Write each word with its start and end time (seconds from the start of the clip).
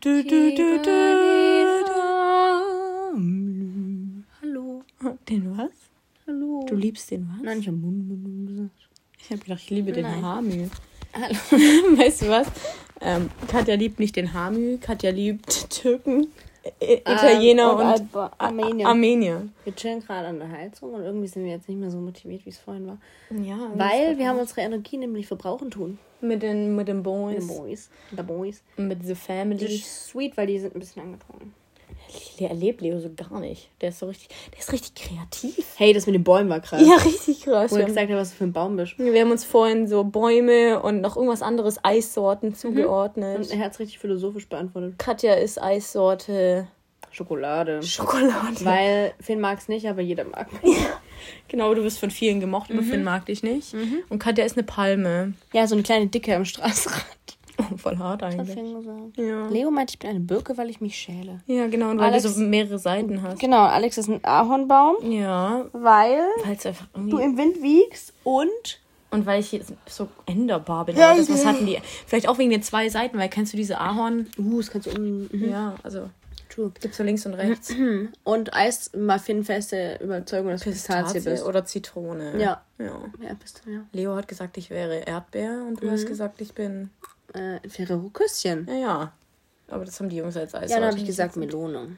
du, 0.00 0.22
du, 0.22 0.54
du, 0.54 0.82
du. 0.82 0.90
Hallo. 4.42 4.82
Den 5.28 5.56
was? 5.56 5.70
Hallo. 6.26 6.64
Du 6.68 6.74
liebst 6.74 7.10
den 7.10 7.28
was? 7.28 7.42
Nein, 7.42 7.60
ich 7.60 7.66
habe 7.68 7.76
Mund 7.76 8.46
gesagt. 8.48 8.88
Ich 9.18 9.30
habe 9.30 9.40
gedacht, 9.40 9.60
ich 9.62 9.70
liebe 9.70 9.92
den 9.92 10.02
Nein. 10.02 10.22
Haarmühl. 10.22 10.70
Hallo. 11.14 11.34
weißt 11.98 12.22
du 12.22 12.28
was? 12.28 12.48
Ähm, 13.00 13.30
Katja 13.48 13.74
liebt 13.74 13.98
nicht 13.98 14.16
den 14.16 14.32
Haarmühl, 14.32 14.78
Katja 14.78 15.10
liebt 15.10 15.70
Türken, 15.70 16.28
Italiener 16.80 17.62
Ähm, 17.72 17.76
und 17.78 17.80
und, 17.80 17.86
Alba- 17.86 18.30
Armenier. 18.38 18.86
Armenier. 18.88 19.48
Wir 19.64 19.74
chillen 19.74 20.00
gerade 20.00 20.28
an 20.28 20.38
der 20.38 20.50
Heizung 20.50 20.94
und 20.94 21.02
irgendwie 21.02 21.26
sind 21.26 21.44
wir 21.44 21.50
jetzt 21.52 21.68
nicht 21.68 21.78
mehr 21.78 21.90
so 21.90 21.98
motiviert, 21.98 22.44
wie 22.44 22.50
es 22.50 22.58
vorhin 22.58 22.86
war. 22.86 22.98
Ja, 23.30 23.58
Weil 23.74 24.18
wir 24.18 24.28
haben 24.28 24.38
unsere 24.38 24.60
Energie 24.62 24.96
nämlich 24.98 25.26
verbrauchen 25.26 25.70
tun. 25.70 25.98
mit 26.20 26.42
den, 26.42 26.74
mit 26.76 26.88
den 26.88 26.96
Mit 26.96 27.04
Boys, 27.04 27.46
den 27.46 27.56
Boys. 27.56 27.90
Mit 28.10 28.26
Boys. 28.26 28.62
mit 28.76 29.02
the 29.02 29.10
Das 29.10 29.18
family. 29.18 29.64
ist 29.66 30.06
sweet, 30.08 30.36
weil 30.36 30.46
die 30.46 30.58
sind 30.58 30.74
ein 30.74 30.80
bisschen 30.80 31.02
angetrunken. 31.02 31.54
Der 32.38 32.50
erlebt 32.50 32.80
Leo 32.80 32.98
so 33.00 33.10
gar 33.14 33.40
nicht. 33.40 33.68
Der 33.80 33.90
ist 33.90 33.98
so 33.98 34.06
richtig, 34.06 34.28
der 34.52 34.58
ist 34.58 34.72
richtig 34.72 34.94
kreativ. 34.94 35.66
Hey, 35.76 35.92
das 35.92 36.06
mit 36.06 36.14
den 36.14 36.24
Bäumen 36.24 36.48
war 36.48 36.60
krass. 36.60 36.82
Ja, 36.86 36.96
richtig 36.96 37.42
krass. 37.42 37.70
Wo 37.70 37.76
ich 37.76 37.82
haben, 37.82 37.88
gesagt 37.88 38.10
habe, 38.10 38.20
was 38.20 38.30
du 38.30 38.36
für 38.36 38.44
ein 38.44 38.52
Baum 38.52 38.76
bist. 38.76 38.98
wir 38.98 39.20
haben 39.20 39.30
uns 39.30 39.44
vorhin 39.44 39.88
so 39.88 40.04
Bäume 40.04 40.80
und 40.80 41.00
noch 41.00 41.16
irgendwas 41.16 41.42
anderes, 41.42 41.82
Eissorten 41.82 42.54
zugeordnet. 42.54 43.38
Und 43.38 43.50
er 43.50 43.58
hat 43.58 43.72
es 43.72 43.78
richtig 43.78 43.98
philosophisch 43.98 44.48
beantwortet. 44.48 44.98
Katja 44.98 45.34
ist 45.34 45.60
Eissorte 45.60 46.68
Schokolade. 47.16 47.82
Schokolade. 47.82 48.62
Weil 48.62 49.14
Finn 49.20 49.40
mag 49.40 49.58
es 49.58 49.68
nicht, 49.68 49.88
aber 49.88 50.02
jeder 50.02 50.24
mag. 50.24 50.48
Genau, 51.48 51.72
du 51.74 51.82
wirst 51.82 51.98
von 51.98 52.10
vielen 52.10 52.40
gemocht, 52.40 52.70
aber 52.70 52.82
Finn 52.82 53.02
mag 53.02 53.24
dich 53.26 53.42
nicht. 53.42 53.74
Und 54.10 54.18
Katja 54.18 54.44
ist 54.44 54.56
eine 54.56 54.64
Palme. 54.64 55.32
Ja, 55.52 55.66
so 55.66 55.74
eine 55.74 55.82
kleine 55.82 56.08
Dicke 56.08 56.36
am 56.36 56.44
Straßenrand. 56.44 57.35
Oh, 57.58 57.76
voll 57.76 57.96
hart 57.98 58.22
eigentlich. 58.22 58.56
Ja. 59.16 59.46
Leo 59.48 59.70
meint, 59.70 59.90
ich 59.90 59.98
bin 59.98 60.10
eine 60.10 60.20
Birke, 60.20 60.56
weil 60.58 60.68
ich 60.70 60.80
mich 60.80 60.96
schäle. 60.96 61.40
Ja, 61.46 61.66
genau, 61.68 61.90
und 61.90 61.98
weil 61.98 62.06
Alex- 62.10 62.22
du 62.24 62.28
so 62.30 62.40
mehrere 62.40 62.78
Seiten 62.78 63.22
hast. 63.22 63.38
Genau, 63.40 63.64
Alex 63.64 63.98
ist 63.98 64.08
ein 64.08 64.20
Ahornbaum, 64.24 64.96
Ja, 65.10 65.64
weil 65.72 66.20
du 66.94 67.18
im 67.18 67.36
Wind 67.38 67.62
wiegst 67.62 68.12
und 68.24 68.80
Und 69.10 69.24
weil 69.26 69.40
ich 69.40 69.60
so 69.86 70.08
änderbar 70.26 70.84
bin. 70.84 70.96
Ja, 70.96 71.14
das, 71.16 71.30
was 71.30 71.44
ja. 71.44 71.50
hatten 71.50 71.66
die? 71.66 71.78
Vielleicht 72.06 72.28
auch 72.28 72.38
wegen 72.38 72.50
den 72.50 72.62
zwei 72.62 72.88
Seiten, 72.88 73.18
weil 73.18 73.28
kennst 73.28 73.52
du 73.52 73.56
diese 73.56 73.80
Ahorn? 73.80 74.26
Uh, 74.38 74.58
das 74.58 74.70
kannst 74.70 74.88
du 74.88 74.90
um. 75.00 75.28
Ja, 75.32 75.74
also 75.82 76.10
True. 76.48 76.72
gibt's 76.80 76.96
so 76.96 77.02
links 77.04 77.24
und 77.26 77.34
rechts. 77.34 77.72
Und 78.24 78.54
Eis 78.54 78.90
Muffin-feste 78.96 79.98
Überzeugung, 80.02 80.50
dass 80.50 80.62
du 80.62 80.70
Pistazie 80.70 81.14
Pistazie 81.14 81.30
bist. 81.30 81.44
oder 81.44 81.64
Zitrone. 81.64 82.32
Ja. 82.40 82.62
ja. 82.78 83.00
Ja, 83.20 83.34
bist 83.40 83.62
du, 83.64 83.70
ja. 83.72 83.80
Leo 83.92 84.14
hat 84.16 84.26
gesagt, 84.28 84.56
ich 84.56 84.70
wäre 84.70 84.98
Erdbeer 85.00 85.64
und 85.68 85.82
du 85.82 85.90
hast 85.90 86.06
gesagt, 86.06 86.40
ich 86.40 86.54
bin. 86.54 86.90
Äh, 87.36 87.68
Ferrero 87.68 88.10
Küsschen. 88.10 88.66
Ja, 88.68 88.74
ja. 88.74 89.12
Aber 89.68 89.84
das 89.84 89.98
haben 89.98 90.08
die 90.08 90.16
Jungs 90.16 90.36
als 90.36 90.54
Eis. 90.54 90.70
Ja, 90.70 90.78
dann 90.78 90.90
habe 90.90 90.98
ich 90.98 91.06
gesagt 91.06 91.36
Melone. 91.36 91.96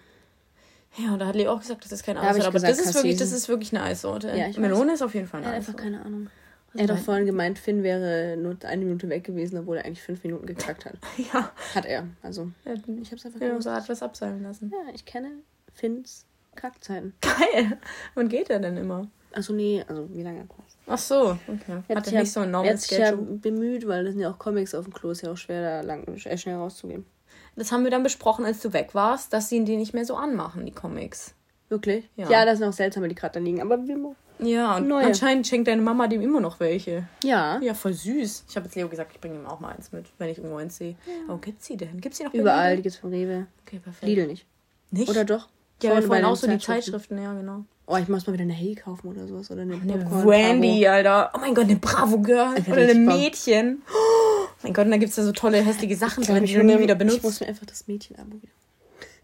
Ja, 0.97 1.12
und 1.12 1.19
da 1.19 1.27
hat 1.27 1.36
Leo 1.36 1.53
auch 1.53 1.61
gesagt, 1.61 1.84
das 1.84 1.92
ist 1.92 2.03
kein 2.05 2.17
Da 2.17 2.22
Eissorte. 2.22 2.47
Aber 2.47 2.53
gesagt, 2.55 2.72
das 2.72 2.86
ist, 2.86 2.94
wirklich, 2.94 3.17
das 3.17 3.33
ist 3.33 3.48
wirklich 3.48 3.75
eine 3.75 3.83
Eissorte. 3.84 4.28
Ja, 4.28 4.48
ich 4.48 4.56
weiß. 4.56 4.59
Melone 4.59 4.94
ist 4.94 5.03
auf 5.03 5.14
jeden 5.14 5.27
Fall 5.27 5.42
Er 5.42 5.48
eine 5.48 5.56
hat 5.56 5.69
einfach 5.69 5.77
keine 5.77 6.03
Ahnung. 6.03 6.28
Er 6.75 6.83
hat 6.84 6.91
doch 6.91 6.98
vorhin 6.98 7.25
gemeint, 7.27 7.59
Finn 7.59 7.83
wäre 7.83 8.36
nur 8.36 8.56
eine 8.62 8.84
Minute 8.84 9.09
weg 9.09 9.25
gewesen, 9.25 9.59
obwohl 9.59 9.78
er 9.78 9.84
eigentlich 9.84 10.03
fünf 10.03 10.22
Minuten 10.22 10.47
gekackt 10.47 10.84
hat. 10.84 10.94
Ja. 11.33 11.50
Hat 11.75 11.86
er. 11.86 12.06
Also, 12.22 12.50
Ja, 12.64 12.75
ich 12.75 13.11
hab's 13.11 13.25
einfach 13.25 13.41
ja, 13.41 13.48
gewusst. 13.48 13.64
so 13.64 13.72
hat 13.72 13.89
was 13.89 14.03
abseilen 14.03 14.42
lassen. 14.42 14.70
Ja, 14.70 14.92
ich 14.94 15.05
kenne 15.05 15.31
Finns 15.72 16.27
Kackzeiten. 16.56 17.14
Geil. 17.20 17.78
Wann 18.14 18.28
geht 18.28 18.50
er 18.50 18.59
denn 18.59 18.77
immer? 18.77 19.06
Also 19.33 19.53
nee, 19.53 19.84
also 19.89 20.09
wie 20.12 20.22
lange 20.22 20.44
passt. 20.44 20.67
Ach 20.89 20.98
so, 20.98 21.39
okay. 21.47 21.83
Hat 21.94 22.12
er 22.12 22.20
nicht 22.20 22.33
so 22.33 22.41
ein 22.41 22.47
er 22.48 22.50
normal 22.53 22.72
hat 22.72 22.81
sich 22.81 22.98
ja 22.98 23.12
bemüht, 23.14 23.86
weil 23.86 24.05
das 24.05 24.12
sind 24.14 24.22
ja 24.22 24.31
auch 24.31 24.39
Comics 24.39 24.75
auf 24.75 24.84
dem 24.84 24.94
Klo, 24.94 25.11
ist 25.11 25.22
ja 25.22 25.33
auch 25.33 25.36
schwer, 25.36 25.83
da 25.83 25.86
lang, 25.86 26.17
schnell 26.17 26.56
rauszugehen. 26.56 27.05
Das 27.56 27.72
haben 27.72 27.84
wir 27.84 27.91
dann 27.91 28.03
besprochen, 28.03 28.44
als 28.44 28.61
du 28.61 28.72
weg 28.72 28.91
warst, 28.94 29.33
dass 29.33 29.48
sie 29.48 29.64
die 29.64 29.77
nicht 29.77 29.92
mehr 29.94 30.05
so 30.05 30.16
anmachen, 30.16 30.64
die 30.64 30.72
Comics. 30.72 31.34
Wirklich? 31.69 32.09
Ja. 32.16 32.31
Ja, 32.31 32.44
das 32.44 32.59
sind 32.59 32.69
auch 32.69 32.72
seltsame, 32.72 33.09
die 33.09 33.15
gerade 33.15 33.34
da 33.34 33.41
liegen. 33.41 33.60
Aber 33.60 33.87
wir 33.87 34.15
Ja, 34.38 34.76
und 34.76 34.88
Neue. 34.88 35.06
anscheinend 35.06 35.47
schenkt 35.47 35.69
deine 35.69 35.82
Mama 35.82 36.06
dem 36.06 36.22
immer 36.22 36.41
noch 36.41 36.60
welche. 36.60 37.06
ja, 37.22 37.59
Ja, 37.60 37.75
voll 37.75 37.93
süß. 37.93 38.44
Ich 38.49 38.56
habe 38.56 38.66
jetzt 38.66 38.75
Leo 38.76 38.88
gesagt, 38.88 39.10
ich 39.12 39.20
bringe 39.20 39.34
ihm 39.34 39.47
auch 39.47 39.60
mal 39.60 39.75
eins 39.75 39.93
mit, 39.93 40.06
wenn 40.19 40.31
ich 40.31 40.38
irgendwo 40.38 40.56
eins 40.56 40.78
sehe. 40.78 40.94
Oh, 41.28 41.37
gibt's 41.37 41.66
sie 41.66 41.76
denn? 41.76 42.00
Gibt's 42.00 42.19
sie 42.19 42.25
noch 42.25 42.32
überall, 42.32 42.76
die 42.76 42.82
gibt's 42.82 42.97
von 42.99 43.10
Rewe. 43.10 43.47
Okay, 43.66 43.81
perfekt. 43.81 44.05
Lidl 44.05 44.26
nicht. 44.28 44.47
Nicht? 44.91 45.10
Oder 45.10 45.25
doch? 45.25 45.49
ja, 45.82 45.91
Vorhin 45.91 46.06
vorhin 46.06 46.25
auch 46.25 46.37
so 46.37 46.47
die. 46.47 46.59
Zeitschriften, 46.59 47.20
ja, 47.22 47.34
genau. 47.34 47.65
Oh, 47.91 47.97
ich 47.97 48.06
muss 48.09 48.26
mal 48.26 48.34
wieder 48.34 48.43
eine 48.43 48.53
Hey 48.53 48.75
kaufen 48.75 49.09
oder 49.09 49.26
sowas. 49.26 49.50
Oder 49.50 49.62
eine, 49.62 49.75
Eine 49.75 49.97
Popcorn 50.04 50.28
Wendy, 50.28 50.87
Alter. 50.87 51.31
Oh 51.34 51.38
mein 51.38 51.54
Gott, 51.54 51.65
eine 51.65 51.76
Bravo 51.76 52.19
Girl. 52.19 52.54
Ich 52.59 52.69
Oder 52.69 52.82
eine. 52.82 52.94
Mädchen. 52.94 53.82
Oh 53.91 54.47
mein 54.62 54.75
Gott, 54.75 54.84
und 54.84 54.91
da 54.91 54.99
gibt's 54.99 55.16
ja 55.16 55.22
so 55.25 55.32
tolle, 55.32 55.62
hässliche 55.62 55.97
Sachen 55.97 56.22
drin, 56.22 56.44
die 56.44 56.53
du 56.53 56.62
nie 56.65 56.78
wieder 56.78 56.93
Ich 56.94 56.99
benutzt. 56.99 57.22
muss 57.22 57.41
mir 57.41 57.47
einfach 57.47 57.65
das 57.66 57.87
Mädchen-Abo 57.88 58.43
wieder. 58.43 58.53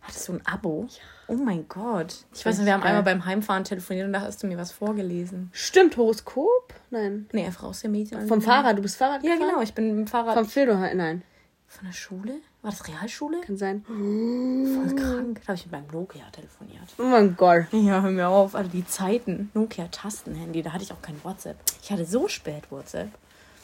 Hattest 0.00 0.28
du 0.28 0.32
ein 0.34 0.46
Abo? 0.46 0.86
Oh 1.28 1.34
mein 1.34 1.66
Gott. 1.68 2.24
Ich 2.34 2.44
weiß 2.44 2.58
noch, 2.58 2.64
wir 2.66 2.72
haben 2.74 2.80
geil. 2.82 2.88
einmal 2.90 3.02
beim 3.02 3.24
Heimfahren 3.24 3.64
telefoniert 3.64 4.06
und 4.06 4.12
da 4.12 4.20
hast 4.22 4.42
du 4.42 4.46
mir 4.46 4.56
was 4.58 4.70
vorgelesen. 4.72 5.50
Stimmt, 5.52 5.96
Horoskop? 5.96 6.74
Nein. 6.90 7.26
Nee, 7.32 7.46
einfach 7.46 7.64
aus 7.64 7.80
der 7.80 7.90
Medien. 7.90 8.26
Vom 8.28 8.40
Fahrrad, 8.42 8.76
du 8.78 8.82
bist 8.82 8.96
Fahrrad 8.96 9.22
Ja, 9.24 9.32
gefahren? 9.32 9.48
genau. 9.50 9.62
Ich 9.62 9.74
bin 9.74 9.88
dem 9.96 10.06
Fahrrad. 10.06 10.34
Vom 10.34 10.46
Fildoheim, 10.46 10.96
nein. 10.96 11.22
Von 11.66 11.86
der 11.86 11.92
Schule? 11.94 12.34
War 12.64 12.70
das 12.70 12.88
Realschule? 12.88 13.42
Kann 13.42 13.58
sein. 13.58 13.84
Voll 13.86 14.96
krank. 14.96 15.40
Da 15.42 15.48
habe 15.48 15.56
ich 15.56 15.66
mit 15.66 15.72
meinem 15.72 15.86
Nokia 15.92 16.24
telefoniert. 16.32 16.88
Oh 16.98 17.02
mein 17.02 17.36
Gott. 17.36 17.66
Ja, 17.72 18.00
hör 18.00 18.10
mir 18.10 18.26
auf. 18.28 18.54
Also 18.54 18.70
die 18.70 18.86
Zeiten. 18.86 19.50
Nokia-Tastenhandy. 19.52 20.62
Da 20.62 20.72
hatte 20.72 20.82
ich 20.82 20.90
auch 20.90 21.02
kein 21.02 21.22
WhatsApp. 21.22 21.58
Ich 21.82 21.92
hatte 21.92 22.06
so 22.06 22.26
spät 22.26 22.70
WhatsApp. 22.70 23.10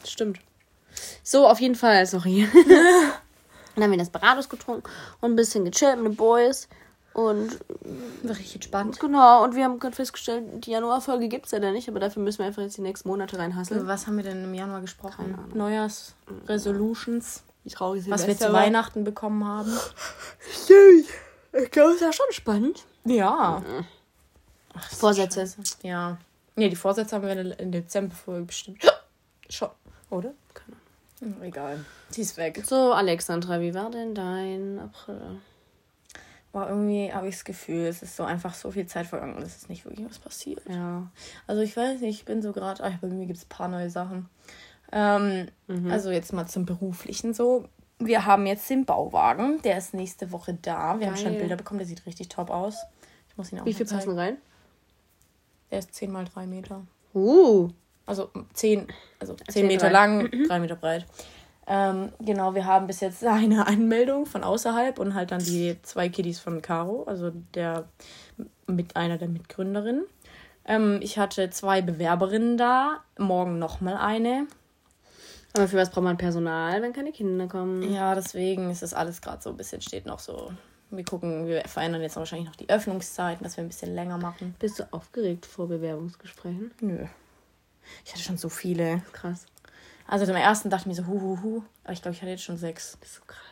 Stimmt. 0.05 0.39
So, 1.23 1.47
auf 1.49 1.61
jeden 1.61 1.77
Fall, 1.77 2.05
sorry. 2.05 2.47
Dann 3.75 3.85
haben 3.85 3.91
wir 3.91 3.97
das 3.97 4.11
Barados 4.11 4.51
getrunken 4.51 4.83
und 5.23 5.33
ein 5.33 5.37
bisschen 5.37 5.65
gechillt 5.65 5.97
mit 5.97 6.13
den 6.13 6.17
Boys. 6.17 6.69
Und 7.15 7.59
War 8.23 8.37
richtig 8.37 8.57
entspannt. 8.57 9.01
genau, 9.01 9.43
und 9.45 9.55
wir 9.55 9.65
haben 9.65 9.79
gerade 9.79 9.97
festgestellt, 9.97 10.45
die 10.67 10.73
Januarfolge 10.73 11.29
gibt 11.29 11.47
es 11.47 11.53
ja 11.53 11.59
da 11.59 11.73
nicht, 11.73 11.89
aber 11.89 12.01
dafür 12.01 12.23
müssen 12.23 12.41
wir 12.41 12.47
einfach 12.47 12.63
jetzt 12.63 12.77
die 12.77 12.83
nächsten 12.83 13.09
Monate 13.09 13.39
reinhasseln. 13.39 13.87
Was 13.87 14.07
haben 14.07 14.17
wir 14.19 14.25
denn 14.25 14.45
im 14.45 14.53
Januar 14.55 14.83
gesprochen? 14.83 15.35
Ahnung. 15.35 15.49
Neujahrs-Resolutions. 15.55 17.43
Wie 17.71 17.75
traurig 17.75 18.11
Was 18.11 18.27
wir 18.27 18.37
zu 18.37 18.53
Weihnachten 18.53 19.05
bekommen 19.05 19.47
haben. 19.47 19.73
Ich 21.53 21.71
glaube, 21.71 21.95
ist 21.95 22.01
ja 22.01 22.13
schon 22.13 22.27
spannend. 22.31 22.85
Ja. 23.05 23.63
Ach, 24.75 24.91
Vorsätze. 24.91 25.41
scheiße. 25.41 25.59
Ja. 25.83 26.19
Nee, 26.57 26.69
die 26.69 26.77
Vorsätze 26.77 27.15
haben 27.17 27.27
wir 27.27 27.59
in 27.59 27.73
der 27.73 27.83
Dezember-Folge 27.83 28.47
bestimmt. 28.47 28.83
Schon. 29.49 29.71
Oder? 30.11 30.33
Keine 30.55 30.77
Hm, 31.21 31.43
Egal. 31.43 31.85
Die 32.15 32.21
ist 32.21 32.37
weg. 32.37 32.63
So, 32.67 32.93
Alexandra, 32.93 33.61
wie 33.61 33.75
war 33.75 33.91
denn 33.91 34.15
dein 34.15 34.79
April? 34.79 35.41
Aber 36.53 36.69
irgendwie 36.69 37.13
habe 37.13 37.29
ich 37.29 37.37
das 37.37 37.45
Gefühl, 37.45 37.87
es 37.87 38.03
ist 38.03 38.17
so 38.17 38.25
einfach 38.25 38.55
so 38.55 38.71
viel 38.73 38.87
Zeit 38.87 39.07
vergangen 39.07 39.37
und 39.37 39.43
es 39.43 39.57
ist 39.57 39.69
nicht 39.69 39.85
wirklich 39.85 40.09
was 40.09 40.19
passiert. 40.19 40.61
Ja. 40.69 41.09
Also 41.47 41.63
ich 41.63 41.77
weiß 41.77 42.01
nicht, 42.01 42.21
ich 42.21 42.25
bin 42.25 42.43
so 42.43 42.53
gerade, 42.53 42.83
ach, 42.83 42.99
bei 43.01 43.07
mir 43.09 43.27
gibt 43.27 43.39
es 43.39 43.45
ein 43.45 43.49
paar 43.49 43.69
neue 43.69 43.91
Sachen. 43.91 44.29
Ähm, 44.93 45.49
Also 45.89 46.11
jetzt 46.11 46.33
mal 46.33 46.47
zum 46.47 46.67
Beruflichen 46.67 47.35
so. 47.35 47.65
Wir 47.99 48.25
haben 48.25 48.47
jetzt 48.47 48.69
den 48.71 48.87
Bauwagen, 48.87 49.61
der 49.63 49.77
ist 49.77 49.93
nächste 49.93 50.33
Woche 50.33 50.57
da. 50.63 50.99
Wir 50.99 51.09
haben 51.09 51.17
schon 51.17 51.33
Geil. 51.33 51.41
Bilder 51.41 51.57
bekommen, 51.57 51.79
der 51.79 51.87
sieht 51.87 52.07
richtig 52.07 52.29
top 52.31 52.51
aus. 52.51 52.77
Ich 53.29 53.37
muss 53.37 53.53
ihn 53.53 53.61
auch 53.61 53.67
Wie 53.67 53.75
viel 53.75 53.87
zeigen. 53.87 54.01
passen 54.01 54.19
rein? 54.19 54.37
Der 55.71 55.81
ist 55.81 55.95
10 55.95 56.11
mal 56.11 56.25
3 56.25 56.47
Meter. 56.47 56.83
Uh. 57.15 57.69
Also 58.07 58.31
10, 58.55 58.89
also 59.21 59.35
10 59.35 59.45
Erzähl 59.47 59.67
Meter 59.67 59.87
drei. 59.89 59.93
lang, 59.93 60.31
3 60.49 60.59
Meter 60.61 60.77
breit. 60.77 61.07
Ähm, 61.67 62.11
genau, 62.19 62.55
wir 62.55 62.65
haben 62.65 62.87
bis 62.87 63.01
jetzt 63.01 63.25
eine 63.27 63.67
Anmeldung 63.67 64.25
von 64.27 64.43
außerhalb 64.43 64.99
und 64.99 65.15
halt 65.15 65.31
dann 65.31 65.45
die 65.45 65.77
zwei 65.83 66.09
Kiddies 66.09 66.41
von 66.41 66.63
Caro, 66.63 67.05
also 67.05 67.31
der 67.55 67.87
mit 68.67 68.97
einer 68.97 69.19
der 69.19 69.29
Mitgründerinnen. 69.29 70.05
Ähm, 70.65 70.99
ich 71.03 71.19
hatte 71.19 71.51
zwei 71.51 71.83
Bewerberinnen 71.83 72.57
da, 72.57 73.01
morgen 73.19 73.59
nochmal 73.59 73.97
eine. 73.99 74.47
Aber 75.55 75.67
für 75.67 75.77
was 75.77 75.91
braucht 75.91 76.05
man 76.05 76.17
Personal, 76.17 76.81
wenn 76.83 76.93
keine 76.93 77.13
Kinder 77.13 77.49
kommen? 77.49 77.93
Ja, 77.93 78.15
deswegen 78.15 78.71
ist 78.71 78.83
das 78.83 78.95
alles 78.95 79.21
gerade 79.21 79.43
so 79.43 79.51
ein 79.51 79.57
bisschen, 79.57 79.81
steht 79.81 80.07
noch 80.07 80.21
so. 80.21 80.53
Wir 80.91 81.05
gucken, 81.05 81.47
wir 81.47 81.63
verändern 81.67 82.03
jetzt 82.03 82.17
wahrscheinlich 82.17 82.49
noch 82.49 82.57
die 82.57 82.69
Öffnungszeiten, 82.69 83.45
dass 83.45 83.57
wir 83.57 83.65
ein 83.65 83.69
bisschen 83.69 83.95
länger 83.95 84.19
machen. 84.19 84.55
Bist 84.59 84.79
du 84.79 84.93
aufgeregt 84.93 85.47
vor 85.47 85.69
Bewerbungsgesprächen? 85.69 86.73
Nö. 86.81 87.07
Ich 88.05 88.13
hatte 88.13 88.23
schon 88.23 88.39
so 88.39 88.49
viele. 88.49 89.03
Krass. 89.13 89.47
Also 90.07 90.27
zum 90.27 90.35
ersten 90.35 90.71
dachte 90.71 90.83
ich 90.83 90.87
mir 90.87 90.95
so, 90.95 91.07
hu, 91.07 91.21
hu, 91.21 91.43
hu. 91.43 91.63
Aber 91.85 91.93
ich 91.93 92.03
glaube, 92.03 92.15
ich 92.15 92.23
hatte 92.23 92.33
jetzt 92.33 92.43
schon 92.43 92.57
sechs. 92.57 92.97
Das 93.01 93.11
ist 93.11 93.17
so 93.17 93.23
krass. 93.27 93.50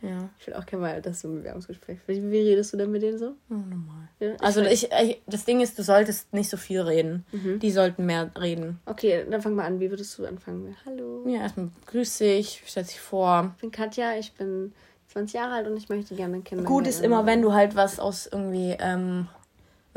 Ja. 0.00 0.28
Ich 0.38 0.46
will 0.46 0.54
auch 0.54 0.66
gerne 0.66 0.82
mal, 0.82 1.02
dass 1.02 1.22
du 1.22 1.28
ein 1.28 1.36
Bewerbungsgespräch. 1.36 1.98
Wie, 2.06 2.30
wie 2.30 2.40
redest 2.40 2.72
du 2.72 2.76
denn 2.76 2.90
mit 2.90 3.02
denen 3.02 3.18
so? 3.18 3.34
Oh, 3.50 3.54
normal. 3.54 4.08
Ja, 4.20 4.34
ich 4.34 4.42
Also 4.42 4.62
ich, 4.62 4.90
ich, 4.92 5.22
das 5.26 5.44
Ding 5.44 5.60
ist, 5.60 5.78
du 5.78 5.82
solltest 5.82 6.32
nicht 6.32 6.48
so 6.48 6.56
viel 6.56 6.80
reden. 6.80 7.24
Die 7.32 7.70
sollten 7.70 8.06
mehr 8.06 8.30
reden. 8.38 8.80
Okay, 8.86 9.24
dann 9.28 9.42
fang 9.42 9.54
mal 9.54 9.64
an. 9.66 9.80
Wie 9.80 9.90
würdest 9.90 10.16
du 10.18 10.26
anfangen? 10.26 10.76
Hallo. 10.86 11.24
Ja, 11.26 11.42
erstmal 11.42 11.70
grüß 11.86 12.18
dich, 12.18 12.62
stell 12.66 12.84
dich 12.84 13.00
vor. 13.00 13.52
Ich 13.56 13.60
bin 13.60 13.70
Katja, 13.70 14.16
ich 14.18 14.32
bin 14.34 14.72
20 15.08 15.34
Jahre 15.34 15.54
alt 15.54 15.66
und 15.66 15.76
ich 15.76 15.88
möchte 15.88 16.14
gerne 16.14 16.40
Kinder. 16.40 16.64
Gut 16.64 16.86
ist 16.86 17.02
immer, 17.02 17.26
wenn 17.26 17.42
du 17.42 17.52
halt 17.52 17.74
was 17.76 17.98
aus 17.98 18.28
irgendwie, 18.30 18.76
ähm, 18.78 19.28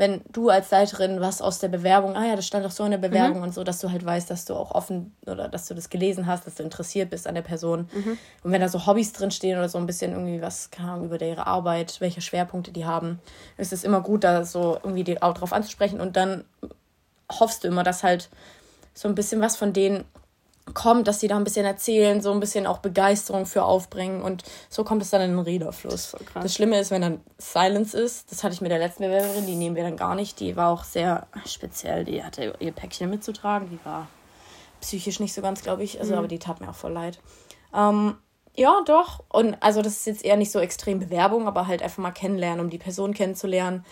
wenn 0.02 0.20
du 0.32 0.48
als 0.48 0.68
Leiterin 0.72 1.20
was 1.20 1.40
aus 1.40 1.60
der 1.60 1.68
Bewerbung, 1.68 2.16
ah 2.16 2.26
ja, 2.26 2.34
das 2.34 2.44
stand 2.44 2.64
doch 2.64 2.72
so 2.72 2.84
in 2.84 2.90
der 2.90 2.98
Bewerbung 2.98 3.38
mhm. 3.38 3.44
und 3.44 3.54
so, 3.54 3.62
dass 3.62 3.78
du 3.78 3.92
halt 3.92 4.04
weißt, 4.04 4.28
dass 4.28 4.44
du 4.44 4.54
auch 4.54 4.72
offen 4.72 5.14
oder 5.26 5.48
dass 5.48 5.68
du 5.68 5.74
das 5.74 5.90
gelesen 5.90 6.26
hast, 6.26 6.44
dass 6.44 6.56
du 6.56 6.64
interessiert 6.64 7.10
bist 7.10 7.28
an 7.28 7.36
der 7.36 7.42
Person. 7.42 7.88
Mhm. 7.94 8.18
Und 8.42 8.50
wenn 8.50 8.60
da 8.60 8.68
so 8.68 8.84
Hobbys 8.84 9.12
drinstehen 9.12 9.56
oder 9.56 9.68
so 9.68 9.78
ein 9.78 9.86
bisschen 9.86 10.10
irgendwie 10.10 10.42
was, 10.42 10.70
Ahnung, 10.76 11.04
über 11.04 11.22
ihre 11.22 11.46
Arbeit, 11.46 12.00
welche 12.00 12.20
Schwerpunkte 12.20 12.72
die 12.72 12.84
haben, 12.84 13.20
ist 13.58 13.72
es 13.72 13.84
immer 13.84 14.00
gut, 14.00 14.24
da 14.24 14.44
so 14.44 14.76
irgendwie 14.82 15.04
die 15.04 15.22
auch 15.22 15.34
drauf 15.34 15.52
anzusprechen 15.52 16.00
und 16.00 16.16
dann 16.16 16.42
hoffst 17.30 17.62
du 17.62 17.68
immer, 17.68 17.84
dass 17.84 18.02
halt 18.02 18.28
so 18.94 19.06
ein 19.06 19.14
bisschen 19.14 19.40
was 19.40 19.54
von 19.54 19.72
denen 19.72 20.04
kommt, 20.74 21.08
dass 21.08 21.20
sie 21.20 21.28
da 21.28 21.36
ein 21.36 21.44
bisschen 21.44 21.66
erzählen, 21.66 22.20
so 22.20 22.32
ein 22.32 22.40
bisschen 22.40 22.66
auch 22.66 22.78
Begeisterung 22.78 23.46
für 23.46 23.64
aufbringen 23.64 24.22
und 24.22 24.44
so 24.68 24.84
kommt 24.84 25.02
es 25.02 25.10
dann 25.10 25.20
in 25.20 25.30
den 25.30 25.40
Redefluss. 25.40 26.16
Das 26.34 26.54
Schlimme 26.54 26.78
ist, 26.78 26.90
wenn 26.90 27.02
dann 27.02 27.20
Silence 27.38 27.98
ist, 27.98 28.30
das 28.30 28.44
hatte 28.44 28.54
ich 28.54 28.60
mit 28.60 28.70
der 28.70 28.78
letzten 28.78 29.02
Bewerberin, 29.02 29.46
die 29.46 29.56
nehmen 29.56 29.76
wir 29.76 29.82
dann 29.82 29.96
gar 29.96 30.14
nicht, 30.14 30.40
die 30.40 30.56
war 30.56 30.70
auch 30.70 30.84
sehr 30.84 31.26
speziell, 31.46 32.04
die 32.04 32.22
hatte 32.22 32.54
ihr 32.60 32.72
Päckchen 32.72 33.10
mitzutragen, 33.10 33.70
die 33.70 33.84
war 33.84 34.06
psychisch 34.80 35.20
nicht 35.20 35.34
so 35.34 35.42
ganz, 35.42 35.62
glaube 35.62 35.82
ich, 35.82 35.98
also 36.00 36.12
mhm. 36.12 36.18
aber 36.18 36.28
die 36.28 36.38
tat 36.38 36.60
mir 36.60 36.70
auch 36.70 36.74
voll 36.74 36.92
leid. 36.92 37.18
Ähm, 37.74 38.16
ja, 38.54 38.82
doch. 38.84 39.24
Und 39.28 39.56
also 39.60 39.80
das 39.82 39.94
ist 39.94 40.06
jetzt 40.06 40.24
eher 40.24 40.36
nicht 40.36 40.50
so 40.50 40.58
extrem 40.58 40.98
Bewerbung, 40.98 41.46
aber 41.46 41.66
halt 41.66 41.82
einfach 41.82 42.02
mal 42.02 42.10
kennenlernen, 42.10 42.60
um 42.60 42.70
die 42.70 42.78
Person 42.78 43.14
kennenzulernen, 43.14 43.84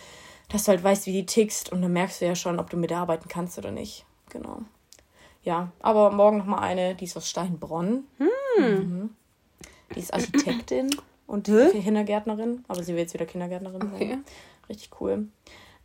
dass 0.50 0.64
du 0.64 0.68
halt 0.68 0.84
weißt, 0.84 1.06
wie 1.06 1.12
die 1.12 1.26
tickst 1.26 1.72
und 1.72 1.82
dann 1.82 1.92
merkst 1.92 2.20
du 2.20 2.26
ja 2.26 2.34
schon, 2.34 2.58
ob 2.58 2.70
du 2.70 2.76
mit 2.76 2.90
der 2.90 2.98
arbeiten 2.98 3.28
kannst 3.28 3.56
oder 3.58 3.70
nicht. 3.70 4.04
Genau. 4.28 4.58
Ja, 5.42 5.72
aber 5.80 6.10
morgen 6.10 6.38
noch 6.38 6.46
mal 6.46 6.58
eine, 6.58 6.94
die 6.94 7.04
ist 7.04 7.16
aus 7.16 7.28
Steinbronn. 7.28 8.04
Hm. 8.18 8.28
Mhm. 8.58 9.10
Die 9.94 10.00
ist 10.00 10.12
Architektin 10.12 10.90
und 11.26 11.46
Kindergärtnerin, 11.46 12.64
aber 12.68 12.82
sie 12.82 12.92
will 12.92 13.00
jetzt 13.00 13.14
wieder 13.14 13.26
Kindergärtnerin 13.26 13.82
okay. 13.82 14.08
sein. 14.10 14.24
Richtig 14.68 14.90
cool. 15.00 15.28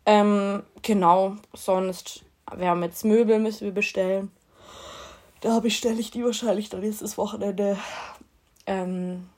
Ähm, 0.06 0.64
genau, 0.82 1.36
sonst, 1.54 2.24
wir 2.56 2.68
haben 2.68 2.84
jetzt 2.84 3.06
Möbel, 3.06 3.40
müssen 3.40 3.66
wir 3.66 3.74
bestellen. 3.74 4.32
Da 5.42 5.60
bestelle 5.60 6.00
ich 6.00 6.12
die 6.12 6.24
wahrscheinlich 6.24 6.70
dann 6.70 6.82
das 6.82 7.18
Wochenende. 7.18 7.78
Ähm, 8.68 9.30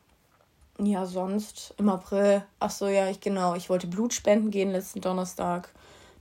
ja, 0.79 1.05
sonst 1.05 1.73
im 1.77 1.89
April. 1.89 2.43
Ach 2.59 2.69
so, 2.69 2.87
ja, 2.87 3.09
ich 3.09 3.19
genau. 3.19 3.55
Ich 3.55 3.69
wollte 3.69 3.87
Blut 3.87 4.13
spenden 4.13 4.51
gehen 4.51 4.71
letzten 4.71 5.01
Donnerstag 5.01 5.73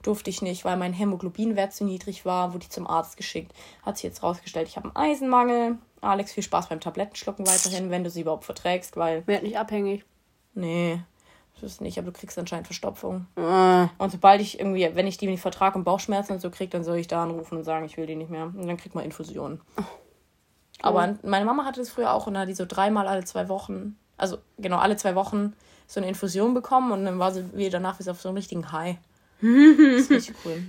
durfte 0.06 0.30
ich 0.30 0.42
nicht, 0.42 0.64
weil 0.64 0.76
mein 0.76 0.92
Hämoglobinwert 0.92 1.72
zu 1.72 1.84
niedrig 1.84 2.24
war, 2.24 2.52
wurde 2.52 2.64
ich 2.64 2.70
zum 2.70 2.86
Arzt 2.86 3.16
geschickt. 3.16 3.52
Hat 3.82 3.96
sich 3.96 4.04
jetzt 4.04 4.22
rausgestellt, 4.22 4.68
ich 4.68 4.76
habe 4.76 4.86
einen 4.86 4.96
Eisenmangel. 4.96 5.78
Alex, 6.00 6.32
viel 6.32 6.42
Spaß 6.42 6.68
beim 6.68 6.80
Tablettenschlucken 6.80 7.46
weiterhin, 7.46 7.90
wenn 7.90 8.04
du 8.04 8.10
sie 8.10 8.20
überhaupt 8.20 8.44
verträgst, 8.44 8.96
weil. 8.96 9.26
Werd 9.26 9.42
nicht 9.42 9.58
abhängig. 9.58 10.04
Nee, 10.54 11.00
das 11.54 11.72
ist 11.72 11.80
nicht, 11.80 11.98
aber 11.98 12.10
du 12.10 12.18
kriegst 12.18 12.38
anscheinend 12.38 12.66
Verstopfung. 12.66 13.26
Äh. 13.36 13.86
Und 13.98 14.12
sobald 14.12 14.40
ich 14.40 14.60
irgendwie, 14.60 14.90
wenn 14.94 15.06
ich 15.06 15.16
die 15.16 15.26
nicht 15.26 15.40
vertrage 15.40 15.78
und 15.78 15.84
Bauchschmerzen 15.84 16.32
und 16.32 16.40
so 16.40 16.50
kriege, 16.50 16.70
dann 16.70 16.84
soll 16.84 16.98
ich 16.98 17.08
da 17.08 17.22
anrufen 17.22 17.56
und 17.58 17.64
sagen, 17.64 17.86
ich 17.86 17.96
will 17.96 18.06
die 18.06 18.16
nicht 18.16 18.30
mehr. 18.30 18.44
Und 18.44 18.66
dann 18.66 18.76
kriegt 18.76 18.94
man 18.94 19.04
Infusionen. 19.04 19.60
Oh. 19.78 19.82
Aber 20.82 21.16
meine 21.22 21.44
Mama 21.44 21.64
hatte 21.64 21.80
das 21.80 21.90
früher 21.90 22.12
auch 22.12 22.26
und 22.26 22.34
da 22.34 22.40
hat 22.40 22.48
die 22.48 22.54
so 22.54 22.66
dreimal 22.66 23.08
alle 23.08 23.24
zwei 23.24 23.48
Wochen, 23.48 23.98
also 24.18 24.38
genau 24.58 24.76
alle 24.76 24.96
zwei 24.96 25.14
Wochen 25.14 25.54
so 25.86 26.00
eine 26.00 26.08
Infusion 26.08 26.52
bekommen 26.52 26.92
und 26.92 27.04
dann 27.04 27.18
war 27.18 27.32
sie 27.32 27.56
wieder 27.56 27.70
danach 27.70 27.98
wie 27.98 28.10
auf 28.10 28.20
so 28.20 28.28
einem 28.28 28.36
richtigen 28.36 28.72
High. 28.72 28.96
Das 29.40 29.50
ist 29.50 30.10
richtig 30.10 30.36
cool. 30.44 30.62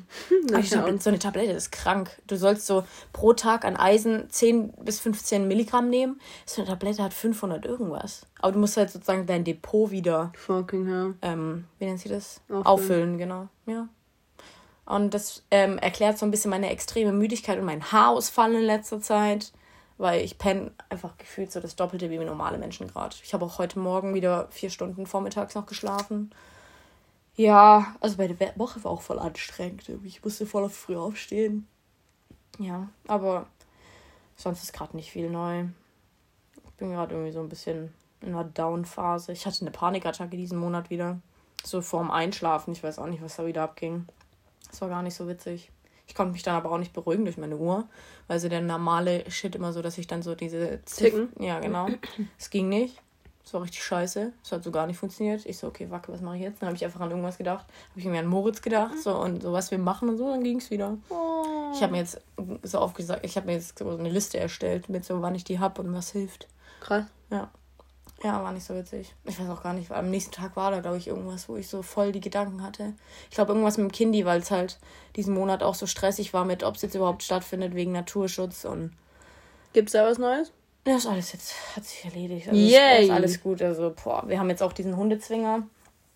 ich 0.59 0.69
so, 0.69 0.97
so 0.99 1.09
eine 1.09 1.19
Tablette 1.19 1.53
ist 1.53 1.71
krank. 1.71 2.11
Du 2.27 2.35
sollst 2.35 2.65
so 2.65 2.83
pro 3.13 3.33
Tag 3.33 3.63
an 3.63 3.77
Eisen 3.77 4.29
10 4.29 4.73
bis 4.83 4.99
15 4.99 5.47
Milligramm 5.47 5.89
nehmen. 5.89 6.19
So 6.45 6.61
eine 6.61 6.69
Tablette 6.69 7.03
hat 7.03 7.13
500 7.13 7.65
irgendwas. 7.65 8.25
Aber 8.39 8.51
du 8.51 8.59
musst 8.59 8.77
halt 8.77 8.89
sozusagen 8.89 9.25
dein 9.25 9.43
Depot 9.43 9.91
wieder. 9.91 10.31
Fucking 10.35 10.85
hell. 10.85 11.15
Ähm, 11.21 11.65
wie 11.79 11.85
nennt 11.85 11.99
sie 11.99 12.09
das? 12.09 12.41
Auffüllen. 12.49 12.65
Auffüllen, 12.65 13.17
genau. 13.17 13.47
Ja. 13.65 13.87
Und 14.85 15.13
das 15.13 15.43
ähm, 15.51 15.77
erklärt 15.77 16.17
so 16.17 16.25
ein 16.25 16.31
bisschen 16.31 16.51
meine 16.51 16.69
extreme 16.69 17.11
Müdigkeit 17.11 17.59
und 17.59 17.65
mein 17.65 17.91
Haarausfall 17.91 18.53
in 18.53 18.63
letzter 18.63 19.01
Zeit. 19.01 19.51
Weil 19.97 20.23
ich 20.23 20.37
penne 20.37 20.71
einfach 20.89 21.17
gefühlt 21.17 21.51
so 21.51 21.59
das 21.59 21.75
Doppelte 21.75 22.11
wie 22.11 22.19
normale 22.19 22.59
Menschen 22.59 22.87
gerade. 22.87 23.15
Ich 23.23 23.33
habe 23.33 23.45
auch 23.45 23.57
heute 23.57 23.79
Morgen 23.79 24.13
wieder 24.13 24.47
vier 24.51 24.69
Stunden 24.69 25.07
vormittags 25.07 25.55
noch 25.55 25.65
geschlafen. 25.65 26.31
Ja, 27.37 27.95
also 28.01 28.17
meine 28.17 28.37
Woche 28.55 28.83
war 28.83 28.91
auch 28.91 29.01
voll 29.01 29.19
anstrengend. 29.19 29.89
Ich 30.03 30.23
musste 30.23 30.47
voll 30.47 30.67
früh 30.69 30.97
aufstehen. 30.97 31.67
Ja, 32.57 32.89
aber 33.07 33.45
sonst 34.35 34.63
ist 34.63 34.73
gerade 34.73 34.95
nicht 34.95 35.11
viel 35.11 35.29
neu. 35.29 35.65
Ich 36.65 36.73
bin 36.73 36.91
gerade 36.91 37.13
irgendwie 37.13 37.31
so 37.31 37.39
ein 37.39 37.49
bisschen 37.49 37.93
in 38.21 38.29
einer 38.29 38.43
Down-Phase. 38.43 39.31
Ich 39.31 39.45
hatte 39.45 39.61
eine 39.61 39.71
Panikattacke 39.71 40.35
diesen 40.35 40.57
Monat 40.57 40.89
wieder. 40.89 41.19
So 41.63 41.81
vorm 41.81 42.09
Einschlafen. 42.09 42.73
Ich 42.73 42.83
weiß 42.83 42.97
auch 42.97 43.05
nicht, 43.05 43.21
was 43.21 43.35
da 43.35 43.45
wieder 43.45 43.63
abging. 43.63 44.07
Das 44.69 44.81
war 44.81 44.89
gar 44.89 45.03
nicht 45.03 45.15
so 45.15 45.27
witzig. 45.27 45.71
Ich 46.07 46.15
konnte 46.15 46.33
mich 46.33 46.41
dann 46.41 46.55
aber 46.55 46.71
auch 46.71 46.77
nicht 46.79 46.93
beruhigen 46.93 47.25
durch 47.25 47.37
meine 47.37 47.57
Uhr, 47.57 47.87
weil 48.27 48.39
so 48.39 48.49
der 48.49 48.61
normale 48.61 49.29
Shit 49.29 49.55
immer 49.55 49.73
so, 49.73 49.81
dass 49.81 49.97
ich 49.97 50.07
dann 50.07 50.23
so 50.23 50.33
diese 50.33 50.81
Zicken. 50.85 51.29
Ja, 51.37 51.59
genau. 51.59 51.89
Es 52.39 52.49
ging 52.49 52.69
nicht. 52.69 52.99
Das 53.47 53.53
war 53.53 53.61
richtig 53.61 53.81
scheiße. 53.81 54.33
Das 54.43 54.51
hat 54.51 54.63
so 54.65 54.71
gar 54.71 54.87
nicht 54.87 54.99
funktioniert. 54.99 55.45
Ich 55.45 55.57
so, 55.57 55.67
okay, 55.67 55.89
wacke, 55.89 56.11
was 56.11 56.19
mache 56.19 56.35
ich 56.35 56.41
jetzt? 56.41 56.61
Dann 56.61 56.67
habe 56.67 56.75
ich 56.75 56.83
einfach 56.83 56.99
an 56.99 57.11
irgendwas 57.11 57.37
gedacht. 57.37 57.65
Habe 57.91 57.99
ich 57.99 58.03
irgendwie 58.03 58.19
an 58.19 58.27
Moritz 58.27 58.61
gedacht. 58.61 58.99
So, 59.01 59.17
und 59.17 59.41
so, 59.41 59.53
was 59.53 59.71
wir 59.71 59.77
machen 59.77 60.09
und 60.09 60.17
so, 60.17 60.29
dann 60.29 60.43
ging 60.43 60.57
es 60.57 60.69
wieder. 60.69 60.97
Oh. 61.07 61.71
Ich 61.73 61.81
habe 61.81 61.93
mir 61.93 61.99
jetzt 61.99 62.19
so 62.63 62.79
aufgesagt, 62.79 63.25
ich 63.25 63.37
habe 63.37 63.47
mir 63.47 63.53
jetzt 63.53 63.79
so 63.79 63.89
eine 63.89 64.09
Liste 64.09 64.37
erstellt 64.37 64.89
mit 64.89 65.05
so, 65.05 65.21
wann 65.21 65.33
ich 65.33 65.45
die 65.45 65.59
habe 65.59 65.81
und 65.81 65.93
was 65.93 66.11
hilft. 66.11 66.49
Krass. 66.81 67.05
Ja. 67.29 67.49
Ja, 68.21 68.43
war 68.43 68.51
nicht 68.51 68.65
so 68.65 68.75
witzig. 68.75 69.15
Ich 69.23 69.39
weiß 69.39 69.47
auch 69.49 69.63
gar 69.63 69.71
nicht, 69.71 69.93
am 69.93 70.09
nächsten 70.09 70.33
Tag 70.33 70.57
war 70.57 70.71
da, 70.71 70.81
glaube 70.81 70.97
ich, 70.97 71.07
irgendwas, 71.07 71.47
wo 71.47 71.55
ich 71.55 71.69
so 71.69 71.83
voll 71.83 72.11
die 72.11 72.19
Gedanken 72.19 72.63
hatte. 72.63 72.95
Ich 73.29 73.35
glaube, 73.35 73.53
irgendwas 73.53 73.77
mit 73.77 73.89
dem 73.89 73.93
Kindi, 73.93 74.25
weil 74.25 74.41
es 74.41 74.51
halt 74.51 74.77
diesen 75.15 75.33
Monat 75.33 75.63
auch 75.63 75.75
so 75.75 75.85
stressig 75.85 76.33
war 76.33 76.43
mit, 76.43 76.63
ob 76.63 76.75
es 76.75 76.81
jetzt 76.81 76.95
überhaupt 76.95 77.23
stattfindet 77.23 77.75
wegen 77.75 77.93
Naturschutz 77.93 78.65
und. 78.65 78.91
Gibt 79.71 79.87
es 79.87 79.93
da 79.93 80.03
was 80.03 80.17
Neues? 80.17 80.51
Ja, 80.87 80.95
ist 80.95 81.05
alles 81.05 81.33
jetzt, 81.33 81.53
hat 81.75 81.83
sich 81.83 82.05
erledigt. 82.05 82.47
Also 82.47 82.57
Yay. 82.57 83.03
ist 83.03 83.11
alles 83.11 83.43
gut. 83.43 83.61
Also, 83.61 83.93
boah, 84.01 84.23
wir 84.25 84.39
haben 84.39 84.49
jetzt 84.49 84.63
auch 84.63 84.71
diesen 84.71 84.95
Hundezwinger 84.95 85.67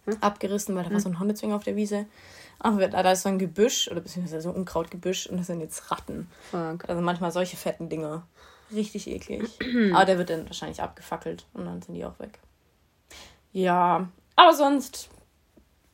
hm? 0.06 0.18
abgerissen, 0.22 0.74
weil 0.76 0.84
da 0.84 0.90
hm? 0.90 0.94
war 0.94 1.02
so 1.02 1.10
ein 1.10 1.20
Hundezwinger 1.20 1.58
auf 1.58 1.66
der 1.66 1.76
Wiese. 1.76 2.06
Aber 2.58 2.88
da 2.88 3.12
ist 3.12 3.24
so 3.24 3.30
ein 3.30 3.38
Gebüsch, 3.38 3.90
oder 3.92 4.00
beziehungsweise 4.00 4.42
so 4.42 4.50
ein 4.50 4.56
Unkrautgebüsch 4.56 5.28
und 5.28 5.38
das 5.38 5.48
sind 5.48 5.60
jetzt 5.60 5.92
Ratten. 5.92 6.30
Fuck. 6.52 6.88
Also 6.88 7.02
manchmal 7.02 7.34
solche 7.34 7.58
fetten 7.58 7.90
Dinger. 7.90 8.26
Richtig 8.74 9.08
eklig. 9.08 9.44
aber 9.94 10.06
der 10.06 10.18
wird 10.18 10.30
dann 10.30 10.46
wahrscheinlich 10.46 10.82
abgefackelt 10.82 11.46
und 11.54 11.66
dann 11.66 11.82
sind 11.82 11.96
die 11.96 12.06
auch 12.06 12.18
weg. 12.20 12.40
Ja, 13.52 14.08
aber 14.38 14.54
sonst, 14.54 15.10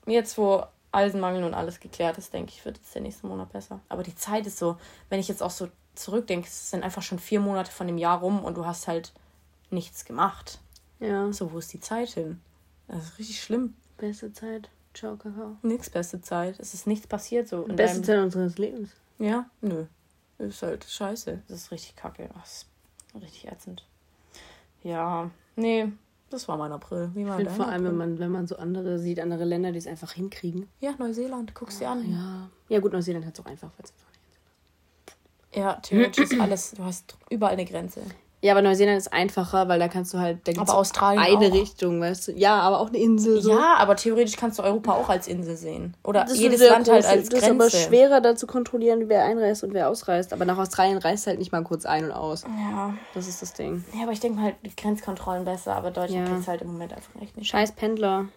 jetzt 0.06 0.38
wo 0.38 0.64
Eisenmangel 0.92 1.44
und 1.44 1.56
alles 1.56 1.80
geklärt 1.80 2.20
ist, 2.20 2.32
denke 2.32 2.52
ich, 2.56 2.64
wird 2.64 2.80
es 2.84 2.92
der 2.92 3.02
nächste 3.02 3.26
Monat 3.26 3.52
besser. 3.52 3.80
Aber 3.90 4.04
die 4.04 4.16
Zeit 4.16 4.46
ist 4.46 4.60
so, 4.60 4.78
wenn 5.10 5.20
ich 5.20 5.30
jetzt 5.30 5.42
auch 5.42 5.50
so 5.50 5.68
zurückdenkst, 5.98 6.50
es 6.50 6.70
sind 6.72 6.84
einfach 6.84 7.02
schon 7.02 7.20
vier 7.20 7.40
Monate 7.40 7.72
von 7.72 7.88
dem 7.88 7.98
Jahr 7.98 8.20
rum 8.20 8.44
und 8.44 8.58
du 8.58 8.66
hast 8.66 8.88
halt 8.88 9.14
nichts 9.70 10.06
gemacht. 10.06 10.60
Ja. 11.00 11.32
So, 11.32 11.52
wo 11.52 11.60
ist 11.60 11.74
die 11.74 11.80
Zeit 11.80 12.10
hin? 12.10 12.40
Das 12.88 13.04
ist 13.04 13.19
richtig 13.19 13.42
schlimm. 13.42 13.76
Beste 13.98 14.31
Zeit. 14.33 14.69
Ciao, 14.94 15.16
Kakao. 15.16 15.57
Nix 15.62 15.90
beste 15.90 16.21
Zeit. 16.21 16.60
Es 16.60 16.74
ist 16.74 16.88
nichts 16.88 17.07
passiert 17.07 17.48
so. 17.48 17.64
Beste 17.64 18.02
Zeit 18.02 18.19
unseres 18.19 18.57
Lebens. 18.57 18.90
Ja, 19.19 19.50
nö. 19.62 19.86
Ist 20.40 20.62
halt 20.62 20.86
scheiße. 20.86 21.42
Das 21.48 21.57
ist 21.57 21.71
richtig 21.71 21.95
kacke. 21.95 22.30
Das 22.33 22.66
ist 23.14 23.21
richtig 23.21 23.48
ätzend. 23.48 23.86
Ja, 24.83 25.30
nee, 25.56 25.92
das 26.30 26.48
war 26.48 26.57
mein 26.57 26.71
April. 26.71 27.12
Wie 27.14 27.26
war 27.26 27.40
ich 27.40 27.50
vor 27.50 27.68
allem, 27.68 27.86
wenn 27.86 27.95
man, 27.95 28.19
wenn 28.19 28.31
man 28.31 28.48
so 28.48 28.57
andere 28.57 29.00
sieht, 29.00 29.19
andere 29.19 29.45
Länder, 29.45 29.71
die 29.71 29.78
es 29.78 29.88
einfach 29.88 30.12
hinkriegen. 30.12 30.68
Ja, 30.80 30.94
Neuseeland, 30.98 31.54
guckst 31.56 31.80
dir 31.80 31.90
an. 31.90 32.12
Ja. 32.12 32.50
ja, 32.69 32.80
gut, 32.80 32.94
Neuseeland 32.94 33.26
hat 33.26 33.33
es 33.33 33.40
auch 33.40 33.50
einfach, 33.50 33.69
weil 33.78 33.86
es 33.86 33.92
einfach 33.92 34.17
ja, 35.57 35.73
theoretisch 35.76 36.31
ist 36.31 36.40
alles, 36.40 36.71
du 36.71 36.83
hast 36.83 37.16
überall 37.30 37.54
eine 37.54 37.66
Grenze. 37.66 38.02
Ja, 38.40 38.54
aber 38.54 38.61
Neuseeland 38.61 38.99
ist 38.99 39.11
einfacher, 39.11 39.68
weil 39.68 39.80
da 39.80 39.87
kannst 39.87 40.14
du 40.14 40.19
halt, 40.19 40.47
da 40.47 40.61
aber 40.61 40.76
Australien 40.76 41.19
eine 41.19 41.47
auch. 41.47 41.54
Richtung, 41.54 41.99
weißt 41.99 42.28
du. 42.28 42.31
Ja, 42.33 42.59
aber 42.59 42.80
auch 42.80 42.90
eine 42.90 42.99
Insel. 42.99 43.42
So. 43.42 43.49
Ja, 43.49 43.78
aber 43.78 43.95
theoretisch 43.95 44.35
kannst 44.35 44.59
du 44.59 44.64
Europa 44.64 44.94
auch 44.94 45.09
als 45.09 45.28
Insel 45.28 45.57
sehen. 45.57 45.95
Oder 46.04 46.23
das 46.23 46.37
jedes 46.37 46.61
Land 46.61 46.85
groß, 46.85 46.94
halt 46.94 47.06
als 47.06 47.30
das 47.30 47.42
Grenze. 47.42 47.57
Das 47.57 47.73
ist 47.73 47.80
aber 47.80 47.87
schwerer 47.87 48.21
da 48.21 48.35
zu 48.35 48.45
kontrollieren, 48.45 49.09
wer 49.09 49.26
einreist 49.26 49.64
und 49.64 49.73
wer 49.73 49.90
ausreist. 49.90 50.33
Aber 50.33 50.45
nach 50.45 50.59
Australien 50.59 50.99
reist 50.99 51.26
halt 51.26 51.40
nicht 51.40 51.52
mal 51.52 51.64
kurz 51.64 51.87
ein 51.87 52.06
und 52.06 52.11
aus. 52.11 52.44
Ja. 52.44 52.94
Das 53.16 53.28
ist 53.28 53.42
das 53.42 53.54
Ding. 53.54 53.83
Ja, 53.95 54.04
aber 54.04 54.11
ich 54.11 54.19
denke 54.19 54.40
halt, 54.40 54.56
die 54.64 54.76
Grenzkontrollen 54.76 55.44
besser, 55.44 55.76
aber 55.76 55.90
Deutschland 55.90 56.30
ja. 56.30 56.37
es 56.37 56.47
halt 56.47 56.61
im 56.61 56.71
Moment 56.71 56.94
einfach 56.94 57.19
echt 57.19 57.35
nicht. 57.35 57.47
Scheiß 57.47 57.71
Pendler. 57.71 58.28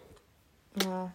Ja. 0.83 1.11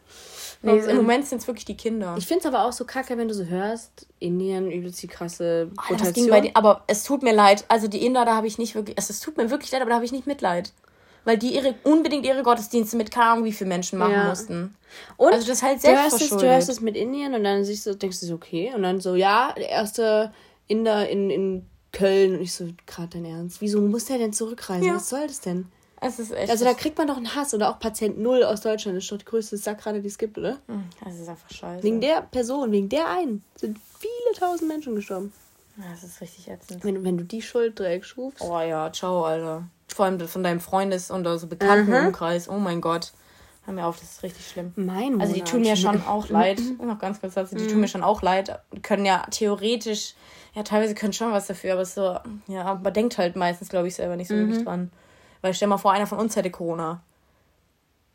Nee, 0.66 0.90
Im 0.90 0.96
Moment 0.96 1.26
sind 1.26 1.40
es 1.40 1.46
wirklich 1.46 1.64
die 1.64 1.76
Kinder. 1.76 2.14
Ich 2.18 2.26
finde 2.26 2.40
es 2.40 2.46
aber 2.46 2.64
auch 2.64 2.72
so 2.72 2.84
kacke, 2.84 3.16
wenn 3.16 3.28
du 3.28 3.34
so 3.34 3.44
hörst, 3.44 4.06
Indien 4.18 4.70
übelst 4.70 5.02
die 5.02 5.06
krasse 5.06 5.70
Rotation. 5.90 6.30
Oh, 6.30 6.40
die, 6.40 6.54
aber 6.54 6.82
es 6.86 7.04
tut 7.04 7.22
mir 7.22 7.34
leid. 7.34 7.64
Also 7.68 7.88
die 7.88 8.04
Inder, 8.04 8.24
da 8.24 8.36
habe 8.36 8.46
ich 8.46 8.58
nicht 8.58 8.74
wirklich, 8.74 8.96
also 8.96 9.12
es 9.12 9.20
tut 9.20 9.36
mir 9.36 9.50
wirklich 9.50 9.70
leid, 9.72 9.80
aber 9.80 9.90
da 9.90 9.96
habe 9.96 10.04
ich 10.04 10.12
nicht 10.12 10.26
Mitleid. 10.26 10.72
Weil 11.24 11.38
die 11.38 11.54
ihre, 11.54 11.74
unbedingt 11.82 12.24
ihre 12.24 12.44
Gottesdienste 12.44 12.96
mit 12.96 13.10
keine 13.10 13.30
Ahnung 13.30 13.44
wie 13.44 13.52
viele 13.52 13.68
Menschen 13.68 13.98
machen 13.98 14.12
ja. 14.12 14.28
mussten. 14.28 14.76
Und 15.16 15.32
also 15.32 15.46
das 15.46 15.62
halt 15.62 15.80
selbst 15.80 16.04
du 16.04 16.10
hörst, 16.10 16.22
es, 16.22 16.28
du 16.38 16.46
hörst 16.46 16.68
es 16.68 16.80
mit 16.80 16.96
Indien 16.96 17.34
und 17.34 17.42
dann 17.42 17.64
siehst 17.64 17.84
du, 17.86 17.96
denkst 17.96 18.20
du 18.20 18.26
so, 18.26 18.34
okay. 18.34 18.72
Und 18.74 18.84
dann 18.84 19.00
so, 19.00 19.16
ja, 19.16 19.52
der 19.56 19.68
erste 19.68 20.32
Inder 20.68 21.08
in, 21.08 21.30
in 21.30 21.66
Köln. 21.92 22.36
Und 22.36 22.42
ich 22.42 22.54
so, 22.54 22.68
gerade 22.86 23.08
dein 23.14 23.24
Ernst. 23.24 23.60
Wieso 23.60 23.80
muss 23.80 24.04
der 24.04 24.18
denn 24.18 24.32
zurückreisen? 24.32 24.86
Ja. 24.86 24.96
Was 24.96 25.08
soll 25.08 25.26
das 25.26 25.40
denn? 25.40 25.66
Es 26.00 26.18
ist 26.18 26.32
echt. 26.32 26.50
Also 26.50 26.64
da 26.64 26.74
kriegt 26.74 26.98
man 26.98 27.06
doch 27.06 27.16
einen 27.16 27.34
Hass 27.34 27.54
oder 27.54 27.70
auch 27.70 27.78
Patient 27.78 28.18
Null 28.18 28.44
aus 28.44 28.60
Deutschland. 28.60 28.96
Das 28.96 29.04
ist 29.04 29.12
doch 29.12 29.18
die 29.18 29.24
größte 29.24 29.56
Sackrade, 29.56 30.00
die 30.00 30.08
es 30.08 30.18
gibt, 30.18 30.36
oder? 30.38 30.58
Das 31.04 31.14
ist 31.14 31.28
einfach 31.28 31.50
scheiße. 31.50 31.82
Wegen 31.82 32.00
der 32.00 32.22
Person, 32.22 32.70
wegen 32.72 32.88
der 32.88 33.08
einen 33.08 33.44
sind 33.56 33.78
viele 33.98 34.38
tausend 34.38 34.68
Menschen 34.68 34.94
gestorben. 34.94 35.32
Das 35.76 36.02
ist 36.02 36.20
richtig 36.20 36.48
ätzend. 36.48 36.84
Wenn, 36.84 37.04
wenn 37.04 37.18
du 37.18 37.24
die 37.24 37.42
Schuld 37.42 37.78
direkt 37.78 38.06
schufst. 38.06 38.40
Oh 38.40 38.60
ja, 38.60 38.90
ciao, 38.92 39.24
Alter. 39.24 39.64
Vor 39.88 40.06
allem 40.06 40.20
von 40.20 40.42
deinem 40.42 40.60
Freundes- 40.60 41.10
und 41.10 41.26
also 41.26 41.46
Bekanntenumkreis. 41.46 42.48
Oh 42.48 42.58
mein 42.58 42.80
Gott. 42.80 43.12
Hör 43.64 43.74
mir 43.74 43.84
auf, 43.84 43.98
das 43.98 44.12
ist 44.12 44.22
richtig 44.22 44.46
schlimm. 44.48 44.72
Mein 44.76 45.20
Also 45.20 45.34
die 45.34 45.42
tun 45.42 45.60
mir 45.60 45.76
schon 45.76 46.00
auch 46.06 46.28
leid. 46.28 46.60
Noch 46.80 46.98
ganz 46.98 47.20
kurz 47.20 47.34
dazu. 47.34 47.56
Die 47.56 47.66
tun 47.66 47.80
mir 47.80 47.88
schon 47.88 48.02
auch 48.02 48.22
leid. 48.22 48.60
Können 48.82 49.04
ja 49.04 49.26
theoretisch, 49.30 50.14
ja 50.54 50.62
teilweise 50.62 50.94
können 50.94 51.12
schon 51.12 51.32
was 51.32 51.46
dafür, 51.46 51.72
aber 51.72 51.84
so, 51.84 52.16
ja, 52.46 52.80
man 52.82 52.92
denkt 52.94 53.18
halt 53.18 53.34
meistens, 53.36 53.68
glaube 53.68 53.88
ich, 53.88 53.96
selber 53.96 54.16
nicht 54.16 54.28
so 54.28 54.34
wirklich 54.34 54.62
dran. 54.64 54.90
Weil 55.46 55.54
stell 55.54 55.68
mal 55.68 55.78
vor, 55.78 55.92
einer 55.92 56.08
von 56.08 56.18
uns 56.18 56.34
hätte 56.34 56.50
Corona. 56.50 57.00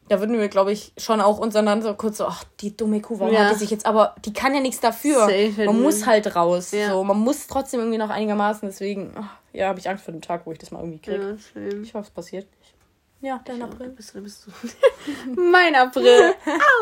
Da 0.10 0.20
würden 0.20 0.38
wir, 0.38 0.50
glaube 0.50 0.74
ich, 0.74 0.92
schon 0.98 1.22
auch 1.22 1.38
uns 1.38 1.54
dann 1.54 1.82
so 1.82 1.94
kurz 1.94 2.18
so, 2.18 2.26
ach, 2.26 2.44
die 2.60 2.76
dumme 2.76 3.00
Kuh, 3.00 3.20
warum 3.20 3.34
Ja. 3.34 3.46
hat 3.46 3.54
die 3.54 3.60
sich 3.60 3.70
jetzt, 3.70 3.86
aber 3.86 4.16
die 4.26 4.34
kann 4.34 4.54
ja 4.54 4.60
nichts 4.60 4.82
dafür. 4.82 5.22
Safe 5.22 5.64
man 5.66 5.82
muss 5.82 6.06
halt 6.06 6.36
raus. 6.36 6.72
Ja. 6.72 6.90
So, 6.90 7.06
man 7.06 7.18
muss 7.18 7.48
trotzdem 7.48 7.80
irgendwie 7.80 7.98
noch 7.98 8.10
einigermaßen, 8.10 8.68
deswegen, 8.68 9.14
ach, 9.18 9.38
ja, 9.54 9.70
habe 9.70 9.80
ich 9.80 9.88
Angst 9.88 10.04
vor 10.04 10.12
dem 10.12 10.20
Tag, 10.22 10.46
wo 10.46 10.52
ich 10.52 10.58
das 10.60 10.72
mal 10.72 10.80
irgendwie 10.80 11.00
kriege. 11.00 11.38
Ja. 11.56 11.62
Ich 11.82 11.94
hoffe, 11.94 12.08
es 12.08 12.10
passiert 12.10 12.50
nicht. 12.60 12.74
Ja, 13.22 13.40
dein 13.46 13.62
April. 13.62 13.88
Bist 13.92 14.14
du, 14.14 14.22
bist 14.22 14.46
du. 14.46 15.42
mein 15.42 15.74
April. 15.74 16.34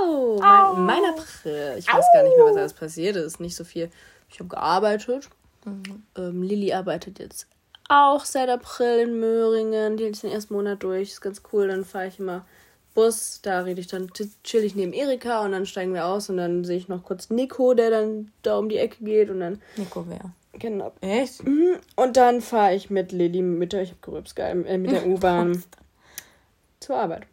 Au. 0.01 0.39
Mein, 0.39 0.85
mein 0.85 1.05
April. 1.11 1.75
Ich 1.77 1.85
weiß 1.93 2.05
gar 2.11 2.23
nicht 2.23 2.35
mehr, 2.35 2.45
was 2.47 2.55
alles 2.57 2.73
passiert 2.73 3.15
ist. 3.15 3.39
Nicht 3.39 3.55
so 3.55 3.63
viel. 3.63 3.91
Ich 4.27 4.39
habe 4.39 4.49
gearbeitet. 4.49 5.29
Ähm, 6.17 6.41
Lilly 6.41 6.73
arbeitet 6.73 7.19
jetzt 7.19 7.45
auch 7.89 8.23
seit 8.23 8.49
April 8.49 8.99
in 8.99 9.19
Möhringen. 9.19 9.97
Die 9.97 10.05
ist 10.05 10.23
den 10.23 10.31
ersten 10.31 10.53
Monat 10.53 10.81
durch. 10.83 11.09
Ist 11.09 11.21
ganz 11.21 11.41
cool. 11.51 11.67
Dann 11.67 11.83
fahre 11.83 12.07
ich 12.07 12.19
immer 12.19 12.45
Bus. 12.93 13.41
Da 13.41 13.61
rede 13.61 13.81
ich 13.81 13.87
dann, 13.87 14.11
chill 14.43 14.63
ich 14.63 14.75
neben 14.75 14.93
Erika 14.93 15.43
und 15.43 15.51
dann 15.51 15.65
steigen 15.65 15.93
wir 15.93 16.05
aus 16.05 16.29
und 16.29 16.37
dann 16.37 16.63
sehe 16.63 16.77
ich 16.77 16.87
noch 16.87 17.03
kurz 17.03 17.29
Nico, 17.29 17.73
der 17.73 17.89
dann 17.89 18.31
da 18.43 18.57
um 18.57 18.69
die 18.69 18.77
Ecke 18.77 19.03
geht 19.03 19.29
und 19.29 19.41
dann. 19.41 19.61
Nico, 19.75 20.05
wer? 20.07 20.31
Genau. 20.53 20.93
Echt? 21.01 21.41
Und 21.95 22.17
dann 22.17 22.41
fahre 22.41 22.75
ich 22.75 22.89
mit 22.89 23.11
Lilly 23.11 23.41
mit 23.41 23.73
der, 23.73 23.83
ich 23.83 23.91
hab 23.91 24.01
gerübst, 24.01 24.35
geil, 24.35 24.65
äh, 24.67 24.77
mit 24.77 24.91
der 24.91 25.05
U-Bahn 25.07 25.63
zur 26.79 26.97
Arbeit. 26.97 27.23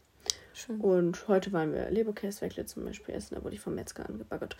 Schön. 0.57 0.81
Und 0.81 1.29
heute 1.29 1.53
waren 1.53 1.75
wir 1.75 1.91
Leberkäsewäckle 1.91 2.65
zum 2.65 2.87
Beispiel 2.87 3.15
essen, 3.15 3.35
da 3.35 3.45
wurde 3.45 3.55
ich 3.57 3.61
vom 3.61 3.75
Metzger 3.75 4.09
angebaggert. 4.09 4.57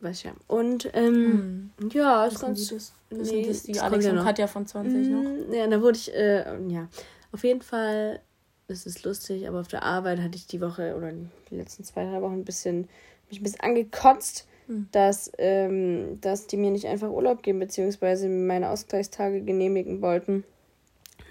Weiß 0.00 0.18
ich 0.18 0.24
ja. 0.24 0.32
Und 0.46 0.90
ähm, 0.92 1.70
ja, 1.90 2.26
ist 2.26 2.40
ganz. 2.40 2.68
das? 2.68 2.92
Nee, 3.10 3.46
das 3.46 3.62
die 3.62 3.72
das 3.72 3.82
Alex 3.82 4.04
ja 4.04 4.10
und 4.10 4.16
noch. 4.16 4.24
Katja 4.24 4.46
von 4.46 4.66
20 4.66 5.08
noch? 5.08 5.22
Mm, 5.22 5.54
Ja, 5.54 5.66
da 5.66 5.80
wurde 5.80 5.96
ich, 5.96 6.14
äh, 6.14 6.44
ja, 6.68 6.88
auf 7.32 7.44
jeden 7.44 7.62
Fall, 7.62 8.20
es 8.68 8.84
ist 8.84 9.04
lustig, 9.04 9.48
aber 9.48 9.60
auf 9.60 9.68
der 9.68 9.84
Arbeit 9.84 10.20
hatte 10.20 10.36
ich 10.36 10.46
die 10.46 10.60
Woche 10.60 10.94
oder 10.94 11.12
die 11.50 11.56
letzten 11.56 11.82
zwei, 11.82 12.04
drei 12.04 12.20
Wochen 12.20 12.34
ein 12.34 12.44
bisschen, 12.44 12.86
mich 13.30 13.40
ein 13.40 13.42
bisschen 13.42 13.60
angekotzt, 13.60 14.46
dass, 14.92 15.32
ähm, 15.38 16.20
dass 16.20 16.46
die 16.46 16.58
mir 16.58 16.70
nicht 16.70 16.84
einfach 16.86 17.08
Urlaub 17.08 17.42
geben, 17.42 17.58
beziehungsweise 17.58 18.28
meine 18.28 18.68
Ausgleichstage 18.68 19.40
genehmigen 19.40 20.02
wollten. 20.02 20.44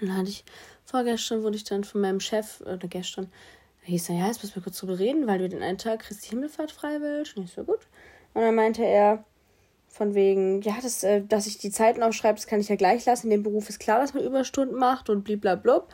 Und 0.00 0.08
dann 0.08 0.16
hatte 0.16 0.30
ich, 0.30 0.44
vorgestern 0.84 1.44
wurde 1.44 1.54
ich 1.54 1.62
dann 1.62 1.84
von 1.84 2.00
meinem 2.00 2.18
Chef, 2.18 2.60
oder 2.62 2.88
gestern, 2.88 3.28
hieß 3.88 4.10
er, 4.10 4.16
ja, 4.16 4.26
jetzt 4.26 4.42
müssen 4.42 4.54
wir 4.54 4.62
kurz 4.62 4.78
drüber 4.78 4.98
reden, 4.98 5.26
weil 5.26 5.38
du 5.38 5.48
den 5.48 5.62
einen 5.62 5.78
Tag 5.78 6.00
Christi 6.00 6.30
Himmelfahrt 6.30 6.70
frei 6.72 7.00
willst. 7.00 7.36
Und 7.36 7.44
ich 7.44 7.52
so, 7.52 7.64
gut. 7.64 7.80
Und 8.34 8.42
dann 8.42 8.54
meinte 8.54 8.84
er, 8.84 9.24
von 9.88 10.14
wegen, 10.14 10.60
ja, 10.62 10.74
das, 10.82 11.02
äh, 11.02 11.22
dass 11.26 11.46
ich 11.46 11.58
die 11.58 11.70
Zeiten 11.70 12.02
aufschreibe, 12.02 12.36
das 12.36 12.46
kann 12.46 12.60
ich 12.60 12.68
ja 12.68 12.76
gleich 12.76 13.04
lassen. 13.06 13.26
In 13.26 13.30
dem 13.30 13.42
Beruf 13.42 13.68
ist 13.68 13.80
klar, 13.80 14.00
dass 14.00 14.14
man 14.14 14.22
Überstunden 14.22 14.78
macht 14.78 15.10
und 15.10 15.24
bliblablub. 15.24 15.88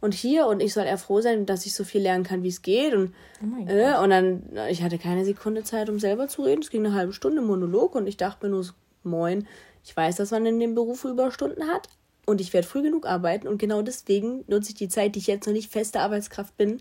Und 0.00 0.14
hier, 0.14 0.46
und 0.46 0.62
ich 0.62 0.72
soll 0.72 0.84
eher 0.84 0.96
froh 0.96 1.20
sein, 1.20 1.44
dass 1.44 1.66
ich 1.66 1.74
so 1.74 1.84
viel 1.84 2.00
lernen 2.00 2.24
kann, 2.24 2.42
wie 2.42 2.48
es 2.48 2.62
geht. 2.62 2.94
Und, 2.94 3.12
Oh 3.42 3.68
äh, 3.68 3.98
und 3.98 4.10
dann, 4.10 4.42
ich 4.70 4.82
hatte 4.82 4.98
keine 4.98 5.24
Sekunde 5.24 5.62
Zeit, 5.62 5.90
um 5.90 5.98
selber 5.98 6.28
zu 6.28 6.42
reden. 6.42 6.62
Es 6.62 6.70
ging 6.70 6.86
eine 6.86 6.94
halbe 6.94 7.12
Stunde 7.12 7.42
Monolog 7.42 7.94
und 7.94 8.06
ich 8.06 8.16
dachte 8.16 8.46
mir 8.46 8.52
nur 8.52 8.64
so, 8.64 8.72
moin, 9.02 9.46
ich 9.84 9.94
weiß, 9.94 10.16
dass 10.16 10.30
man 10.30 10.46
in 10.46 10.58
dem 10.58 10.74
Beruf 10.74 11.04
Überstunden 11.04 11.66
hat 11.66 11.88
und 12.24 12.40
ich 12.40 12.52
werde 12.52 12.66
früh 12.66 12.82
genug 12.82 13.06
arbeiten. 13.06 13.46
Und 13.46 13.58
genau 13.58 13.82
deswegen 13.82 14.44
nutze 14.46 14.70
ich 14.70 14.76
die 14.76 14.88
Zeit, 14.88 15.14
die 15.14 15.18
ich 15.18 15.26
jetzt 15.26 15.46
noch 15.46 15.52
nicht 15.52 15.70
feste 15.70 16.00
Arbeitskraft 16.00 16.56
bin, 16.56 16.80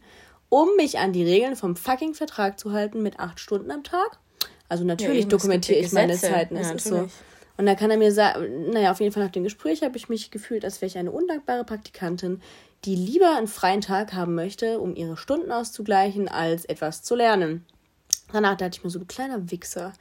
um 0.49 0.75
mich 0.75 0.99
an 0.99 1.13
die 1.13 1.23
Regeln 1.23 1.55
vom 1.55 1.75
fucking 1.75 2.13
Vertrag 2.13 2.59
zu 2.59 2.71
halten 2.71 3.01
mit 3.01 3.19
acht 3.19 3.39
Stunden 3.39 3.71
am 3.71 3.83
Tag. 3.83 4.19
Also 4.67 4.83
natürlich 4.83 5.21
gibt 5.21 5.33
dokumentiere 5.33 5.79
ich 5.79 5.91
meine. 5.91 6.15
Zeiten. 6.15 6.55
Ja, 6.55 6.61
Es 6.61 6.71
ist 6.71 6.87
so. 6.87 7.09
Und 7.57 7.65
da 7.65 7.75
kann 7.75 7.91
er 7.91 7.97
mir 7.97 8.13
sagen, 8.13 8.69
naja, 8.71 8.91
auf 8.91 9.01
jeden 9.01 9.11
Fall 9.11 9.23
nach 9.23 9.31
dem 9.31 9.43
Gespräch 9.43 9.83
habe 9.83 9.97
ich 9.97 10.07
mich 10.07 10.31
gefühlt, 10.31 10.63
als 10.63 10.79
wäre 10.79 10.87
ich 10.87 10.97
eine 10.97 11.11
undankbare 11.11 11.65
Praktikantin, 11.65 12.41
die 12.85 12.95
lieber 12.95 13.35
einen 13.35 13.47
freien 13.47 13.81
Tag 13.81 14.13
haben 14.13 14.33
möchte, 14.33 14.79
um 14.79 14.95
ihre 14.95 15.17
Stunden 15.17 15.51
auszugleichen, 15.51 16.29
als 16.29 16.63
etwas 16.63 17.03
zu 17.03 17.15
lernen. 17.15 17.65
Danach 18.31 18.55
dachte 18.55 18.77
ich 18.77 18.83
mir 18.85 18.89
so, 18.89 18.99
du 18.99 19.05
kleiner 19.05 19.51
Wichser. 19.51 19.91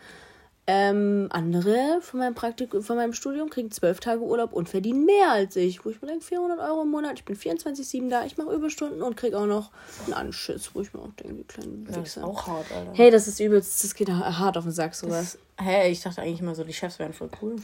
Ähm, 0.70 1.28
andere 1.30 2.00
von 2.02 2.20
meinem 2.20 2.34
Praktikum, 2.34 2.82
von 2.82 2.96
meinem 2.96 3.14
Studium 3.14 3.48
kriegen 3.48 3.70
zwölf 3.70 4.00
Tage 4.00 4.20
Urlaub 4.20 4.52
und 4.52 4.68
verdienen 4.68 5.06
mehr 5.06 5.32
als 5.32 5.56
ich. 5.56 5.82
Wo 5.82 5.88
ich 5.88 6.02
mir 6.02 6.08
denke, 6.08 6.26
400 6.26 6.60
Euro 6.60 6.82
im 6.82 6.90
Monat, 6.90 7.14
ich 7.14 7.24
bin 7.24 7.36
24-7 7.36 8.10
da, 8.10 8.26
ich 8.26 8.36
mache 8.36 8.52
Überstunden 8.52 9.00
und 9.00 9.16
kriege 9.16 9.38
auch 9.38 9.46
noch 9.46 9.70
einen 10.04 10.12
Anschiss, 10.12 10.70
wo 10.74 10.82
ich 10.82 10.92
mir 10.92 11.00
auch 11.00 11.08
denke, 11.22 11.36
du 11.36 11.44
kleine 11.44 11.72
Das 11.86 11.96
ist 11.96 12.02
Wichser. 12.16 12.24
auch 12.24 12.46
hart, 12.46 12.66
Alter. 12.70 12.90
Hey, 12.92 13.10
das 13.10 13.26
ist 13.26 13.40
übelst, 13.40 13.82
das 13.82 13.94
geht 13.94 14.10
hart 14.10 14.58
auf 14.58 14.64
den 14.64 14.72
Sack, 14.74 14.94
sowas. 14.94 15.38
Hä, 15.58 15.90
ich 15.90 16.02
dachte 16.02 16.20
eigentlich 16.20 16.40
immer 16.40 16.54
so, 16.54 16.64
die 16.64 16.74
Chefs 16.74 16.98
wären 16.98 17.14
voll 17.14 17.30
cool. 17.40 17.56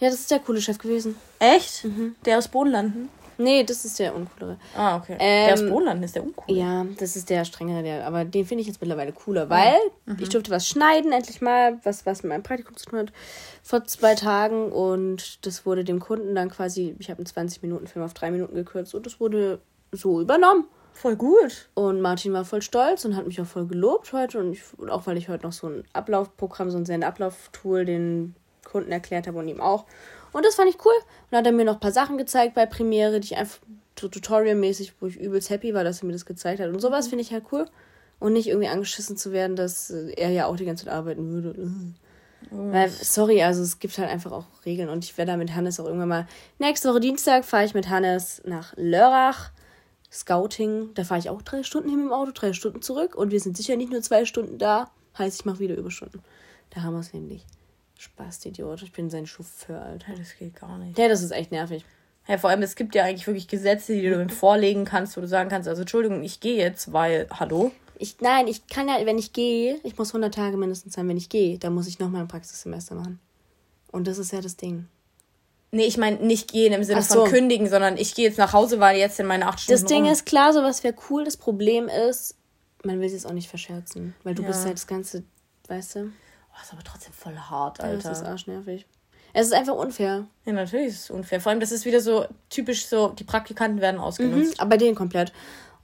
Ja, 0.00 0.08
das 0.08 0.20
ist 0.20 0.30
der 0.30 0.38
coole 0.38 0.62
Chef 0.62 0.78
gewesen. 0.78 1.16
Echt? 1.40 1.84
Der 2.24 2.38
aus 2.38 2.48
Bodenlanden? 2.48 3.10
Nee, 3.38 3.62
das 3.62 3.84
ist 3.84 3.98
der 4.00 4.14
uncoolere. 4.14 4.58
Ah, 4.76 4.96
okay. 4.96 5.16
Ähm, 5.20 5.46
der 5.46 5.54
aus 5.54 5.70
Bodenlanden 5.70 6.04
ist 6.04 6.16
der 6.16 6.24
uncool. 6.24 6.56
Ja, 6.56 6.84
das 6.98 7.14
ist 7.16 7.30
der 7.30 7.44
strengere, 7.44 7.82
der, 7.82 8.06
aber 8.06 8.24
den 8.24 8.44
finde 8.44 8.62
ich 8.62 8.66
jetzt 8.66 8.80
mittlerweile 8.80 9.12
cooler, 9.12 9.48
weil 9.48 9.78
ich 10.18 10.28
durfte 10.28 10.50
was 10.50 10.66
schneiden, 10.66 11.12
endlich 11.12 11.40
mal, 11.40 11.78
was, 11.84 12.04
was 12.04 12.22
mit 12.24 12.30
meinem 12.30 12.42
Praktikum 12.42 12.76
zu 12.76 12.86
tun 12.86 12.98
hat, 12.98 13.12
vor 13.62 13.84
zwei 13.84 14.16
Tagen 14.16 14.72
und 14.72 15.46
das 15.46 15.64
wurde 15.64 15.84
dem 15.84 16.00
Kunden 16.00 16.34
dann 16.34 16.50
quasi, 16.50 16.96
ich 16.98 17.10
habe 17.10 17.18
einen 17.18 17.48
20-Minuten-Film 17.48 18.04
auf 18.04 18.14
drei 18.14 18.30
Minuten 18.30 18.54
gekürzt 18.56 18.94
und 18.94 19.06
das 19.06 19.20
wurde 19.20 19.60
so 19.92 20.20
übernommen. 20.20 20.64
Voll 20.92 21.14
gut. 21.14 21.68
Und 21.74 22.00
Martin 22.00 22.32
war 22.32 22.44
voll 22.44 22.60
stolz 22.60 23.04
und 23.04 23.14
hat 23.14 23.24
mich 23.24 23.40
auch 23.40 23.46
voll 23.46 23.66
gelobt 23.66 24.12
heute 24.12 24.40
und, 24.40 24.52
ich, 24.52 24.62
auch 24.90 25.06
weil 25.06 25.16
ich 25.16 25.28
heute 25.28 25.46
noch 25.46 25.52
so 25.52 25.68
ein 25.68 25.84
Ablaufprogramm, 25.92 26.70
so 26.70 26.76
ein 26.76 26.86
Send-Ablauf-Tool 26.86 27.84
den 27.84 28.34
Kunden 28.64 28.90
erklärt 28.90 29.28
habe 29.28 29.38
und 29.38 29.46
ihm 29.46 29.60
auch. 29.60 29.84
Und 30.32 30.44
das 30.44 30.54
fand 30.54 30.68
ich 30.68 30.84
cool. 30.84 30.92
Und 30.94 31.32
dann 31.32 31.38
hat 31.40 31.46
er 31.46 31.52
mir 31.52 31.64
noch 31.64 31.74
ein 31.74 31.80
paar 31.80 31.92
Sachen 31.92 32.18
gezeigt 32.18 32.54
bei 32.54 32.66
Premiere, 32.66 33.20
die 33.20 33.26
ich 33.32 33.36
einfach 33.36 33.58
so 33.98 34.08
tutorialmäßig, 34.08 34.94
wo 35.00 35.06
ich 35.06 35.16
übelst 35.16 35.50
happy 35.50 35.74
war, 35.74 35.84
dass 35.84 36.02
er 36.02 36.06
mir 36.06 36.12
das 36.12 36.26
gezeigt 36.26 36.60
hat. 36.60 36.68
Und 36.68 36.80
sowas 36.80 37.08
finde 37.08 37.22
ich 37.22 37.32
halt 37.32 37.44
cool. 37.52 37.66
Und 38.20 38.32
nicht 38.32 38.48
irgendwie 38.48 38.68
angeschissen 38.68 39.16
zu 39.16 39.32
werden, 39.32 39.56
dass 39.56 39.90
äh, 39.90 40.12
er 40.16 40.30
ja 40.30 40.46
auch 40.46 40.56
die 40.56 40.64
ganze 40.64 40.84
Zeit 40.84 40.94
arbeiten 40.94 41.30
würde. 41.30 41.72
Weil, 42.50 42.88
sorry, 42.90 43.42
also 43.42 43.62
es 43.62 43.78
gibt 43.78 43.98
halt 43.98 44.08
einfach 44.08 44.32
auch 44.32 44.46
Regeln. 44.64 44.88
Und 44.88 45.04
ich 45.04 45.16
werde 45.18 45.32
da 45.32 45.36
mit 45.36 45.54
Hannes 45.54 45.78
auch 45.80 45.86
irgendwann 45.86 46.08
mal. 46.08 46.26
Nächste 46.58 46.88
Woche 46.88 47.00
Dienstag 47.00 47.44
fahre 47.44 47.64
ich 47.64 47.74
mit 47.74 47.88
Hannes 47.88 48.42
nach 48.44 48.74
Lörrach. 48.76 49.50
Scouting. 50.10 50.94
Da 50.94 51.04
fahre 51.04 51.20
ich 51.20 51.28
auch 51.28 51.42
drei 51.42 51.62
Stunden 51.62 51.90
hin 51.90 51.98
mit 51.98 52.06
dem 52.06 52.12
Auto, 52.12 52.32
drei 52.32 52.52
Stunden 52.52 52.82
zurück. 52.82 53.14
Und 53.14 53.30
wir 53.30 53.40
sind 53.40 53.56
sicher 53.56 53.76
nicht 53.76 53.92
nur 53.92 54.02
zwei 54.02 54.24
Stunden 54.24 54.58
da. 54.58 54.90
Heißt, 55.18 55.40
ich 55.40 55.44
mache 55.44 55.58
wieder 55.58 55.76
Überstunden. 55.76 56.22
Da 56.70 56.82
haben 56.82 56.94
wir 56.94 57.00
es 57.00 57.12
nämlich. 57.12 57.44
Spaß, 57.98 58.46
Idiot. 58.46 58.82
Ich 58.82 58.92
bin 58.92 59.10
sein 59.10 59.26
Chauffeur, 59.26 59.82
Alter. 59.82 60.12
Das 60.16 60.36
geht 60.38 60.54
gar 60.58 60.78
nicht. 60.78 60.96
Ja, 60.98 61.08
das 61.08 61.22
ist 61.22 61.32
echt 61.32 61.50
nervig. 61.52 61.84
Ja, 62.26 62.38
vor 62.38 62.50
allem, 62.50 62.62
es 62.62 62.76
gibt 62.76 62.94
ja 62.94 63.04
eigentlich 63.04 63.26
wirklich 63.26 63.48
Gesetze, 63.48 63.94
die 63.94 64.08
du 64.08 64.20
ihm 64.20 64.28
vorlegen 64.30 64.84
kannst, 64.84 65.16
wo 65.16 65.20
du 65.20 65.26
sagen 65.28 65.48
kannst, 65.48 65.66
also 65.68 65.80
Entschuldigung, 65.82 66.22
ich 66.22 66.40
gehe 66.40 66.56
jetzt, 66.56 66.92
weil, 66.92 67.26
hallo? 67.32 67.72
Ich, 67.98 68.20
nein, 68.20 68.46
ich 68.46 68.66
kann 68.68 68.86
ja, 68.88 69.04
wenn 69.04 69.18
ich 69.18 69.32
gehe, 69.32 69.80
ich 69.82 69.96
muss 69.98 70.10
100 70.10 70.32
Tage 70.32 70.56
mindestens 70.56 70.94
sein, 70.94 71.08
wenn 71.08 71.16
ich 71.16 71.28
gehe, 71.30 71.58
dann 71.58 71.74
muss 71.74 71.88
ich 71.88 71.98
nochmal 71.98 72.20
ein 72.22 72.28
Praxissemester 72.28 72.94
machen. 72.94 73.18
Und 73.90 74.06
das 74.06 74.18
ist 74.18 74.32
ja 74.32 74.40
das 74.40 74.56
Ding. 74.56 74.86
Nee, 75.70 75.84
ich 75.86 75.96
meine 75.96 76.16
nicht 76.18 76.52
gehen 76.52 76.72
im 76.72 76.84
Sinne 76.84 77.02
so. 77.02 77.22
von 77.24 77.30
kündigen, 77.30 77.68
sondern 77.68 77.96
ich 77.96 78.14
gehe 78.14 78.26
jetzt 78.28 78.38
nach 78.38 78.52
Hause, 78.52 78.78
weil 78.78 78.98
jetzt 78.98 79.18
in 79.20 79.26
meine 79.26 79.46
acht 79.46 79.60
Stunden 79.60 79.80
Das 79.82 79.88
Ding 79.88 80.04
rum. 80.04 80.12
ist 80.12 80.24
klar, 80.26 80.52
sowas 80.52 80.84
wäre 80.84 80.94
cool. 81.10 81.24
Das 81.24 81.36
Problem 81.36 81.88
ist, 81.88 82.36
man 82.84 83.00
will 83.00 83.06
es 83.06 83.12
jetzt 83.12 83.26
auch 83.26 83.32
nicht 83.32 83.48
verscherzen. 83.48 84.14
Weil 84.22 84.34
du 84.34 84.42
Ja. 84.42 84.48
bist 84.48 84.64
halt 84.64 84.74
das 84.74 84.86
Ganze, 84.86 85.24
weißt 85.66 85.96
du? 85.96 86.12
Oh, 86.58 86.62
ist 86.62 86.72
aber 86.72 86.82
trotzdem 86.82 87.12
voll 87.12 87.36
hart, 87.36 87.78
Ja, 87.78 87.84
Alter. 87.84 88.08
Das 88.08 88.18
ist 88.20 88.26
arschnervig. 88.26 88.86
Es 89.34 89.46
ist 89.46 89.52
einfach 89.52 89.74
unfair. 89.74 90.26
ja, 90.46 90.52
natürlich 90.52 90.88
ist 90.88 91.04
es 91.04 91.10
unfair. 91.10 91.40
Vor 91.40 91.50
allem, 91.50 91.60
das 91.60 91.70
ist 91.70 91.84
wieder 91.84 92.00
so 92.00 92.26
typisch 92.50 92.86
so, 92.86 93.08
die 93.10 93.24
Praktikanten 93.24 93.80
werden 93.80 93.96
Mhm, 93.96 94.02
ausgenutzt. 94.02 94.60
aber 94.60 94.70
bei 94.70 94.76
denen 94.78 94.94
komplett. 94.94 95.32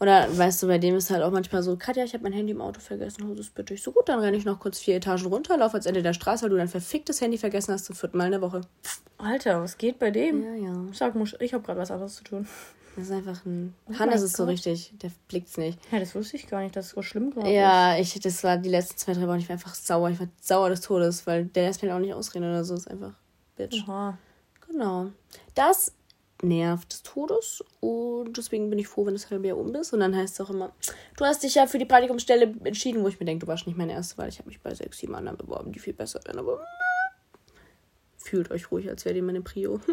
Oder 0.01 0.27
weißt 0.37 0.63
du, 0.63 0.67
bei 0.67 0.79
dem 0.79 0.97
ist 0.97 1.11
halt 1.11 1.23
auch 1.23 1.31
manchmal 1.31 1.63
so, 1.63 1.77
Katja, 1.77 2.03
ich 2.05 2.15
habe 2.15 2.25
mein 2.25 2.33
Handy 2.33 2.53
im 2.53 2.61
Auto 2.61 2.81
vergessen, 2.81 3.27
hol 3.29 3.37
das 3.37 3.51
bitte. 3.51 3.75
Ich 3.75 3.83
so 3.83 3.93
gut, 3.93 4.09
dann 4.09 4.19
renne 4.19 4.37
ich 4.37 4.45
noch 4.45 4.59
kurz 4.59 4.79
vier 4.81 4.97
Etagen 4.97 5.27
runter, 5.27 5.57
laufe 5.57 5.75
ans 5.75 5.87
Ende 5.87 6.03
der 6.03 6.15
Straße, 6.15 6.43
weil 6.43 6.51
du 6.51 6.57
dein 6.57 6.69
verficktes 6.69 7.21
Handy 7.21 7.39
vergessen 7.39 7.73
hast 7.73 7.85
zum 7.85 7.95
vierten 7.95 8.19
Mal 8.19 8.25
in 8.27 8.33
der 8.33 8.41
Woche. 8.41 8.63
Alter, 9.19 9.63
was 9.63 9.79
geht 9.79 9.99
bei 10.01 10.11
dem? 10.11 10.43
Ja, 10.43 10.55
ja. 10.69 10.75
Sag, 10.93 11.15
ich 11.41 11.55
habe 11.55 11.63
gerade 11.65 11.79
was 11.81 11.91
anderes 11.93 12.17
zu 12.17 12.25
tun. 12.25 12.49
Das 12.97 13.07
ist 13.07 13.11
einfach 13.11 13.45
ein. 13.45 13.75
Oh 13.89 13.99
Hannes 13.99 14.23
ist 14.23 14.37
so 14.37 14.45
Gott. 14.45 14.53
richtig, 14.53 14.93
der 15.03 15.11
blickt's 15.29 15.57
nicht. 15.57 15.79
Ja, 15.91 15.99
das 15.99 16.15
wusste 16.15 16.37
ich 16.37 16.47
gar 16.47 16.61
nicht, 16.63 16.77
dass 16.77 16.87
es 16.87 16.93
so 16.93 17.03
schlimm 17.03 17.35
war. 17.35 17.47
Ja, 17.47 17.97
ich, 17.97 18.19
das 18.21 18.45
war 18.45 18.57
die 18.57 18.69
letzten 18.69 18.97
zwei, 18.97 19.15
drei 19.15 19.27
Wochen, 19.27 19.39
ich 19.39 19.49
war 19.49 19.55
einfach 19.55 19.75
sauer. 19.75 20.11
Ich 20.11 20.21
war 20.21 20.29
sauer 20.41 20.69
des 20.69 20.81
Todes, 20.81 21.27
weil 21.27 21.47
der 21.47 21.67
lässt 21.67 21.83
mich 21.83 21.91
auch 21.91 21.99
nicht 21.99 22.15
ausreden 22.15 22.45
oder 22.45 22.65
so. 22.65 22.75
Ist 22.75 22.89
einfach 22.91 23.15
Bitch. 23.57 23.83
Oha. 23.87 24.19
Genau. 24.69 25.11
Das 25.55 25.93
nervt 26.43 26.93
des 26.93 27.03
Todes. 27.03 27.65
Und 27.81 28.37
deswegen 28.37 28.71
bin 28.71 28.79
ich 28.79 28.89
froh, 28.89 29.07
wenn 29.07 29.15
das 29.15 29.31
halbe 29.31 29.49
Jahr 29.49 29.59
um 29.59 29.75
ist. 29.75 29.93
Und 29.93 30.01
dann 30.01 30.15
heißt 30.15 30.35
es 30.35 30.41
auch 30.41 30.51
immer, 30.51 30.73
du 31.17 31.25
hast 31.25 31.43
dich 31.43 31.55
ja 31.55 31.67
für 31.67 31.79
die 31.79 31.85
Praktikumsstelle 31.85 32.55
entschieden, 32.65 33.03
wo 33.03 33.09
ich 33.09 33.19
mir 33.19 33.27
denke, 33.27 33.45
du 33.45 33.51
warst 33.51 33.67
nicht 33.67 33.77
meine 33.77 33.93
erste, 33.93 34.19
weil 34.19 34.29
ich 34.29 34.39
habe 34.39 34.49
mich 34.49 34.61
bei 34.61 34.75
sechs, 34.75 34.99
sieben 34.99 35.15
anderen 35.15 35.39
beworben, 35.39 35.73
die 35.73 35.79
viel 35.79 35.95
besser 35.95 36.21
werden. 36.25 36.39
Aber 36.39 36.65
fühlt 38.25 38.51
euch 38.51 38.71
ruhig, 38.71 38.89
als 38.89 39.05
wäre 39.05 39.15
die 39.15 39.23
meine 39.23 39.43
Prio. 39.43 39.81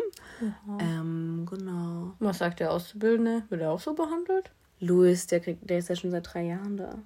Ähm, 0.79 1.45
genau. 1.47 2.13
Was 2.17 2.39
sagt 2.39 2.61
der 2.61 2.71
Auszubildende? 2.71 3.43
Wird 3.49 3.61
er 3.61 3.69
auch 3.69 3.79
so 3.79 3.93
behandelt? 3.93 4.49
Louis, 4.79 5.27
der, 5.27 5.39
kriegt, 5.39 5.69
der 5.69 5.77
ist 5.77 5.89
ja 5.89 5.95
schon 5.95 6.09
seit 6.09 6.33
drei 6.33 6.45
Jahren 6.45 6.77
da. 6.77 6.97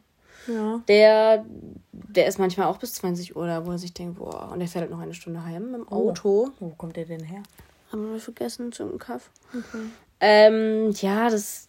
Ja. 0.47 0.81
Der, 0.87 1.45
der 1.91 2.27
ist 2.27 2.39
manchmal 2.39 2.67
auch 2.67 2.77
bis 2.77 2.93
20 2.93 3.35
Uhr 3.35 3.45
da, 3.45 3.65
wo 3.65 3.71
er 3.71 3.77
sich 3.77 3.93
denkt, 3.93 4.19
boah, 4.19 4.51
und 4.53 4.59
der 4.59 4.69
fährt 4.69 4.83
halt 4.83 4.91
noch 4.91 5.01
eine 5.01 5.13
Stunde 5.13 5.43
heim 5.43 5.71
mit 5.71 5.81
dem 5.81 5.87
Auto. 5.89 6.51
Wo 6.61 6.69
kommt 6.69 6.95
der 6.95 7.03
denn 7.03 7.23
her? 7.23 7.43
Haben 7.91 8.13
wir 8.13 8.19
vergessen 8.21 8.71
zum 8.71 8.97
Kaff. 8.99 9.29
Ähm, 10.21 10.91
ja, 10.91 11.29
das, 11.29 11.67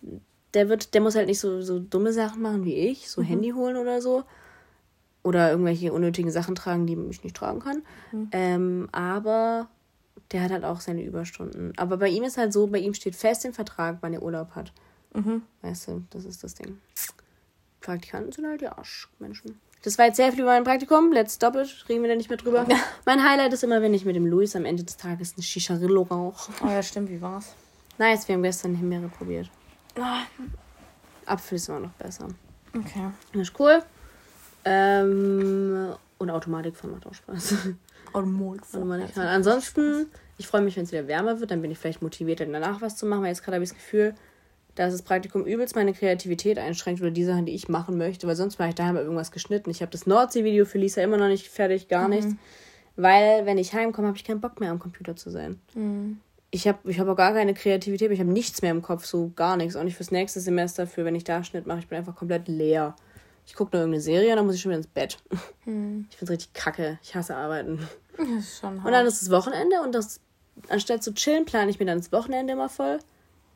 der 0.54 0.68
wird, 0.68 0.94
der 0.94 1.00
muss 1.00 1.16
halt 1.16 1.26
nicht 1.26 1.40
so, 1.40 1.62
so 1.62 1.80
dumme 1.80 2.12
Sachen 2.12 2.42
machen 2.42 2.64
wie 2.64 2.74
ich, 2.74 3.10
so 3.10 3.22
Handy 3.22 3.50
holen 3.50 3.76
oder 3.76 4.00
so. 4.00 4.22
Oder 5.26 5.50
irgendwelche 5.50 5.92
unnötigen 5.92 6.30
Sachen 6.30 6.54
tragen, 6.54 6.86
die 6.86 6.96
ich 7.10 7.24
nicht 7.24 7.34
tragen 7.34 7.58
kann. 7.58 7.82
Ähm, 8.30 8.88
aber 8.92 9.68
der 10.30 10.42
hat 10.42 10.52
halt 10.52 10.64
auch 10.64 10.80
seine 10.80 11.02
Überstunden. 11.02 11.72
Aber 11.76 11.96
bei 11.96 12.08
ihm 12.08 12.22
ist 12.22 12.38
halt 12.38 12.52
so, 12.52 12.68
bei 12.68 12.78
ihm 12.78 12.94
steht 12.94 13.16
fest 13.16 13.44
im 13.44 13.52
Vertrag, 13.52 13.98
wann 14.02 14.12
er 14.14 14.22
Urlaub 14.22 14.54
hat. 14.54 14.72
Weißt 15.62 15.88
du, 15.88 16.04
das 16.10 16.24
ist 16.24 16.44
das 16.44 16.54
Ding. 16.54 16.78
Praktikanten 17.80 18.30
sind 18.30 18.46
halt 18.46 18.60
die 18.60 18.68
Arschmenschen. 18.68 19.58
Das 19.82 19.98
war 19.98 20.06
jetzt 20.06 20.16
sehr 20.16 20.30
viel 20.30 20.42
über 20.42 20.52
mein 20.52 20.64
Praktikum. 20.64 21.12
Let's 21.12 21.34
stop 21.34 21.56
it. 21.56 21.84
Reden 21.88 22.02
wir 22.02 22.08
da 22.08 22.16
nicht 22.16 22.28
mehr 22.28 22.38
drüber. 22.38 22.64
mein 23.04 23.28
Highlight 23.28 23.52
ist 23.52 23.64
immer, 23.64 23.82
wenn 23.82 23.94
ich 23.94 24.04
mit 24.04 24.14
dem 24.14 24.26
Luis 24.26 24.54
am 24.54 24.64
Ende 24.64 24.84
des 24.84 24.96
Tages 24.96 25.34
eine 25.34 25.42
Shisharillo 25.42 26.02
rauche. 26.02 26.52
Oh 26.62 26.68
ja, 26.68 26.82
stimmt, 26.82 27.10
wie 27.10 27.20
war's? 27.20 27.54
Nice, 27.98 28.28
wir 28.28 28.34
haben 28.34 28.42
gestern 28.42 28.74
Himbeere 28.74 29.08
probiert. 29.08 29.50
Apfel 31.24 31.56
ist 31.56 31.68
immer 31.68 31.80
noch 31.80 31.92
besser. 31.92 32.28
Okay. 32.76 33.10
Das 33.32 33.42
ist 33.42 33.58
cool. 33.58 33.82
Ähm, 34.66 35.94
und 36.18 36.30
Automatikfahren 36.30 36.90
macht 36.90 37.06
auch 37.06 37.14
Spaß. 37.14 37.54
Automatikfahren. 38.12 39.28
Ansonsten, 39.28 40.06
ich 40.38 40.46
freue 40.48 40.60
mich, 40.62 40.76
wenn 40.76 40.82
es 40.84 40.92
wieder 40.92 41.06
wärmer 41.06 41.38
wird. 41.40 41.52
Dann 41.52 41.62
bin 41.62 41.70
ich 41.70 41.78
vielleicht 41.78 42.02
motiviert, 42.02 42.40
dann 42.40 42.52
danach 42.52 42.82
was 42.82 42.96
zu 42.96 43.06
machen. 43.06 43.22
Weil 43.22 43.28
jetzt 43.28 43.44
gerade 43.44 43.54
habe 43.54 43.64
ich 43.64 43.70
das 43.70 43.78
Gefühl, 43.78 44.14
dass 44.74 44.92
das 44.92 45.02
Praktikum 45.02 45.46
übelst 45.46 45.76
meine 45.76 45.92
Kreativität 45.94 46.58
einschränkt 46.58 47.00
oder 47.00 47.10
die 47.12 47.24
Sachen, 47.24 47.46
die 47.46 47.54
ich 47.54 47.68
machen 47.68 47.96
möchte. 47.96 48.26
Weil 48.26 48.36
sonst 48.36 48.58
mache 48.58 48.70
ich 48.70 48.74
daheim 48.74 48.96
irgendwas 48.96 49.30
geschnitten. 49.30 49.70
Ich 49.70 49.82
habe 49.82 49.92
das 49.92 50.06
Nordsee-Video 50.06 50.64
für 50.64 50.78
Lisa 50.78 51.00
immer 51.00 51.16
noch 51.16 51.28
nicht 51.28 51.48
fertig, 51.48 51.88
gar 51.88 52.08
nichts. 52.08 52.32
Weil, 52.96 53.46
wenn 53.46 53.58
ich 53.58 53.72
heimkomme, 53.72 54.08
habe 54.08 54.16
ich 54.16 54.24
keinen 54.24 54.40
Bock 54.40 54.58
mehr 54.58 54.70
am 54.70 54.78
Computer 54.80 55.14
zu 55.14 55.30
sein. 55.30 55.60
Ich 56.50 56.66
habe 56.66 56.90
ich 56.90 56.98
hab 56.98 57.06
auch 57.08 57.16
gar 57.16 57.34
keine 57.34 57.54
Kreativität, 57.54 58.10
ich 58.10 58.20
habe 58.20 58.30
nichts 58.30 58.62
mehr 58.62 58.70
im 58.70 58.80
Kopf, 58.82 59.04
so 59.04 59.30
gar 59.36 59.56
nichts. 59.56 59.76
Auch 59.76 59.84
nicht 59.84 59.96
fürs 59.96 60.10
nächste 60.10 60.40
Semester, 60.40 60.86
für 60.86 61.04
wenn 61.04 61.14
ich 61.14 61.24
da 61.24 61.44
Schnitt 61.44 61.66
mache. 61.66 61.80
Ich 61.80 61.88
bin 61.88 61.98
einfach 61.98 62.16
komplett 62.16 62.48
leer. 62.48 62.96
Ich 63.46 63.54
gucke 63.54 63.76
nur 63.76 63.82
irgendeine 63.82 64.02
Serie 64.02 64.30
und 64.30 64.36
dann 64.36 64.46
muss 64.46 64.56
ich 64.56 64.62
schon 64.62 64.70
wieder 64.70 64.78
ins 64.78 64.88
Bett. 64.88 65.18
Ich 65.64 66.16
finde 66.16 66.20
es 66.20 66.30
richtig 66.30 66.52
kacke. 66.52 66.98
Ich 67.02 67.14
hasse 67.14 67.34
Arbeiten. 67.34 67.88
Das 68.16 68.28
ist 68.28 68.60
schon 68.60 68.78
Und 68.78 68.92
dann 68.92 69.04
ist 69.04 69.20
es 69.20 69.30
Wochenende 69.30 69.82
und 69.82 69.92
das, 69.92 70.20
anstatt 70.68 71.02
zu 71.02 71.12
chillen, 71.12 71.44
plane 71.44 71.70
ich 71.70 71.80
mir 71.80 71.86
dann 71.86 71.98
das 71.98 72.12
Wochenende 72.12 72.52
immer 72.52 72.68
voll. 72.68 73.00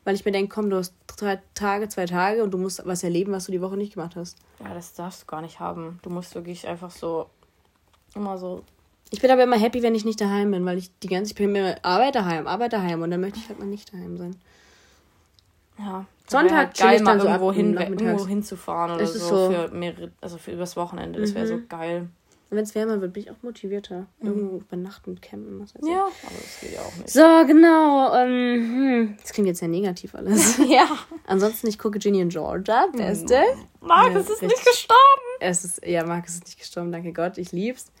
Weil 0.03 0.15
ich 0.15 0.25
mir 0.25 0.31
denke, 0.31 0.53
komm, 0.53 0.69
du 0.69 0.77
hast 0.77 0.93
drei 1.07 1.41
Tage, 1.53 1.87
zwei 1.87 2.05
Tage 2.05 2.43
und 2.43 2.51
du 2.51 2.57
musst 2.57 2.85
was 2.85 3.03
erleben, 3.03 3.31
was 3.31 3.45
du 3.45 3.51
die 3.51 3.61
Woche 3.61 3.77
nicht 3.77 3.93
gemacht 3.93 4.15
hast. 4.15 4.37
Ja, 4.59 4.73
das 4.73 4.93
darfst 4.93 5.21
du 5.21 5.25
gar 5.27 5.41
nicht 5.41 5.59
haben. 5.59 5.99
Du 6.01 6.09
musst 6.09 6.33
wirklich 6.35 6.67
einfach 6.67 6.91
so 6.91 7.29
immer 8.15 8.37
so. 8.37 8.63
Ich 9.11 9.21
bin 9.21 9.29
aber 9.29 9.43
immer 9.43 9.57
happy, 9.57 9.83
wenn 9.83 9.95
ich 9.95 10.05
nicht 10.05 10.19
daheim 10.19 10.51
bin, 10.51 10.65
weil 10.65 10.77
ich 10.77 10.89
die 10.99 11.07
ganze, 11.07 11.31
ich 11.31 11.35
bin 11.35 11.51
mir 11.51 11.83
Arbeit 11.83 12.15
daheim, 12.15 12.47
Arbeit 12.47 12.73
daheim 12.73 13.01
und 13.01 13.11
dann 13.11 13.21
möchte 13.21 13.39
ich 13.39 13.47
halt 13.47 13.59
mal 13.59 13.65
nicht 13.65 13.93
daheim 13.93 14.17
sein. 14.17 14.35
Ja. 15.77 16.05
Sonntag 16.31 16.51
Wäre 16.51 16.57
halt 16.57 16.77
geil, 16.77 16.95
ich 16.95 17.01
mal 17.03 17.11
dann 17.17 17.21
so 17.21 17.27
irgendwo, 17.27 17.51
hin, 17.51 17.77
irgendwo 17.77 18.27
hinzufahren 18.27 18.95
oder 18.95 19.05
so, 19.05 19.19
so. 19.19 19.51
für 19.51 19.67
mehrere, 19.73 20.11
also 20.21 20.37
für 20.37 20.51
übers 20.51 20.75
Wochenende. 20.77 21.19
Das 21.19 21.35
wäre 21.35 21.47
so 21.47 21.59
geil. 21.67 22.07
Und 22.49 22.57
wenn 22.57 22.63
es 22.63 22.75
wärmer 22.75 22.99
wird, 22.99 23.13
bin 23.13 23.23
ich 23.23 23.31
auch 23.31 23.41
motivierter. 23.43 24.07
Irgendwo 24.19 24.57
übernachten, 24.57 25.19
campen, 25.21 25.61
was 25.61 25.73
weiß 25.73 25.83
ich. 25.83 25.89
Ja, 25.89 26.03
aber 26.03 26.35
das 26.37 26.59
geht 26.59 26.73
ja 26.73 26.81
auch 26.81 26.95
nicht. 26.97 27.09
So, 27.09 27.45
genau. 27.47 28.13
Ähm, 28.13 28.55
hm, 28.55 29.17
das 29.21 29.31
klingt 29.31 29.47
jetzt 29.47 29.59
sehr 29.59 29.69
negativ 29.69 30.15
alles. 30.15 30.57
Ja. 30.67 30.85
Ansonsten, 31.27 31.67
ich 31.67 31.79
gucke 31.79 31.97
Ginny 31.97 32.21
und 32.21 32.29
Georgia, 32.29 32.87
beste. 32.91 33.41
Markus 33.79 34.13
Ja, 34.27 34.33
ist 34.33 34.41
nicht 34.41 34.51
richtig. 34.51 34.65
gestorben. 34.65 35.21
Es 35.39 35.63
ist, 35.63 35.85
ja, 35.85 36.05
Markus 36.05 36.35
ist 36.35 36.45
nicht 36.45 36.59
gestorben, 36.59 36.91
danke 36.91 37.13
Gott, 37.13 37.37
ich 37.37 37.53
lieb's. 37.53 37.91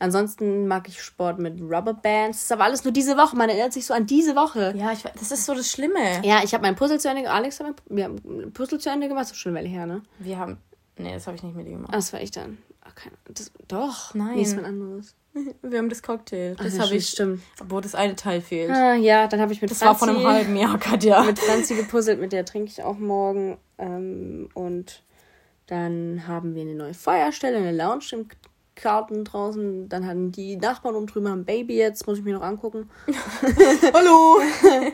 Ansonsten 0.00 0.66
mag 0.66 0.88
ich 0.88 1.00
Sport 1.02 1.38
mit 1.38 1.60
Rubberbands. 1.60 2.38
Das 2.38 2.42
ist 2.44 2.52
aber 2.52 2.64
alles 2.64 2.82
nur 2.84 2.92
diese 2.92 3.16
Woche. 3.16 3.36
Man 3.36 3.48
erinnert 3.50 3.72
sich 3.72 3.86
so 3.86 3.94
an 3.94 4.06
diese 4.06 4.34
Woche. 4.34 4.74
Ja, 4.76 4.90
ich, 4.92 5.00
weiß- 5.04 5.12
das 5.18 5.30
ist 5.30 5.44
so 5.46 5.54
das 5.54 5.70
Schlimme. 5.70 6.22
Ja, 6.24 6.40
ich 6.42 6.52
habe 6.54 6.62
mein 6.62 6.74
Puzzle 6.74 6.98
zu 6.98 7.08
Ende 7.08 7.22
gemacht. 7.22 7.36
Alex 7.36 7.60
hat 7.60 7.66
mein 7.88 7.96
wir 7.96 8.04
haben 8.04 8.52
Puzzle 8.52 8.78
zu 8.80 8.90
Ende 8.90 9.06
gemacht. 9.08 9.24
Das 9.26 9.32
ist 9.32 9.38
schon 9.38 9.54
Weile 9.54 9.68
her, 9.68 9.86
ne? 9.86 10.02
Wir 10.18 10.38
haben. 10.38 10.56
Nee, 10.96 11.12
das 11.14 11.26
habe 11.26 11.36
ich 11.36 11.42
nicht 11.42 11.54
mit 11.54 11.66
ihm 11.66 11.74
gemacht. 11.74 11.94
Das 11.94 12.12
war 12.12 12.20
ich 12.20 12.30
dann. 12.30 12.58
Ach, 12.82 12.94
keine, 12.94 13.14
das, 13.28 13.52
doch. 13.68 14.14
Nein. 14.14 14.36
Nee, 14.36 14.42
ist 14.42 14.58
ein 14.58 14.64
anderes. 14.64 15.14
Wir 15.62 15.78
haben 15.78 15.88
das 15.90 16.02
Cocktail. 16.02 16.56
Das 16.56 16.76
ja, 16.76 16.82
habe 16.84 16.96
ich. 16.96 17.08
stimmt. 17.08 17.40
Wo 17.68 17.80
das 17.80 17.94
eine 17.94 18.16
Teil 18.16 18.40
fehlt. 18.40 18.70
Ah, 18.70 18.94
ja, 18.94 19.28
dann 19.28 19.40
habe 19.40 19.52
ich 19.52 19.60
mit 19.62 19.70
Das 19.70 19.80
war 19.82 19.94
von 19.94 20.08
einem 20.08 20.22
Franzi- 20.22 20.34
halben 20.38 20.56
Jahr, 20.56 20.76
Katja. 20.78 21.22
mit 21.22 21.38
Franzi 21.38 21.76
gepuzzelt, 21.76 22.18
mit 22.20 22.32
der 22.32 22.44
trinke 22.44 22.68
ich 22.70 22.82
auch 22.82 22.98
morgen. 22.98 23.58
Ähm, 23.78 24.48
und 24.54 25.02
dann 25.66 26.24
haben 26.26 26.54
wir 26.56 26.62
eine 26.62 26.74
neue 26.74 26.94
Feuerstelle, 26.94 27.58
eine 27.58 27.70
Lounge 27.72 28.04
im 28.12 28.28
Garten 28.80 29.24
draußen. 29.24 29.88
Dann 29.88 30.06
hatten 30.06 30.32
die 30.32 30.56
Nachbarn 30.56 30.94
um 30.96 31.06
drüben 31.06 31.28
haben 31.28 31.40
ein 31.40 31.44
Baby 31.44 31.76
jetzt, 31.76 32.06
muss 32.06 32.18
ich 32.18 32.24
mir 32.24 32.34
noch 32.34 32.42
angucken. 32.42 32.88
Hallo! 33.92 34.38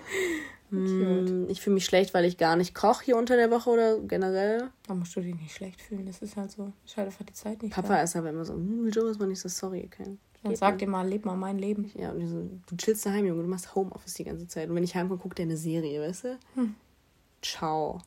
Hm, 0.70 1.46
Ich 1.48 1.60
fühle 1.60 1.74
mich 1.74 1.84
schlecht, 1.84 2.12
weil 2.12 2.24
ich 2.24 2.38
gar 2.38 2.56
nicht 2.56 2.74
koche 2.74 3.04
hier 3.04 3.16
unter 3.16 3.36
der 3.36 3.52
Woche 3.52 3.70
oder 3.70 4.00
generell. 4.00 4.68
Da 4.88 4.94
musst 4.94 5.14
du 5.14 5.20
dich 5.20 5.34
nicht 5.36 5.54
schlecht 5.54 5.80
fühlen. 5.80 6.06
Das 6.06 6.20
ist 6.22 6.36
halt 6.36 6.50
so. 6.50 6.72
Schade, 6.84 7.06
einfach 7.06 7.24
die 7.24 7.32
Zeit 7.32 7.62
nicht. 7.62 7.72
Papa 7.72 7.96
ist 8.00 8.16
aber 8.16 8.30
immer 8.30 8.44
so, 8.44 8.54
hm, 8.54 8.88
Joe 8.88 9.08
ist 9.10 9.20
mal 9.20 9.26
nicht 9.28 9.40
so 9.40 9.48
sorry, 9.48 9.84
okay. 9.86 10.16
Dann 10.42 10.50
Geht 10.50 10.58
sag 10.58 10.78
dir 10.78 10.88
mal, 10.88 11.06
leb 11.08 11.24
mal 11.24 11.36
mein 11.36 11.58
Leben. 11.58 11.90
Ja, 11.94 12.10
und 12.10 12.26
so, 12.26 12.50
du 12.66 12.76
chillst 12.76 13.06
daheim, 13.06 13.26
Junge, 13.26 13.42
du 13.42 13.48
machst 13.48 13.74
Homeoffice 13.76 14.14
die 14.14 14.24
ganze 14.24 14.48
Zeit. 14.48 14.68
Und 14.68 14.74
wenn 14.74 14.82
ich 14.84 14.94
heimkomme, 14.96 15.20
guckt 15.20 15.38
der 15.38 15.44
eine 15.44 15.56
Serie, 15.56 16.00
weißt 16.00 16.24
du? 16.24 16.38
Hm. 16.54 16.74
Ciao. 17.42 18.00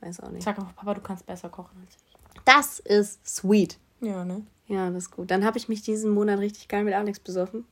Weiß 0.00 0.20
auch 0.20 0.30
nicht. 0.30 0.42
Sag 0.42 0.58
einfach, 0.58 0.74
Papa, 0.74 0.94
du 0.94 1.00
kannst 1.02 1.24
besser 1.24 1.48
kochen 1.50 1.76
als 1.86 1.94
ich. 1.94 2.40
Das 2.44 2.80
ist 2.80 3.24
sweet. 3.28 3.78
Ja, 4.00 4.24
ne? 4.24 4.44
Ja, 4.68 4.88
das 4.90 5.04
ist 5.04 5.10
gut. 5.10 5.30
Dann 5.30 5.44
habe 5.44 5.58
ich 5.58 5.68
mich 5.68 5.82
diesen 5.82 6.10
Monat 6.12 6.38
richtig 6.38 6.68
geil 6.68 6.84
mit 6.84 6.94
Alex 6.94 7.20
besoffen. 7.20 7.64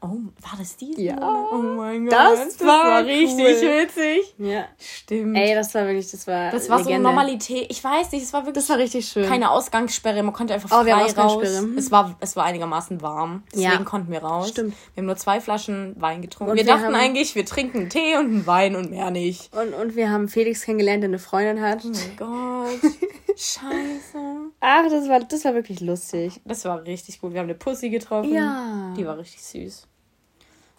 Oh, 0.00 0.06
war 0.40 0.56
das 0.58 0.76
die? 0.76 0.94
Ja. 1.02 1.16
Oh 1.52 1.56
mein 1.56 2.04
Gott. 2.04 2.12
Das 2.12 2.60
war 2.60 2.84
war 2.84 3.04
richtig 3.04 3.36
cool. 3.62 3.82
witzig. 3.82 4.34
Ja. 4.38 4.66
Stimmt. 4.78 5.36
Ey, 5.36 5.56
das 5.56 5.74
war 5.74 5.86
wirklich, 5.86 6.08
das 6.08 6.24
war. 6.28 6.52
das 6.52 6.70
war 6.70 6.78
so 6.78 6.84
Legende. 6.84 7.08
Normalität. 7.08 7.66
Ich 7.68 7.82
weiß 7.82 8.12
nicht, 8.12 8.22
es 8.22 8.32
war 8.32 8.42
wirklich 8.46 8.62
Das 8.64 8.68
war 8.68 8.78
richtig 8.78 9.08
schön. 9.08 9.26
keine 9.28 9.50
Ausgangssperre. 9.50 10.22
Man 10.22 10.32
konnte 10.34 10.54
einfach 10.54 10.70
Oh, 10.70 10.76
frei 10.76 10.86
wir 10.86 10.96
haben 10.96 11.02
raus. 11.06 11.16
Ausgangssperre. 11.18 11.62
Mhm. 11.66 11.78
Es 11.78 11.90
war, 11.90 12.16
es 12.20 12.36
war 12.36 12.44
einigermaßen 12.44 13.02
warm. 13.02 13.42
Deswegen 13.52 13.70
Ja. 13.72 13.78
konnten 13.82 14.12
wir 14.12 14.22
raus. 14.22 14.50
Stimmt. 14.50 14.74
Wir 14.94 15.00
haben 15.00 15.06
nur 15.06 15.16
zwei 15.16 15.40
Flaschen 15.40 16.00
Wein 16.00 16.22
getrunken. 16.22 16.52
Und 16.52 16.58
wir, 16.58 16.64
wir 16.66 16.72
dachten 16.74 16.94
eigentlich, 16.94 17.34
wir 17.34 17.44
trinken 17.44 17.88
Tee 17.90 18.16
und 18.18 18.26
einen 18.26 18.46
Wein 18.46 18.76
und 18.76 18.90
mehr 18.90 19.10
nicht. 19.10 19.52
Und, 19.56 19.74
und 19.74 19.96
wir 19.96 20.10
haben 20.10 20.28
Felix 20.28 20.62
kennengelernt, 20.62 21.02
der 21.02 21.08
eine 21.10 21.18
Freundin 21.18 21.60
hat. 21.60 21.84
Oh 21.84 21.88
mein 21.88 22.16
Gott. 22.16 22.92
Scheiße. 23.36 24.41
Ach, 24.64 24.88
das 24.88 25.08
war, 25.08 25.18
das 25.20 25.44
war 25.44 25.54
wirklich 25.54 25.80
lustig. 25.80 26.40
Das 26.44 26.64
war 26.64 26.84
richtig 26.84 27.20
gut. 27.20 27.32
Wir 27.32 27.40
haben 27.40 27.46
eine 27.46 27.56
Pussy 27.56 27.90
getroffen. 27.90 28.32
Ja. 28.32 28.94
Die 28.96 29.04
war 29.04 29.18
richtig 29.18 29.42
süß. 29.42 29.88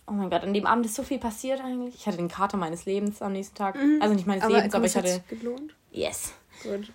Oh 0.08 0.12
mein 0.14 0.30
Gott, 0.30 0.44
an 0.44 0.54
dem 0.54 0.66
Abend 0.66 0.86
ist 0.86 0.96
so 0.96 1.04
viel 1.04 1.20
passiert 1.20 1.60
eigentlich. 1.62 1.96
Ich 1.96 2.08
hatte 2.08 2.16
den 2.18 2.30
Kater 2.30 2.56
meines 2.58 2.86
Lebens 2.86 3.22
am 3.22 3.34
nächsten 3.34 3.56
Tag. 3.56 3.78
Also 4.00 4.16
nicht 4.16 4.26
meines 4.26 4.46
Lebens, 4.48 4.72
komm, 4.72 4.76
aber 4.80 4.86
ich 4.86 4.96
hat 4.96 5.04
hatte. 5.06 5.24
gelohnt. 5.30 5.76
Yes. 5.92 6.34
Gut. 6.64 6.92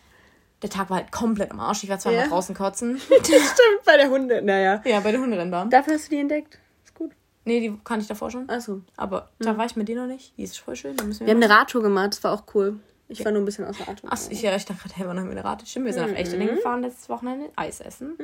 Der 0.62 0.70
Tag 0.70 0.88
war 0.90 0.96
halt 0.98 1.12
komplett 1.12 1.50
am 1.50 1.60
Arsch. 1.60 1.84
Ich 1.84 1.90
war 1.90 1.98
zweimal 1.98 2.20
Ja. 2.22 2.28
draußen 2.28 2.54
kotzen. 2.54 2.98
Stimmt, 3.22 3.84
bei 3.84 3.96
der 3.98 4.08
Hunde. 4.10 4.40
Naja. 4.42 4.82
ja, 4.84 5.00
bei 5.00 5.12
der 5.12 5.20
Hunderennbahn. 5.20 5.68
Dafür 5.70 5.94
hast 5.94 6.06
du 6.06 6.10
die 6.10 6.20
entdeckt. 6.20 6.58
Ist 6.84 6.94
gut. 6.94 7.12
Nee, 7.44 7.60
die 7.60 7.78
kannte 7.84 8.02
ich 8.02 8.08
davor 8.08 8.30
schon. 8.30 8.48
Achso. 8.48 8.80
Aber 8.96 9.28
da 9.38 9.56
war 9.58 9.66
ich 9.66 9.76
mit 9.76 9.88
dir 9.88 9.96
noch 9.96 10.06
nicht. 10.06 10.32
Die 10.38 10.42
ist 10.42 10.58
voll 10.58 10.74
schön. 10.74 10.96
Wir 10.98 11.06
Wir 11.26 11.34
haben 11.34 11.42
eine 11.42 11.50
Radtour 11.50 11.82
gemacht, 11.82 12.12
das 12.12 12.24
war 12.24 12.32
auch 12.32 12.42
cool. 12.54 12.80
Ich 13.10 13.24
war 13.24 13.32
nur 13.32 13.40
ein 13.40 13.44
bisschen 13.46 13.64
außer 13.64 13.88
Atem. 13.88 14.08
Ach, 14.12 14.20
ich, 14.28 14.42
ja, 14.42 14.54
ich 14.54 14.66
dachte 14.66 14.82
gerade, 14.82 14.94
hey, 14.96 15.06
wann 15.06 15.18
haben 15.18 15.26
wir 15.26 15.32
eine 15.32 15.44
Rate? 15.44 15.64
Stimmt, 15.66 15.86
wir 15.86 15.92
sind 15.94 16.10
nach 16.10 16.16
Echterding 16.18 16.48
gefahren 16.48 16.82
letztes 16.82 17.08
Wochenende. 17.08 17.48
Eis 17.56 17.80
essen. 17.80 18.18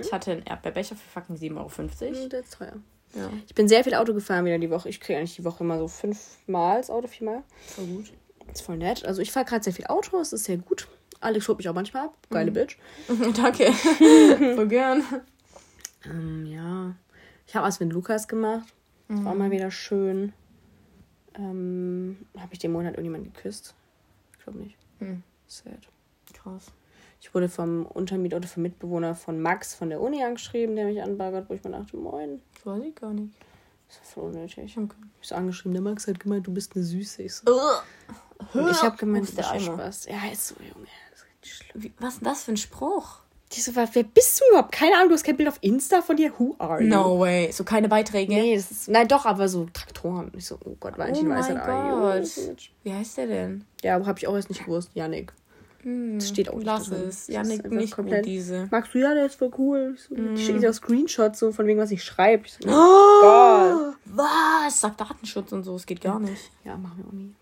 Ich 0.00 0.12
hatte 0.12 0.32
einen 0.32 0.42
Erdbeerbecher 0.44 0.96
für 0.96 1.08
fucking 1.20 1.36
7,50 1.36 1.56
Euro. 2.16 2.28
Der 2.28 2.40
ist 2.40 2.54
teuer. 2.54 2.72
Ja, 3.14 3.28
Ich 3.46 3.54
bin 3.54 3.68
sehr 3.68 3.84
viel 3.84 3.94
Auto 3.94 4.14
gefahren 4.14 4.44
wieder 4.44 4.58
die 4.58 4.70
Woche. 4.70 4.88
Ich 4.88 5.00
kriege 5.00 5.18
eigentlich 5.18 5.36
die 5.36 5.44
Woche 5.44 5.62
immer 5.64 5.78
so 5.78 5.88
fünfmal 5.88 6.78
das 6.78 6.90
Auto, 6.90 7.06
viermal. 7.08 7.42
voll 7.66 7.84
gut. 7.86 8.12
ist 8.52 8.62
voll 8.62 8.76
nett. 8.78 9.04
Also 9.04 9.20
ich 9.20 9.30
fahre 9.32 9.44
gerade 9.44 9.62
sehr 9.64 9.72
viel 9.74 9.86
Auto, 9.88 10.16
das 10.18 10.32
ist 10.32 10.44
sehr 10.44 10.56
gut. 10.56 10.88
Alex 11.20 11.46
holt 11.48 11.58
mich 11.58 11.68
auch 11.68 11.74
manchmal 11.74 12.06
ab. 12.06 12.16
Geile 12.30 12.50
Bitch. 12.50 12.78
Danke. 13.36 13.72
voll 14.54 14.68
gern. 14.68 15.02
Ähm, 16.06 16.46
ja. 16.46 16.94
Ich 17.46 17.54
habe 17.54 17.66
was 17.66 17.78
mit 17.80 17.92
Lukas 17.92 18.26
gemacht. 18.26 18.68
Das 19.08 19.24
war 19.24 19.34
mal 19.34 19.50
wieder 19.50 19.70
schön. 19.70 20.32
Ähm, 21.34 22.16
habe 22.38 22.52
ich 22.52 22.58
den 22.60 22.72
Monat 22.72 22.94
irgendjemand 22.94 23.34
geküsst? 23.34 23.74
Ich 24.40 24.44
glaube 24.44 24.58
nicht. 24.58 24.76
Hm. 25.00 25.22
Sad. 25.46 25.88
Krass. 26.32 26.72
Ich 27.20 27.34
wurde 27.34 27.50
vom 27.50 27.84
Untermieter 27.84 28.38
oder 28.38 28.48
vom 28.48 28.62
Mitbewohner 28.62 29.14
von 29.14 29.38
Max 29.38 29.74
von 29.74 29.90
der 29.90 30.00
Uni 30.00 30.24
angeschrieben, 30.24 30.76
der 30.76 30.86
mich 30.86 31.02
anbaggert, 31.02 31.50
wo 31.50 31.54
ich 31.54 31.62
mir 31.62 31.72
dachte, 31.72 31.94
moin. 31.98 32.40
Das 32.54 32.64
weiß 32.64 32.82
ich 32.84 32.94
gar 32.94 33.12
nicht. 33.12 33.34
Das 33.88 33.98
war 33.98 34.04
voll 34.06 34.30
unnötig. 34.30 34.78
Okay. 34.78 34.96
Ich 35.20 35.28
so 35.28 35.34
angeschrieben, 35.34 35.74
der 35.74 35.82
Max 35.82 36.06
hat 36.06 36.18
gemeint, 36.18 36.46
du 36.46 36.54
bist 36.54 36.74
eine 36.74 36.84
Süße. 36.84 37.22
Ich, 37.22 37.34
so, 37.34 37.60
und 38.54 38.70
ich 38.70 38.82
habe 38.82 38.96
gemeint, 38.96 39.26
Ups, 39.26 39.34
das 39.34 39.48
der 39.48 39.56
ist 39.56 39.68
Eimer. 39.68 39.76
Spaß. 39.76 40.06
Ja, 40.06 40.32
ist 40.32 40.48
so, 40.48 40.54
Junge. 40.54 40.86
Ist. 41.42 41.64
Wie, 41.74 41.92
was 41.98 42.14
ist 42.14 42.20
denn 42.20 42.28
das 42.28 42.44
für 42.44 42.52
ein 42.52 42.56
Spruch? 42.56 43.20
Die 43.52 43.60
so, 43.60 43.74
wer 43.74 43.86
bist 43.86 44.40
du 44.40 44.44
überhaupt? 44.50 44.70
Keine 44.70 44.94
Ahnung, 44.94 45.08
du 45.08 45.14
hast 45.14 45.24
kein 45.24 45.36
Bild 45.36 45.48
auf 45.48 45.58
Insta 45.60 46.02
von 46.02 46.16
dir. 46.16 46.32
Who 46.38 46.54
are 46.58 46.80
you? 46.80 46.88
No 46.88 47.18
way. 47.18 47.50
So 47.50 47.64
keine 47.64 47.88
Beiträge? 47.88 48.32
Nee, 48.32 48.54
das 48.54 48.70
ist, 48.70 48.88
nein, 48.88 49.08
doch, 49.08 49.26
aber 49.26 49.48
so 49.48 49.66
Traktoren. 49.72 50.30
Ich 50.36 50.46
so, 50.46 50.56
oh 50.64 50.76
Gott, 50.78 50.94
Oh 50.94 50.98
Valentin 50.98 51.28
weiß 51.28 51.50
ah, 51.50 51.66
Gott. 51.66 52.36
Junge. 52.36 52.56
Wie 52.84 52.92
heißt 52.92 53.18
der 53.18 53.26
denn? 53.26 53.64
Ja, 53.82 53.96
aber 53.96 54.06
habe 54.06 54.18
ich 54.20 54.28
auch 54.28 54.36
erst 54.36 54.50
nicht 54.50 54.64
gewusst. 54.64 54.90
Janik. 54.94 55.32
Das 55.82 56.28
steht 56.28 56.50
auch 56.50 56.56
nicht 56.56 56.66
Lass 56.66 56.88
drin. 56.90 57.02
es. 57.08 57.26
Janik, 57.28 57.70
nicht 57.70 57.94
komplett- 57.96 58.26
diese. 58.26 58.68
Magst 58.70 58.92
du 58.94 58.98
ja, 58.98 59.14
der 59.14 59.26
ist 59.26 59.36
voll 59.36 59.50
cool. 59.58 59.94
Ich 59.96 60.02
so, 60.02 60.14
Mm. 60.14 60.34
Ich 60.34 60.44
schicke 60.44 60.58
dir 60.60 60.70
auch 60.70 60.74
Screenshots 60.74 61.38
so 61.38 61.52
von 61.52 61.66
wegen, 61.66 61.78
was 61.80 61.90
ich 61.90 62.04
schreibe. 62.04 62.44
Ich 62.46 62.52
so, 62.52 62.68
Oh 62.68 63.20
Gott. 63.22 63.94
Was? 64.04 64.80
Sag 64.80 64.96
Datenschutz 64.98 65.52
und 65.52 65.62
so, 65.64 65.76
es 65.76 65.86
geht 65.86 66.00
gar 66.00 66.18
nicht. 66.20 66.50
Ja, 66.64 66.76
machen 66.76 66.98
wir 66.98 67.06
auch 67.06 67.12
nie. 67.12 67.34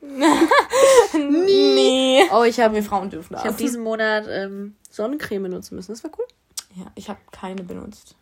Nee. 1.46 2.22
Oh, 2.32 2.44
ich 2.44 2.60
habe 2.60 2.74
Wir 2.74 2.82
Frauen 2.82 3.10
dürfen 3.10 3.32
das. 3.34 3.42
ich 3.44 3.48
hab 3.48 3.56
diesen 3.56 3.82
Monat 3.82 4.26
ähm, 4.28 4.74
Sonnencreme 4.90 5.42
benutzen 5.44 5.74
müssen. 5.76 5.92
Das 5.92 6.04
war 6.04 6.10
cool. 6.18 6.26
ja, 6.76 6.86
ich 6.94 7.08
habe 7.08 7.18
keine 7.32 7.62
benutzt. 7.62 8.14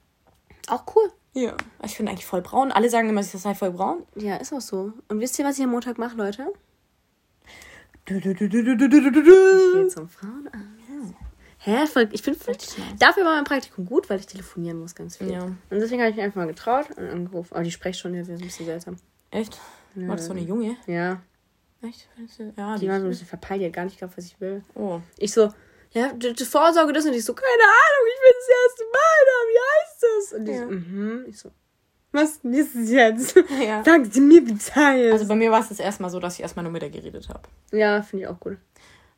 Auch 0.68 0.85
cool. 0.94 1.11
Ja. 1.35 1.52
Ich 1.85 1.96
bin 1.98 2.09
eigentlich 2.09 2.26
voll 2.26 2.40
braun. 2.42 2.72
Alle 2.72 2.88
sagen 2.88 3.09
immer, 3.09 3.20
ich 3.20 3.26
sei 3.29 3.55
voll 3.55 3.70
braun. 3.72 4.02
Ja, 4.14 4.37
ist 4.37 4.52
auch 4.52 4.61
so. 4.61 4.92
Und 5.09 5.20
wisst 5.20 5.38
ihr, 5.38 5.44
was 5.44 5.59
ich 5.59 5.64
am 5.64 5.70
Montag 5.70 5.98
mache, 5.98 6.16
Leute? 6.16 6.46
Ich 8.09 8.23
gehe 8.23 9.87
Ich 9.87 9.92
zum 9.92 10.09
Frauenarzt. 10.09 10.57
Hä? 11.59 11.87
Voll, 11.87 12.09
ich 12.12 12.23
bin 12.23 12.35
voll, 12.37 12.55
dafür 12.99 13.25
war 13.25 13.35
mein 13.35 13.45
Praktikum 13.45 13.87
gut, 13.87 14.09
weil 14.09 14.21
ich 14.21 14.27
telefonieren 14.27 14.79
muss 14.79 14.95
ganz 14.95 15.16
viel. 15.16 15.33
Ja. 15.33 15.42
Und 15.45 15.57
deswegen 15.71 16.01
habe 16.01 16.11
ich 16.11 16.16
mich 16.16 16.25
einfach 16.25 16.37
mal 16.37 16.47
getraut 16.47 16.87
und 16.97 17.09
angerufen. 17.09 17.55
Aber 17.55 17.64
die 17.64 17.73
Sprechstunde 17.73 18.21
ist 18.21 18.31
ein 18.31 18.38
bisschen 18.38 18.66
seltsam. 18.66 18.97
Echt? 19.33 19.59
War 19.97 20.14
das 20.16 20.27
so 20.27 20.33
eine 20.33 20.42
Junge? 20.42 20.77
Ja. 20.87 21.21
Echt? 21.83 22.09
Du- 22.38 22.53
Ja, 22.57 22.77
Die 22.79 22.88
war 22.88 23.01
so 23.01 23.07
ein 23.07 23.11
bisschen 23.11 23.27
verpeilt, 23.27 23.62
die 23.62 23.66
hat 23.66 23.73
gar 23.73 23.85
nicht 23.85 23.95
geglaubt, 23.99 24.16
was 24.16 24.27
ich 24.27 24.40
will. 24.40 24.62
Oh. 24.75 25.01
Ich 25.19 25.33
so, 25.33 25.53
ja, 25.92 26.12
die, 26.12 26.33
die 26.35 26.45
Vorsorge 26.45 26.92
das 26.92 27.05
und 27.07 27.14
ich 27.14 27.25
so, 27.25 27.35
keine 27.35 27.49
Ahnung, 27.51 28.07
ich 28.14 28.21
bin 28.23 28.33
das 28.38 28.49
erste 28.62 28.85
Mal 28.85 29.19
da, 29.27 29.37
wie 29.51 29.61
heißt 29.73 30.03
das? 30.03 30.38
Und 30.38 30.45
die 30.45 30.53
Ja. 30.53 30.59
so, 30.61 30.66
mhm. 30.71 31.25
Ich 31.29 31.38
so, 31.38 31.51
was 32.16 32.38
ist 32.38 32.74
es 32.74 32.90
jetzt? 32.90 33.37
Ja. 33.64 33.85
Sagen 33.85 34.05
Sie 34.11 34.20
mir 34.20 34.44
Bescheid. 34.44 35.12
Also 35.12 35.26
bei 35.29 35.37
mir 35.37 35.50
war 35.50 35.61
es 35.61 35.68
das 35.68 35.79
erste 35.79 36.02
Mal 36.02 36.09
so, 36.11 36.18
dass 36.18 36.35
ich 36.35 36.40
erstmal 36.40 36.62
nur 36.64 36.72
mit 36.72 36.83
ihr 36.83 36.90
geredet 36.90 37.29
habe. 37.29 37.42
ja, 37.72 38.02
finde 38.02 38.24
ich 38.24 38.29
auch 38.29 38.40
gut. 38.40 38.59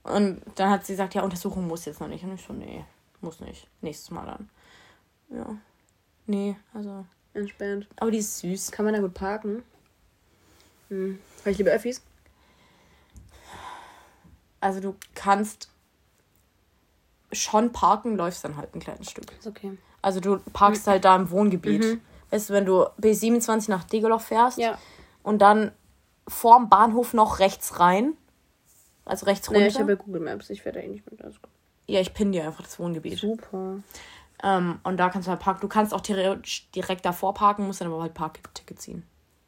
Und 0.02 0.40
dann 0.54 0.70
hat 0.70 0.87
sie 0.87 0.92
gesagt, 0.94 1.14
ja, 1.14 1.22
Untersuchung 1.22 1.66
muss 1.66 1.84
jetzt 1.84 2.00
noch 2.00 2.08
nicht. 2.08 2.24
Und 2.24 2.34
ich 2.34 2.42
so, 2.42 2.52
nee, 2.52 2.84
muss 3.20 3.40
nicht. 3.40 3.66
Nächstes 3.80 4.11
Mal 4.11 4.26
dann. 4.26 4.48
Ja. 5.30 5.56
Nee, 6.26 6.56
also. 6.72 7.04
Entspannt. 7.34 7.87
Aber 7.96 8.11
die 8.11 8.18
ist 8.18 8.38
süß. 8.38 8.70
Kann 8.70 8.84
man 8.84 8.94
da 8.94 9.00
gut 9.00 9.14
parken? 9.14 9.62
Hm. 10.88 11.18
Weil 11.44 11.52
ich 11.52 11.58
liebe 11.58 11.70
Öffis. 11.70 12.02
Also 14.61 14.80
du 14.80 14.96
kannst 15.14 15.70
schon 17.32 17.72
parken, 17.72 18.16
läufst 18.16 18.44
dann 18.44 18.56
halt 18.56 18.74
ein 18.74 18.80
kleines 18.80 19.11
Stück. 19.11 19.30
Ist 19.38 19.46
okay. 19.46 19.76
Also 20.02 20.20
du 20.20 20.38
parkst 20.52 20.87
halt 20.87 21.04
da 21.04 21.14
im 21.16 21.30
Wohngebiet. 21.30 21.84
Mhm. 21.84 22.00
Weißt 22.30 22.50
du, 22.50 22.54
wenn 22.54 22.66
du 22.66 22.84
B27 23.00 23.70
nach 23.70 23.84
Degeloch 23.84 24.20
fährst 24.20 24.58
Ja. 24.58 24.78
und 25.22 25.38
dann 25.40 25.72
vorm 26.26 26.68
Bahnhof 26.68 27.14
noch 27.14 27.38
rechts 27.38 27.80
rein, 27.80 28.14
also 29.04 29.26
rechts 29.26 29.48
runter. 29.48 29.60
Nee, 29.62 29.68
ich 29.68 29.78
habe 29.78 29.92
ja 29.92 29.96
Google 29.96 30.20
Maps, 30.20 30.50
ich 30.50 30.64
werde 30.64 30.80
da 30.80 30.84
eh 30.84 30.88
nicht 30.88 31.10
mit. 31.10 31.22
Gut. 31.22 31.34
ja, 31.86 32.00
ich 32.00 32.12
pinne 32.12 32.32
dir 32.32 32.44
einfach 32.44 32.64
das 32.64 32.78
Wohngebiet. 32.78 33.18
Super. 33.18 33.78
Ähm, 34.42 34.78
und 34.84 34.98
da 34.98 35.08
kannst 35.08 35.26
du 35.26 35.30
halt 35.30 35.40
parken. 35.40 35.62
Du 35.62 35.68
kannst 35.68 35.92
auch 35.94 36.00
theoretisch 36.02 36.70
direkt 36.70 37.04
davor 37.04 37.32
parken, 37.34 37.66
musst 37.66 37.80
dann 37.80 37.88
aber 37.88 38.02
halt 38.02 38.14
Parkticket 38.14 38.80
ziehen. 38.80 39.02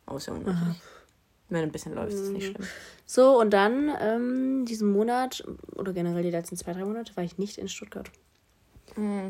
Aber 0.06 0.16
ist 0.16 0.26
ja. 0.26 0.34
Wenn 0.34 1.62
du 1.62 1.66
ein 1.66 1.72
bisschen 1.72 1.94
läufst, 1.94 2.16
ist 2.18 2.30
nicht 2.32 2.46
schlimm. 2.52 2.66
So, 3.06 3.38
und 3.40 3.50
dann, 3.50 3.90
ähm, 4.00 4.64
diesen 4.66 4.90
Monat, 4.92 5.44
oder 5.74 5.92
generell 5.92 6.22
die 6.22 6.30
letzten 6.30 6.56
zwei, 6.56 6.72
drei 6.72 6.84
Monate, 6.84 7.14
war 7.16 7.24
ich 7.24 7.38
nicht 7.38 7.58
in 7.58 7.68
Stuttgart. 7.68 8.08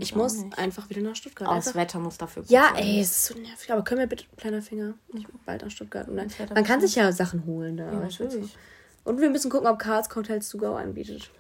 Ich 0.01 0.13
auch 0.13 0.17
muss 0.17 0.37
nicht. 0.39 0.59
einfach 0.59 0.89
wieder 0.91 1.01
nach 1.03 1.15
Stuttgart. 1.17 1.49
Aber 1.49 1.57
das. 1.57 1.75
Wetter 1.75 1.99
muss 1.99 2.19
dafür 2.19 2.43
gut 2.43 2.51
Ja, 2.51 2.71
sein. 2.75 2.83
ey, 2.85 3.01
es 3.01 3.11
ist 3.11 3.27
so 3.27 3.35
nervig. 3.39 3.73
Aber 3.73 3.83
können 3.83 4.01
wir 4.01 4.07
bitte, 4.07 4.25
kleiner 4.37 4.63
Finger, 4.63 4.95
ich 5.15 5.27
bald 5.47 5.63
nach 5.63 5.71
Stuttgart. 5.71 6.09
Und 6.09 6.17
dann, 6.17 6.29
man 6.55 6.65
kann 6.65 6.81
sich 6.81 6.95
ja 6.95 7.11
Sachen 7.13 7.45
holen 7.47 7.77
da. 7.77 7.85
Ja, 7.93 7.99
natürlich. 8.01 8.57
Und 9.05 9.21
wir 9.21 9.31
müssen 9.31 9.51
gucken, 9.51 9.67
ob 9.69 9.79
Karls 9.79 10.09
Cocktails 10.09 10.49
to 10.51 10.59
go 10.59 10.75
anbietet. 10.75 11.31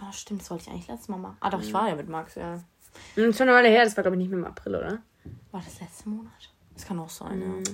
Ja, 0.00 0.12
stimmt, 0.12 0.40
das 0.42 0.50
wollte 0.50 0.64
ich 0.64 0.70
eigentlich 0.70 0.88
letztes 0.88 1.08
Mal 1.08 1.18
machen. 1.18 1.36
Ah, 1.40 1.50
doch, 1.50 1.62
ich 1.62 1.72
war 1.72 1.88
ja 1.88 1.94
mit 1.94 2.08
Max, 2.08 2.34
ja. 2.34 2.60
Hm, 3.14 3.30
ist 3.30 3.38
schon 3.38 3.48
eine 3.48 3.56
Weile 3.56 3.68
her, 3.68 3.84
das 3.84 3.96
war 3.96 4.02
glaube 4.02 4.16
ich 4.16 4.20
nicht 4.22 4.30
mehr 4.30 4.38
im 4.40 4.44
April, 4.46 4.74
oder? 4.76 4.98
War 5.52 5.62
das 5.64 5.80
letzte 5.80 6.08
Monat? 6.08 6.32
Das 6.74 6.84
kann 6.86 6.98
auch 6.98 7.08
sein, 7.10 7.40
ja. 7.40 7.72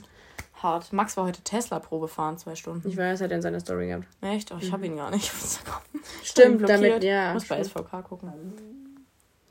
Hart. 0.62 0.92
Max 0.92 1.16
war 1.16 1.24
heute 1.24 1.40
Tesla-Probe 1.40 2.06
fahren, 2.08 2.36
zwei 2.36 2.54
Stunden. 2.54 2.86
Ich 2.86 2.96
weiß, 2.96 3.22
hat 3.22 3.30
er 3.30 3.36
in 3.36 3.42
seiner 3.42 3.60
Story 3.60 3.86
gehabt. 3.88 4.06
Echt? 4.20 4.52
Oh, 4.52 4.58
ich 4.60 4.70
habe 4.72 4.84
ihn 4.84 4.96
gar 4.96 5.10
nicht. 5.10 5.30
auf 5.32 5.42
Instagram. 5.42 5.80
Stimmt, 6.22 6.60
Ich 6.60 6.66
damit, 6.66 7.02
ja. 7.04 7.32
Muss 7.32 7.46
bei 7.46 7.64
stimmt. 7.64 7.86
SVK 7.88 8.02
gucken. 8.02 8.30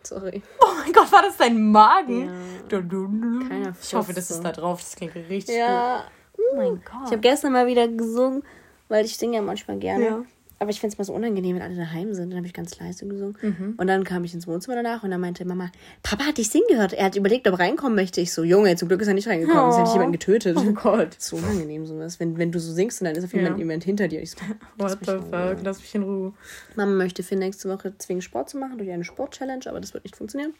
Sorry. 0.09 0.41
Oh 0.59 0.65
mein 0.83 0.91
Gott, 0.91 1.11
war 1.11 1.21
das 1.21 1.37
dein 1.37 1.71
Magen? 1.71 2.25
Ja. 2.25 2.31
Du, 2.67 2.81
du, 2.81 3.07
du. 3.07 3.47
Keiner 3.47 3.75
Ich 3.79 3.93
hoffe, 3.93 4.11
das 4.13 4.31
ist 4.31 4.41
da 4.41 4.51
drauf. 4.51 4.79
Das 4.81 4.95
klingt 4.95 5.15
richtig 5.15 5.55
Ja. 5.55 6.03
gut. 6.33 6.45
Oh 6.51 6.55
mein 6.55 6.75
Gott. 6.83 7.05
Ich 7.05 7.11
habe 7.11 7.19
gestern 7.19 7.51
mal 7.51 7.67
wieder 7.67 7.87
gesungen, 7.87 8.43
weil 8.87 9.05
ich 9.05 9.15
singe 9.17 9.35
ja 9.35 9.41
manchmal 9.43 9.77
gerne. 9.77 10.05
Ja. 10.05 10.21
Aber 10.61 10.71
ich 10.71 10.81
finde 10.81 10.93
es 10.93 10.97
mal 10.97 11.05
so 11.05 11.13
unangenehm, 11.13 11.55
wenn 11.55 11.61
alle 11.61 11.75
daheim 11.75 12.13
sind. 12.13 12.31
Dann 12.31 12.37
habe 12.37 12.47
ich 12.47 12.53
ganz 12.53 12.77
leise 12.79 13.07
gesungen. 13.07 13.37
Mhm. 13.41 13.75
Und 13.77 13.87
dann 13.87 14.03
kam 14.03 14.25
ich 14.25 14.33
ins 14.33 14.45
Wohnzimmer 14.45 14.75
danach 14.75 15.03
und 15.03 15.11
dann 15.11 15.21
meinte 15.21 15.45
Mama, 15.45 15.71
Papa 16.03 16.25
hat 16.25 16.37
dich 16.37 16.49
singen 16.49 16.65
gehört. 16.67 16.91
Er 16.91 17.05
hat 17.05 17.15
überlegt, 17.15 17.47
ob 17.47 17.53
er 17.53 17.59
reinkommen 17.59 17.95
möchte. 17.95 18.19
Ich 18.19 18.33
so, 18.33 18.43
Junge, 18.43 18.75
zum 18.75 18.89
Glück 18.89 19.01
ist 19.01 19.07
er 19.07 19.13
nicht 19.13 19.29
reingekommen. 19.29 19.69
Es 19.69 19.77
hätte 19.77 19.87
ich 19.87 19.93
jemanden 19.93 20.11
getötet. 20.11 20.57
Oh 20.59 20.73
Gott. 20.73 21.15
So 21.17 21.37
unangenehm 21.37 21.85
sowas. 21.85 22.19
Wenn, 22.19 22.37
wenn 22.37 22.51
du 22.51 22.59
so 22.59 22.73
singst 22.73 22.99
und 23.01 23.05
dann 23.05 23.15
ist 23.15 23.23
auf 23.23 23.33
jemand, 23.33 23.55
Ja. 23.55 23.59
jemand 23.59 23.85
hinter 23.85 24.09
dir. 24.09 24.21
Ich 24.21 24.31
so, 24.31 24.37
What 24.77 24.97
the 25.05 25.13
fuck? 25.13 25.57
Lass 25.63 25.79
mich 25.79 25.95
in 25.95 26.03
Ruhe. 26.03 26.33
Mama 26.75 26.91
möchte 26.91 27.23
Finn 27.23 27.39
nächste 27.39 27.69
Woche 27.69 27.93
zwingen, 27.97 28.21
Sport 28.21 28.49
zu 28.49 28.57
machen 28.57 28.77
durch 28.77 28.91
eine 28.91 29.05
Sport-Challenge, 29.05 29.63
aber 29.67 29.79
das 29.79 29.93
wird 29.93 30.03
nicht 30.03 30.17
funktionieren. 30.17 30.53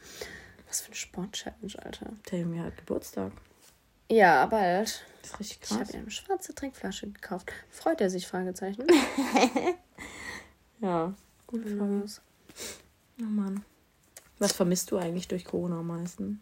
Was 0.70 0.80
für 0.82 0.88
eine 0.88 0.96
Sport-Challenge, 0.96 1.74
Alter. 1.84 2.06
Der 2.32 2.40
Junge 2.40 2.64
hat 2.64 2.78
Geburtstag. 2.78 3.32
Ja, 4.10 4.46
bald. 4.48 5.04
Das 5.22 5.32
ist 5.32 5.40
richtig 5.40 5.60
Ich 5.62 5.68
krass. 5.70 5.80
habe 5.80 5.92
ihm 5.94 6.00
eine 6.02 6.12
schwarze 6.12 6.54
Trinkflasche 6.56 7.08
gekauft. 7.10 7.52
Freut 7.70 8.02
er 8.02 8.10
sich? 8.10 8.28
Fragezeichen. 8.28 8.86
Ja. 10.82 11.14
Gute 11.46 11.76
Frage. 11.76 12.06
Oh 13.20 13.24
Mann. 13.26 13.66
Was 14.38 14.54
vermisst 14.54 14.90
du 14.92 14.98
eigentlich 14.98 15.28
durch 15.28 15.44
Corona 15.44 15.80
am 15.80 15.88
meisten? 15.88 16.42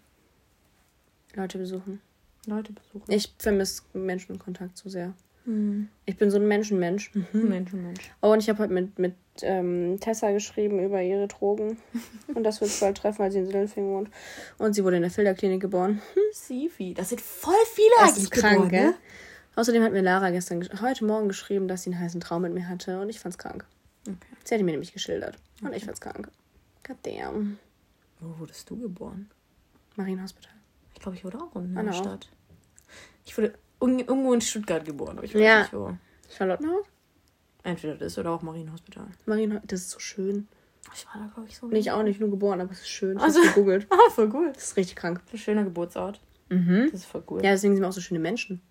Leute 1.33 1.57
besuchen. 1.57 1.99
Leute 2.45 2.71
besuchen. 2.71 3.11
Ich 3.11 3.33
vermisse 3.39 3.81
Menschenkontakt 3.93 4.77
zu 4.77 4.89
sehr. 4.89 5.15
Hm. 5.47 5.87
Ich 6.05 6.17
bin 6.17 6.29
so 6.29 6.37
ein 6.37 6.47
Menschenmensch. 6.47 7.11
Mensch, 7.31 7.71
Mensch. 7.71 8.11
Oh, 8.21 8.33
und 8.33 8.39
ich 8.39 8.49
habe 8.49 8.59
heute 8.59 8.73
mit, 8.73 8.99
mit 8.99 9.15
ähm, 9.41 9.97
Tessa 10.01 10.31
geschrieben 10.31 10.83
über 10.83 11.01
ihre 11.01 11.29
Drogen. 11.29 11.77
und 12.35 12.43
dass 12.43 12.59
wir 12.59 12.65
uns 12.65 12.81
bald 12.81 12.97
treffen, 12.97 13.19
weil 13.19 13.31
sie 13.31 13.39
in 13.39 13.45
Sindelfingen 13.45 13.89
wohnt. 13.91 14.09
Und 14.57 14.73
sie 14.73 14.83
wurde 14.83 14.97
in 14.97 15.03
der 15.03 15.11
Filterklinik 15.11 15.61
geboren. 15.61 16.01
Sifi. 16.33 16.93
Das 16.93 17.09
sind 17.09 17.21
voll 17.21 17.53
viele 17.73 17.87
Das 17.99 18.09
eigentlich 18.09 18.23
ist 18.25 18.31
krank, 18.31 18.53
geboren, 18.55 18.69
gell? 18.69 18.87
ne? 18.87 18.95
Außerdem 19.55 19.81
hat 19.83 19.93
mir 19.93 20.01
Lara 20.01 20.31
gestern, 20.31 20.67
heute 20.81 21.05
Morgen 21.05 21.29
geschrieben, 21.29 21.69
dass 21.69 21.83
sie 21.83 21.91
einen 21.91 21.99
heißen 22.01 22.19
Traum 22.19 22.41
mit 22.41 22.53
mir 22.53 22.67
hatte. 22.67 22.99
Und 22.99 23.09
ich 23.09 23.19
fand's 23.19 23.37
krank. 23.37 23.65
Okay. 24.05 24.17
Sie 24.43 24.53
hat 24.53 24.59
ihn 24.59 24.65
mir 24.65 24.71
nämlich 24.71 24.93
geschildert. 24.93 25.37
Und 25.61 25.73
ich 25.73 25.85
fand's 25.85 26.01
krank. 26.01 26.29
Goddamn. 26.85 27.57
Wo 28.19 28.37
wurdest 28.39 28.69
du 28.69 28.77
geboren? 28.77 29.31
Marienhospital. 29.95 30.51
Ich 30.93 30.99
glaube, 30.99 31.15
ich 31.17 31.23
wurde 31.23 31.39
auch 31.39 31.55
in 31.55 31.77
Anna 31.77 31.91
der. 31.91 31.97
Stadt. 31.97 32.29
Ich 33.25 33.37
wurde 33.37 33.53
irgendwo 33.81 34.33
in 34.33 34.41
Stuttgart 34.41 34.83
geboren, 34.85 35.17
aber 35.17 35.23
ich 35.25 35.33
weiß 35.35 35.41
Ja. 35.41 35.59
nicht 35.61 35.73
wo. 35.73 35.93
Charlottenhaus? 36.29 36.85
Entweder 37.63 37.95
das 37.95 38.17
oder 38.17 38.31
auch 38.31 38.41
Marienhospital. 38.41 39.05
Marienhospital. 39.25 39.67
Das 39.67 39.81
ist 39.81 39.89
so 39.91 39.99
schön. 39.99 40.47
Ich 40.93 41.05
war 41.07 41.21
da, 41.21 41.27
glaube 41.33 41.49
ich, 41.49 41.57
so. 41.57 41.67
Nee, 41.67 41.79
ich 41.79 41.91
auch 41.91 42.01
nicht, 42.03 42.19
nur 42.19 42.29
geboren, 42.29 42.61
aber 42.61 42.71
es 42.71 42.79
ist 42.79 42.89
schön. 42.89 43.17
Ich 43.17 43.23
Also- 43.23 43.39
hab's 43.39 43.53
gegoogelt. 43.55 43.87
Ah, 43.91 44.09
voll 44.11 44.29
cool. 44.33 44.51
Das 44.53 44.63
ist 44.63 44.77
richtig 44.77 44.95
krank. 44.95 45.19
Das 45.25 45.33
ist 45.33 45.41
ein 45.41 45.43
schöner 45.43 45.63
Geburtsort. 45.65 46.21
Mhm. 46.49 46.87
Das 46.91 47.01
ist 47.01 47.05
voll 47.07 47.23
cool. 47.29 47.43
Ja, 47.43 47.51
deswegen 47.51 47.73
sind 47.75 47.83
wir 47.83 47.89
auch 47.89 47.93
so 47.93 47.99
schöne 48.01 48.19
Menschen. 48.19 48.61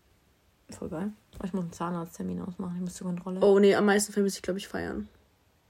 Voll 0.70 0.88
geil. 0.88 1.12
Ich 1.44 1.52
muss 1.52 1.62
einen 1.64 1.72
Zahnarzttermin 1.72 2.40
ausmachen. 2.40 2.72
Ich 2.76 2.80
muss 2.80 2.94
zur 2.94 3.06
Kontrolle. 3.06 3.40
Oh 3.42 3.58
nee, 3.58 3.74
am 3.74 3.84
meisten 3.84 4.12
vermisse 4.12 4.36
ich, 4.38 4.42
glaube 4.42 4.58
ich, 4.58 4.66
feiern. 4.66 5.08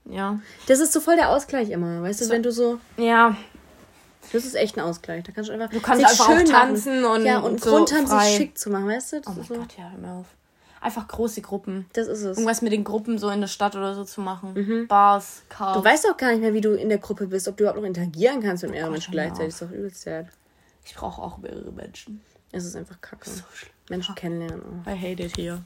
Ja. 0.08 0.40
Das 0.68 0.78
ist 0.78 0.92
so 0.92 1.00
voll 1.00 1.16
der 1.16 1.30
Ausgleich 1.30 1.68
immer, 1.70 2.00
weißt 2.02 2.20
du, 2.20 2.24
So. 2.26 2.30
wenn 2.32 2.42
du 2.44 2.52
so. 2.52 2.78
Ja. 2.96 3.36
Das 4.32 4.44
ist 4.44 4.54
echt 4.54 4.76
ein 4.76 4.80
Ausgleich. 4.84 5.24
Da 5.24 5.32
kannst 5.32 5.50
du 5.50 5.54
einfach. 5.54 5.70
Du 5.70 5.80
kannst 5.80 6.04
einfach 6.04 6.28
auch 6.28 6.36
schön 6.36 6.46
tanzen 6.46 7.02
machen. 7.02 7.20
und 7.20 7.26
Ja, 7.26 7.38
und 7.40 7.62
so 7.62 7.70
Grund 7.70 7.92
haben, 7.92 8.06
frei. 8.06 8.26
sich 8.28 8.36
schick 8.36 8.58
zu 8.58 8.70
machen, 8.70 8.88
weißt 8.88 9.12
du? 9.12 9.20
Das, 9.20 9.32
Oh 9.32 9.36
mein 9.36 9.44
so, 9.46 9.54
Gott, 9.54 9.76
ja, 9.78 9.90
hör 9.90 9.98
mir 9.98 10.12
auf. 10.20 10.26
Einfach 10.80 11.08
große 11.08 11.40
Gruppen. 11.40 11.86
das 11.94 12.06
ist 12.06 12.20
es. 12.20 12.36
Irgendwas 12.36 12.62
mit 12.62 12.72
den 12.72 12.84
Gruppen 12.84 13.18
so 13.18 13.28
in 13.30 13.40
der 13.40 13.48
Stadt 13.48 13.74
oder 13.74 13.94
so 13.94 14.04
zu 14.04 14.20
machen. 14.20 14.86
Bars, 14.88 15.42
Cars. 15.48 15.76
Du 15.76 15.82
weißt 15.84 16.08
auch 16.10 16.16
gar 16.16 16.30
nicht 16.30 16.40
mehr, 16.40 16.52
wie 16.54 16.60
du 16.60 16.74
in 16.74 16.88
der 16.88 16.98
Gruppe 16.98 17.26
bist, 17.26 17.48
ob 17.48 17.56
du 17.56 17.64
überhaupt 17.64 17.80
noch 17.80 17.86
interagieren 17.86 18.40
kannst 18.42 18.62
mit 18.62 18.72
mehreren 18.72 18.90
Gott, 18.90 18.98
Menschen 18.98 19.12
gleichzeitig. 19.12 19.54
Das 19.54 19.62
ist 19.62 19.68
doch 19.68 19.74
übelst 19.74 20.02
sad. 20.02 20.26
Ich 20.84 20.94
brauche 20.94 21.20
auch 21.20 21.38
mehrere 21.38 21.72
Menschen. 21.72 22.20
Es 22.52 22.64
ist 22.64 22.76
einfach 22.76 23.00
kacke. 23.00 23.28
So 23.28 23.42
schlimm. 23.52 23.72
Menschen 23.90 24.14
kennenlernen. 24.14 24.62
Oh. 24.86 24.88
I 24.90 24.94
hate 24.96 25.22
it 25.24 25.36
here. 25.36 25.62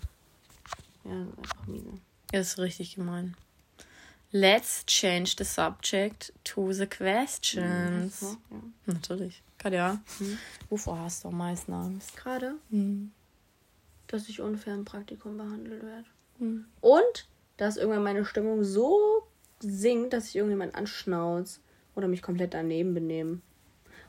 Ja, 1.05 1.11
das 1.11 1.29
ist 1.29 1.39
einfach 1.39 1.67
miese. 1.67 1.87
Das 2.33 2.47
ist 2.49 2.59
richtig 2.59 2.95
gemein. 2.95 3.35
Let's 4.33 4.85
change 4.87 5.37
the 5.37 5.45
subject 5.45 6.33
to 6.45 6.73
the 6.73 6.87
questions. 6.87 8.37
Ja. 8.51 8.57
Natürlich. 8.87 9.43
Katja, 9.59 10.01
wovor 10.69 10.99
hast 10.99 11.25
du 11.25 11.29
am 11.29 11.37
meisten 11.39 11.73
Angst? 11.73 12.17
Gerade? 12.17 12.55
dass 14.07 14.29
ich 14.29 14.41
unfair 14.41 14.75
im 14.75 14.85
Praktikum 14.85 15.37
behandelt 15.37 15.83
werde. 15.83 16.07
Hm. 16.39 16.65
Und 16.81 17.29
dass 17.57 17.77
irgendwann 17.77 18.03
meine 18.03 18.25
Stimmung 18.25 18.65
so 18.65 19.23
sinkt, 19.61 20.13
dass 20.13 20.29
ich 20.29 20.37
irgendjemand 20.37 20.75
anschnauze 20.75 21.61
oder 21.95 22.09
mich 22.09 22.23
komplett 22.23 22.55
daneben 22.55 22.95
benehme. 22.95 23.41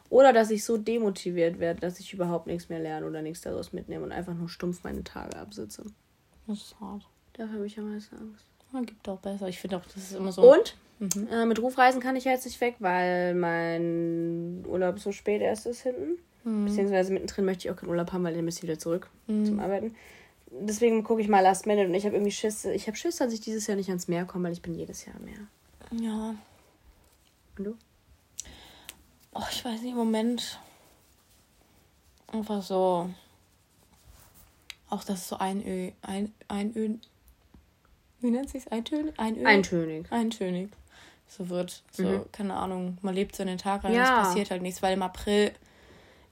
Oder 0.10 0.34
dass 0.34 0.52
ich 0.52 0.66
so 0.66 0.78
demotiviert 0.78 1.60
werde, 1.60 1.82
dass 1.82 2.00
ich 2.00 2.14
überhaupt 2.14 2.48
nichts 2.48 2.70
mehr 2.70 2.80
lerne 2.80 3.06
oder 3.06 3.22
nichts 3.22 3.42
daraus 3.42 3.74
mitnehme 3.74 4.04
und 4.04 4.12
einfach 4.12 4.34
nur 4.34 4.50
stumpf 4.50 4.84
meine 4.84 5.04
Tage 5.04 5.38
absitze. 5.38 5.84
Das 6.48 6.58
ist 6.58 6.80
hart. 6.80 7.08
Dafür 7.34 7.56
habe 7.56 7.68
ich 7.68 7.78
am 7.80 7.94
meisten 7.94 8.18
Angst. 8.18 8.46
Man 8.72 8.86
gibt 8.86 9.08
auch 9.10 9.20
besser. 9.20 9.48
Ich 9.48 9.60
finde 9.60 9.78
auch, 9.78 9.86
das 9.86 9.98
ist 9.98 10.16
immer 10.16 10.32
so. 10.32 10.52
Und 10.52 10.76
äh, 11.32 11.46
mit 11.46 11.60
Rufreisen 11.60 12.02
kann 12.02 12.16
ich 12.16 12.26
jetzt 12.26 12.46
nicht 12.46 12.62
weg, 12.62 12.76
weil 12.80 13.34
mein 13.36 14.64
Urlaub 14.68 15.00
so 15.00 15.12
spät 15.12 15.42
erst 15.42 15.66
ist 15.66 15.82
hinten. 15.82 16.18
Beziehungsweise 16.44 17.14
mittendrin 17.14 17.46
möchte 17.46 17.68
ich 17.68 17.72
auch 17.72 17.76
keinen 17.76 17.90
Urlaub 17.90 18.12
haben, 18.14 18.24
weil 18.24 18.34
dann 18.34 18.44
müsste 18.44 18.60
ich 18.60 18.64
wieder 18.64 18.80
zurück 18.80 19.10
zum 19.28 19.60
Arbeiten. 19.60 19.96
Deswegen 20.50 21.04
gucke 21.04 21.22
ich 21.22 21.28
mal 21.28 21.40
Last 21.40 21.66
Minute 21.68 21.88
und 21.88 21.94
ich 21.94 22.06
habe 22.06 22.16
irgendwie 22.16 22.32
Schiss. 22.32 22.66
Ich 22.66 22.88
habe 22.88 22.98
Schiss, 22.98 23.18
dass 23.18 23.32
ich 23.32 23.42
dieses 23.42 23.68
Jahr 23.68 23.78
nicht 23.78 23.90
ans 23.90 24.08
Meer 24.08 24.26
komme, 24.26 24.46
weil 24.46 24.54
ich 24.54 24.62
bin 24.62 24.74
jedes 24.74 25.06
Jahr 25.06 25.16
am 25.16 25.26
Meer. 25.26 25.48
Ja. 25.92 26.36
Und 27.58 27.64
du? 27.64 27.78
Oh, 29.34 29.44
ich 29.50 29.64
weiß 29.64 29.82
nicht, 29.82 29.92
im 29.92 29.98
Moment. 29.98 30.60
Einfach 32.28 32.62
so. 32.64 33.10
Auch 34.90 35.04
das 35.04 35.20
ist 35.20 35.28
so 35.30 35.38
einö. 35.38 35.92
Ein, 36.02 36.34
einö. 36.48 36.96
Wie 38.22 38.32
nennt 38.32 38.50
sich's? 38.50 38.68
Eintönig? 38.68 39.14
Einö? 39.18 39.46
Eintönig. 39.46 40.12
Eintönig. 40.12 40.70
So 41.28 41.50
wird. 41.50 41.82
So, 41.92 42.04
Mhm. 42.04 42.26
keine 42.32 42.54
Ahnung. 42.56 42.98
Man 43.02 43.16
lebt 43.16 43.36
so 43.36 43.44
in 43.44 43.48
den 43.48 43.58
Tag 43.58 43.84
rein, 43.84 43.94
Ja. 43.94 44.22
es 44.22 44.28
passiert 44.28 44.52
halt 44.52 44.62
nichts, 44.62 44.82
weil 44.82 44.94
im 44.94 45.02
April 45.02 45.52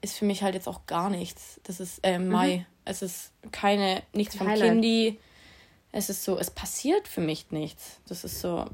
ist 0.01 0.17
für 0.17 0.25
mich 0.25 0.43
halt 0.43 0.55
jetzt 0.55 0.67
auch 0.67 0.85
gar 0.87 1.09
nichts. 1.09 1.59
Das 1.63 1.79
ist 1.79 2.05
äh, 2.05 2.15
im 2.15 2.27
Mai. 2.29 2.65
Es 2.85 3.01
ist 3.01 3.31
keine, 3.51 4.01
nichts 4.13 4.35
vom 4.35 4.47
Highlight. 4.47 4.71
Kindi. 4.71 5.19
Es 5.91 6.09
ist 6.09 6.23
so, 6.23 6.37
es 6.37 6.51
passiert 6.51 7.07
für 7.07 7.21
mich 7.21 7.51
nichts. 7.51 7.99
Das 8.07 8.23
ist 8.23 8.39
so. 8.41 8.65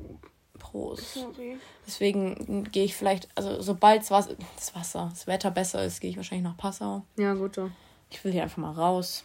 Prost. 0.60 1.14
Sorry. 1.14 1.58
Deswegen 1.86 2.64
gehe 2.72 2.86
ich 2.86 2.96
vielleicht, 2.96 3.28
also 3.36 3.62
sobald 3.62 4.02
das 4.02 4.12
Wasser, 4.12 4.36
das 4.56 4.74
Wasser, 4.74 5.10
das 5.12 5.28
Wetter 5.28 5.52
besser 5.52 5.84
ist, 5.86 6.00
gehe 6.00 6.10
ich 6.10 6.18
wahrscheinlich 6.18 6.44
nach 6.46 6.58
Passau. 6.58 7.04
Ja, 7.18 7.34
gut 7.34 7.56
so. 7.56 7.70
Ich 8.10 8.24
will 8.24 8.32
hier 8.32 8.44
einfach 8.44 8.58
mal 8.58 8.72
raus. 8.72 9.24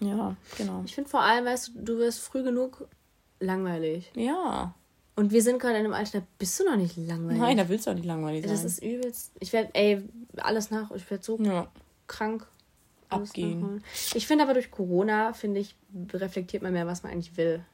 Ja, 0.00 0.36
genau. 0.56 0.82
Ich 0.84 0.94
finde 0.94 1.10
vor 1.10 1.22
allem, 1.22 1.44
weißt 1.44 1.68
du, 1.68 1.72
du 1.82 1.98
wirst 1.98 2.20
früh 2.20 2.42
genug 2.42 2.86
langweilig. 3.40 4.10
Ja. 4.14 4.74
Und 5.14 5.32
wir 5.32 5.42
sind 5.42 5.58
gerade 5.58 5.78
in 5.78 5.84
einem 5.84 5.94
Alter, 5.94 6.20
da 6.20 6.26
bist 6.38 6.60
du 6.60 6.64
noch 6.64 6.76
nicht 6.76 6.96
langweilig. 6.96 7.40
Nein, 7.40 7.56
da 7.56 7.68
willst 7.68 7.86
du 7.86 7.90
auch 7.90 7.94
nicht 7.94 8.04
langweilig 8.04 8.42
sein. 8.42 8.50
Das 8.50 8.64
ist 8.64 8.82
übelst. 8.82 9.32
Ich 9.40 9.52
werde, 9.52 9.70
ey, 9.74 10.02
alles 10.36 10.70
nach. 10.70 10.90
Ich 10.90 11.10
werde 11.10 11.24
so 11.24 11.38
ja. 11.38 11.68
krank. 12.06 12.46
Abgehen. 13.08 13.84
Ich 14.14 14.26
finde 14.26 14.42
aber 14.42 14.54
durch 14.54 14.72
Corona, 14.72 15.32
finde 15.32 15.60
ich, 15.60 15.76
reflektiert 16.12 16.64
man 16.64 16.72
mehr, 16.72 16.88
was 16.88 17.04
man 17.04 17.12
eigentlich 17.12 17.36
will. 17.36 17.64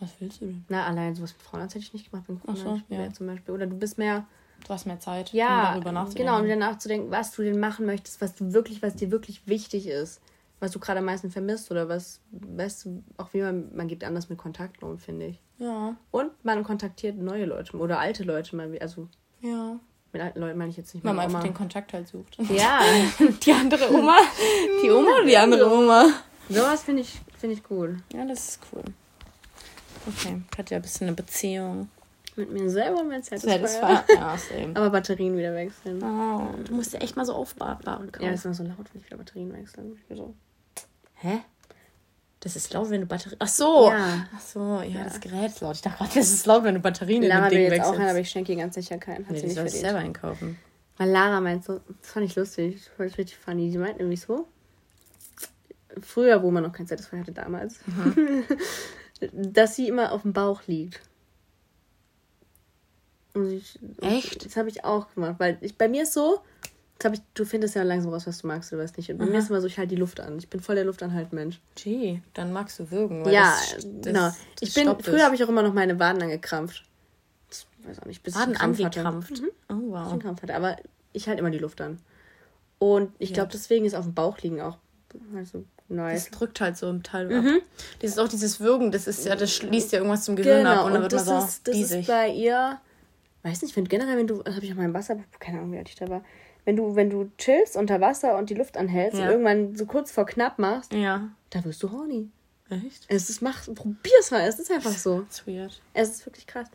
Was 0.00 0.10
willst 0.18 0.40
du 0.40 0.46
denn? 0.46 0.64
Na, 0.70 0.86
allein 0.86 1.14
sowas 1.14 1.34
mit 1.34 1.42
Frauenarzt 1.42 1.74
hätte 1.74 1.84
ich 1.84 1.92
nicht 1.92 2.10
gemacht, 2.10 2.26
wenn 2.28 2.40
Corona 2.40 2.58
so, 2.88 2.94
ja. 2.94 3.12
zum 3.12 3.26
Beispiel. 3.26 3.54
Oder 3.54 3.66
du 3.66 3.76
bist 3.76 3.98
mehr, 3.98 4.26
Du 4.66 4.72
hast 4.72 4.86
mehr 4.86 4.98
Zeit, 4.98 5.32
ja, 5.32 5.68
um 5.68 5.74
darüber 5.74 5.92
nachzudenken. 5.92 6.26
genau, 6.26 6.38
um 6.38 6.44
wieder 6.44 6.56
nachzudenken, 6.56 7.10
was 7.10 7.32
du 7.32 7.42
denn 7.42 7.60
machen 7.60 7.86
möchtest, 7.86 8.20
was 8.20 8.34
du 8.34 8.52
wirklich, 8.52 8.82
was 8.82 8.96
dir 8.96 9.10
wirklich 9.10 9.46
wichtig 9.46 9.86
ist. 9.86 10.20
Was 10.64 10.70
du 10.70 10.78
gerade 10.78 11.00
am 11.00 11.04
meisten 11.04 11.30
vermisst 11.30 11.70
oder 11.70 11.90
was, 11.90 12.22
weißt 12.30 12.86
du, 12.86 13.04
auch 13.18 13.34
wie 13.34 13.42
man, 13.42 13.76
man 13.76 13.86
geht 13.86 14.02
anders 14.02 14.30
mit 14.30 14.38
Kontakten 14.38 14.88
um, 14.88 14.98
finde 14.98 15.26
ich. 15.26 15.38
Ja, 15.58 15.94
Und 16.10 16.30
man 16.42 16.64
kontaktiert 16.64 17.18
neue 17.18 17.44
Leute 17.44 17.76
oder 17.76 17.98
alte 17.98 18.24
Leute 18.24 18.56
mal, 18.56 18.74
also 18.78 19.08
ja. 19.42 19.78
mit 20.14 20.22
alten 20.22 20.40
Leuten 20.40 20.56
meine 20.56 20.70
ich 20.70 20.78
jetzt 20.78 20.94
nicht 20.94 21.04
Weil 21.04 21.12
man 21.12 21.26
einfach 21.26 21.42
den 21.42 21.52
Kontakt 21.52 21.92
halt 21.92 22.08
sucht. 22.08 22.38
Ja, 22.48 22.80
Die 23.44 23.52
andere 23.52 23.92
Oma. 23.92 24.16
Die 24.82 24.90
Oma 24.90 25.16
oder 25.16 25.26
die 25.26 25.36
andere 25.36 25.70
Oma? 25.70 26.06
sowas 26.48 26.82
finde 26.82 27.02
ich, 27.02 27.20
finde 27.36 27.56
ich 27.56 27.62
gut. 27.62 27.90
Ja, 28.14 28.24
das 28.24 28.48
ist 28.48 28.60
cool. 28.72 28.84
Okay, 30.06 30.40
hat 30.56 30.70
ja 30.70 30.78
ein 30.78 30.82
bisschen 30.82 31.08
eine 31.08 31.16
Beziehung. 31.16 31.90
Mit 32.36 32.50
mir 32.50 32.70
selber 32.70 33.00
und 33.00 33.22
Satisfier. 33.22 33.82
war, 33.82 34.04
ja, 34.08 34.38
same. 34.38 34.74
Aber 34.74 34.88
Batterien 34.88 35.36
wieder 35.36 35.54
wechseln. 35.54 36.02
Oh, 36.02 36.54
du 36.64 36.74
musst 36.74 36.94
ja 36.94 37.00
echt 37.00 37.16
mal 37.16 37.26
so 37.26 37.34
aufbare 37.34 37.76
kaufen. 37.84 38.10
Ja, 38.20 38.30
ist 38.30 38.46
immer 38.46 38.54
so 38.54 38.64
laut, 38.64 38.78
wenn 38.92 39.02
ich 39.02 39.06
wieder 39.06 39.18
Batterien 39.18 39.52
wechsle. 39.52 39.84
Ich 39.94 40.06
bin 40.06 40.16
so, 40.16 40.34
Hä? 41.14 41.40
Das 42.40 42.56
ist 42.56 42.72
laut, 42.74 42.90
wenn 42.90 43.00
du 43.00 43.06
Batterien. 43.06 43.38
Ach 43.40 43.48
so. 43.48 43.88
Ja. 43.88 44.28
Ach 44.36 44.40
so, 44.40 44.82
ja, 44.82 45.04
das 45.04 45.20
Gerät 45.20 45.50
ist 45.52 45.60
laut. 45.62 45.76
Ich 45.76 45.82
dachte 45.82 45.98
gerade, 45.98 46.14
das 46.14 46.30
ist 46.30 46.44
laut, 46.44 46.62
wenn 46.62 46.74
du 46.74 46.80
Batterien 46.80 47.22
in 47.22 47.28
Lara 47.30 47.48
dem 47.48 47.58
will 47.58 47.70
Ding 47.70 47.72
jetzt 47.72 47.72
auch 47.72 47.92
wechselst. 47.92 48.00
einen, 48.00 48.10
aber 48.10 48.18
ich 48.20 48.30
schenke 48.30 48.52
ihr 48.52 48.58
ganz 48.58 48.74
sicher 48.74 48.98
keinen. 48.98 49.24
Hat 49.24 49.30
nee, 49.30 49.36
sie 49.36 49.42
die 49.42 49.46
nicht 49.48 49.56
verdient. 49.56 49.80
selber 49.80 49.98
einkaufen. 50.00 50.58
Weil 50.98 51.10
Lara 51.10 51.40
meint 51.40 51.64
so, 51.64 51.80
das 52.00 52.10
fand 52.10 52.26
ich 52.26 52.36
lustig, 52.36 52.76
das 52.76 52.88
fand 52.94 53.10
ich 53.10 53.18
richtig 53.18 53.38
funny. 53.38 53.70
Die 53.70 53.78
meint 53.78 53.98
nämlich 53.98 54.20
so, 54.20 54.46
früher, 56.02 56.42
wo 56.42 56.50
man 56.50 56.62
noch 56.62 56.72
kein 56.72 56.86
Satisfier 56.86 57.20
hatte 57.20 57.32
damals, 57.32 57.80
dass 59.32 59.76
sie 59.76 59.88
immer 59.88 60.12
auf 60.12 60.22
dem 60.22 60.32
Bauch 60.32 60.62
liegt. 60.66 61.00
Und 63.32 63.50
ich, 63.50 63.78
Echt? 64.00 64.44
Das 64.46 64.56
habe 64.56 64.68
ich 64.68 64.84
auch 64.84 65.12
gemacht, 65.14 65.36
weil 65.38 65.58
ich, 65.60 65.76
bei 65.76 65.88
mir 65.88 66.04
ist 66.04 66.12
so, 66.12 66.40
das 66.98 67.06
hab 67.06 67.14
ich, 67.14 67.20
du 67.34 67.44
findest 67.44 67.74
ja 67.74 67.82
langsam 67.82 68.12
raus, 68.12 68.26
was 68.26 68.38
du 68.38 68.46
magst 68.46 68.72
oder 68.72 68.82
was 68.84 68.96
nicht. 68.96 69.10
Und 69.10 69.18
bei 69.18 69.26
mir 69.26 69.38
ist 69.38 69.50
immer 69.50 69.60
so, 69.60 69.66
ich 69.66 69.78
halte 69.78 69.94
die 69.94 70.00
Luft 70.00 70.20
an. 70.20 70.38
Ich 70.38 70.48
bin 70.48 70.60
voll 70.60 70.74
der 70.76 70.84
Luftanhaltmensch. 70.84 71.60
Gee, 71.74 72.22
dann 72.34 72.52
magst 72.52 72.78
du 72.78 72.90
würgen. 72.90 73.28
Ja, 73.28 73.54
das- 73.74 73.84
das- 73.84 73.84
genau. 74.02 74.26
das 74.26 74.36
ich 74.60 74.74
bin, 74.74 74.94
früher 75.00 75.24
habe 75.24 75.34
ich 75.34 75.42
auch 75.44 75.48
immer 75.48 75.62
noch 75.62 75.74
meine 75.74 75.98
Waden 75.98 76.22
angekrampft. 76.22 76.84
Das 77.50 77.66
weiß 77.86 78.00
auch 78.00 78.06
nicht, 78.06 78.22
bis 78.22 78.34
Waden 78.34 78.52
ich 78.52 78.58
Krampf 78.58 78.78
angekrampft. 78.80 79.40
Mhm. 79.42 79.48
Oh, 79.70 79.74
ich 79.86 79.92
wow. 79.92 80.18
Krampf 80.20 80.42
hatte. 80.42 80.54
Aber 80.54 80.76
ich 81.12 81.26
halte 81.28 81.40
immer 81.40 81.50
die 81.50 81.58
Luft 81.58 81.80
an. 81.80 81.98
Und 82.78 83.12
ich 83.18 83.30
Ja. 83.30 83.34
glaube, 83.34 83.50
deswegen 83.52 83.84
ist 83.86 83.94
auf 83.94 84.04
dem 84.04 84.14
Bauch 84.14 84.38
liegen 84.38 84.60
auch 84.60 84.78
also 85.36 85.64
Das 85.88 85.96
nice. 85.96 86.30
drückt 86.30 86.60
halt 86.60 86.76
so 86.76 86.88
im 86.90 87.02
Teil 87.04 87.32
ab. 87.32 87.44
Dieses 88.02 88.18
auch 88.18 88.26
dieses 88.28 88.58
Würgen, 88.60 88.90
das 88.90 89.06
ist 89.06 89.24
ja, 89.26 89.36
das 89.36 89.52
schließt 89.52 89.92
ja 89.92 89.98
irgendwas 89.98 90.24
zum 90.24 90.34
Gehirn 90.34 90.66
ab 90.66 90.72
Genau, 90.72 90.80
und 90.80 90.86
und, 90.86 90.92
dann 90.94 91.02
wird 91.02 91.12
das, 91.12 91.26
man 91.26 91.40
so 91.40 91.46
ist, 91.46 91.68
das 91.68 91.76
ist 91.76 91.90
diesig. 91.92 92.06
bei 92.08 92.28
ihr, 92.30 92.80
weiß 93.44 93.62
nicht, 93.62 93.76
wenn 93.76 93.84
generell, 93.86 94.16
wenn 94.16 94.26
du, 94.26 94.42
das 94.42 94.56
habe 94.56 94.64
ich 94.66 94.72
auch 94.72 94.76
mal 94.76 94.86
im 94.86 94.94
Wasser, 94.94 95.16
keine 95.38 95.58
Ahnung, 95.58 95.72
wie 95.72 95.78
alt 95.78 95.88
ich 95.88 95.94
da 95.94 96.08
war, 96.08 96.24
wenn 96.64 96.76
du, 96.76 96.96
wenn 96.96 97.10
du 97.10 97.30
chillst 97.38 97.76
unter 97.76 98.00
Wasser 98.00 98.36
und 98.38 98.50
die 98.50 98.54
Luft 98.54 98.76
anhältst 98.76 99.18
Ja. 99.18 99.26
und 99.26 99.30
irgendwann 99.30 99.76
so 99.76 99.86
kurz 99.86 100.10
vor 100.10 100.26
knapp 100.26 100.58
machst, 100.58 100.92
Ja. 100.92 101.28
da 101.50 101.64
wirst 101.64 101.82
du 101.82 101.90
horny. 101.92 102.30
Echt? 102.70 103.04
Es 103.08 103.28
ist, 103.28 103.42
mach, 103.42 103.64
probier's 103.74 104.30
mal, 104.30 104.40
es 104.48 104.58
ist 104.58 104.70
einfach 104.72 104.92
so. 104.92 105.20
That's 105.22 105.46
weird. 105.46 105.82
Es 105.92 106.08
ist 106.10 106.26
wirklich 106.26 106.46
krass. 106.46 106.68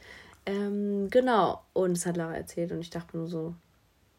Ähm, 0.45 1.07
genau. 1.09 1.61
Und 1.73 1.97
das 1.97 2.05
hat 2.05 2.15
Lara 2.17 2.35
erzählt 2.35 2.71
und 2.71 2.79
ich 2.81 2.89
dachte 2.91 3.17
nur 3.17 3.27
so, 3.27 3.55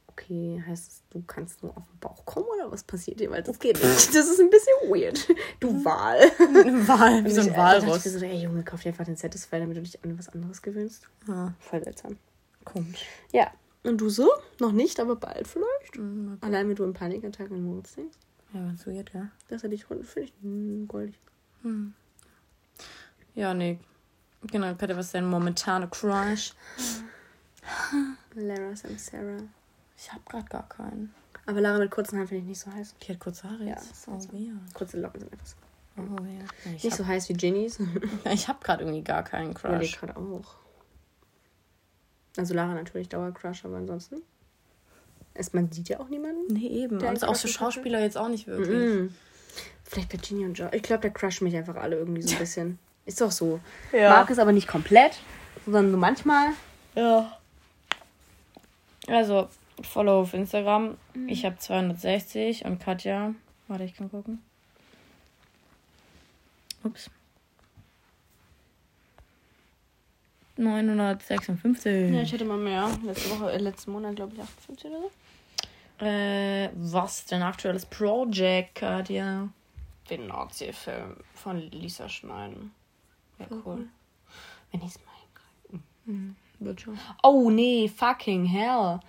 okay, 0.08 0.62
heißt 0.66 0.88
es, 0.88 1.02
du 1.10 1.22
kannst 1.26 1.62
nur 1.62 1.70
auf 1.76 1.84
den 1.86 1.98
Bauch 2.00 2.24
kommen 2.26 2.46
oder 2.56 2.70
was 2.70 2.82
passiert 2.82 3.20
dir? 3.20 3.30
Weil 3.30 3.42
das 3.44 3.58
geht 3.58 3.76
nicht. 3.82 4.08
Das 4.14 4.28
ist 4.28 4.40
ein 4.40 4.50
bisschen 4.50 4.90
weird. 4.90 5.28
Du 5.60 5.84
Wahl. 5.84 6.18
Wal, 6.88 7.24
wie 7.24 7.30
so 7.30 7.40
ein 7.42 7.48
ich- 7.48 7.56
Walross. 7.56 8.04
Ich 8.04 8.12
so, 8.12 8.18
ey 8.24 8.42
Junge, 8.42 8.64
kauf 8.64 8.82
dir 8.82 8.88
einfach 8.88 9.04
den 9.04 9.16
Satisfier, 9.16 9.60
damit 9.60 9.76
du 9.76 9.82
dich 9.82 10.02
an 10.04 10.18
was 10.18 10.28
anderes 10.28 10.60
gewöhnst. 10.62 11.08
Ja, 11.28 11.54
Voll 11.60 11.82
seltsam. 11.84 12.16
komisch. 12.64 13.04
Ja. 13.32 13.50
Und 13.82 13.98
du 14.00 14.08
so? 14.10 14.28
Noch 14.58 14.72
nicht, 14.72 15.00
aber 15.00 15.16
bald 15.16 15.48
vielleicht. 15.48 15.96
Mhm, 15.96 16.38
Allein 16.40 16.68
wenn 16.68 16.76
du 16.76 16.84
im 16.84 16.92
Panikattacken 16.92 17.56
in 17.56 17.64
Moritz 17.64 17.94
denkst. 17.94 18.16
Ja, 18.52 18.60
ganz 18.60 18.86
weird, 18.86 19.12
ja. 19.14 19.28
Das 19.48 19.62
hätte 19.62 19.74
ich 19.74 19.84
finde 19.86 20.04
ich 20.22 20.32
hm, 20.42 20.86
goldig. 20.88 21.18
Ja, 23.34 23.54
nee. 23.54 23.78
Genau, 24.42 24.74
Peter, 24.74 24.96
was 24.96 25.06
ist 25.06 25.14
dein 25.14 25.26
momentaner 25.26 25.86
Crush? 25.86 26.52
Lara 28.34 28.68
und 28.68 29.00
Sarah. 29.00 29.42
Ich 29.96 30.12
hab 30.12 30.24
grad 30.26 30.48
gar 30.48 30.68
keinen. 30.68 31.14
Aber 31.46 31.60
Lara 31.60 31.78
mit 31.78 31.90
kurzen 31.90 32.16
Haaren 32.16 32.28
finde 32.28 32.42
ich 32.42 32.48
nicht 32.48 32.60
so 32.60 32.72
heiß. 32.72 32.94
Die 33.02 33.12
hat 33.12 33.20
kurze 33.20 33.48
Haare 33.50 33.64
Ja, 33.64 33.70
jetzt. 33.70 33.90
das 33.90 34.08
oh, 34.08 34.18
so. 34.18 34.32
weird. 34.32 34.74
Kurze 34.74 34.98
Locken 35.00 35.20
sind 35.20 35.32
etwas. 35.32 35.56
Oh, 35.96 36.02
weird. 36.02 36.28
Ja, 36.64 36.72
ich 36.72 36.84
Nicht 36.84 36.92
hab, 36.92 36.98
so 36.98 37.06
heiß 37.06 37.28
wie 37.28 37.32
Ginnys. 37.34 37.78
ich 38.32 38.48
hab 38.48 38.64
grad 38.64 38.80
irgendwie 38.80 39.02
gar 39.02 39.22
keinen 39.22 39.52
Crush. 39.54 39.98
gerade 39.98 40.16
auch. 40.16 40.56
Also 42.36 42.54
Lara 42.54 42.74
natürlich 42.74 43.08
Dauercrush, 43.08 43.64
aber 43.64 43.76
ansonsten. 43.76 44.22
Es, 45.34 45.52
man 45.52 45.70
sieht 45.70 45.88
ja 45.88 46.00
auch 46.00 46.08
niemanden. 46.08 46.52
Nee, 46.52 46.68
eben. 46.68 46.98
Der 46.98 47.10
Und 47.10 47.24
auch 47.24 47.34
so 47.34 47.48
Schauspieler 47.48 48.00
jetzt 48.00 48.16
auch 48.16 48.28
nicht 48.28 48.46
wirklich. 48.46 48.68
Mhm. 48.68 49.14
Vielleicht 49.84 50.12
Virginia 50.12 50.46
und 50.46 50.54
Joe. 50.54 50.70
Ich 50.72 50.82
glaube, 50.82 51.02
der 51.02 51.10
crushen 51.10 51.44
mich 51.46 51.56
einfach 51.56 51.76
alle 51.76 51.96
irgendwie 51.96 52.22
so 52.22 52.34
ein 52.34 52.38
bisschen. 52.40 52.78
Ist 53.06 53.20
doch 53.20 53.30
so. 53.30 53.60
Ja. 53.92 54.10
Mag 54.10 54.30
es 54.30 54.38
aber 54.38 54.52
nicht 54.52 54.68
komplett, 54.68 55.18
sondern 55.64 55.90
nur 55.90 56.00
manchmal. 56.00 56.48
Ja. 56.94 57.36
Also, 59.08 59.48
Follow 59.82 60.20
auf 60.20 60.34
Instagram. 60.34 60.96
Ich 61.26 61.44
habe 61.44 61.56
260 61.58 62.64
und 62.66 62.80
Katja. 62.80 63.34
Warte, 63.66 63.84
ich 63.84 63.96
kann 63.96 64.10
gucken. 64.10 64.42
Ups. 66.84 67.10
956. 70.60 72.14
Ja, 72.14 72.22
ich 72.22 72.32
hätte 72.32 72.44
mal 72.44 72.56
mehr. 72.58 72.88
Letzte 73.04 73.30
Woche, 73.30 73.52
äh, 73.52 73.58
letzten 73.58 73.92
Monat, 73.92 74.16
glaube 74.16 74.34
ich, 74.34 74.40
58 74.42 74.90
oder 74.90 75.00
so. 75.00 76.04
äh, 76.06 76.70
was 76.74 77.26
denn 77.26 77.42
aktuelles 77.42 77.86
Project, 77.86 78.76
Katja? 78.76 79.48
Den 80.08 80.26
Nordsee-Film 80.26 81.16
von 81.34 81.58
Lisa 81.70 82.08
Schneiden. 82.08 82.72
Ja, 83.38 83.46
cool. 83.64 83.88
Wenn 84.72 84.80
ich 84.82 84.88
es 84.88 84.98
mal 85.04 85.12
hinkriege. 86.06 86.34
Wird 86.58 86.80
schon. 86.80 86.98
Oh, 87.22 87.50
nee, 87.50 87.88
fucking 87.88 88.44
hell. 88.44 89.00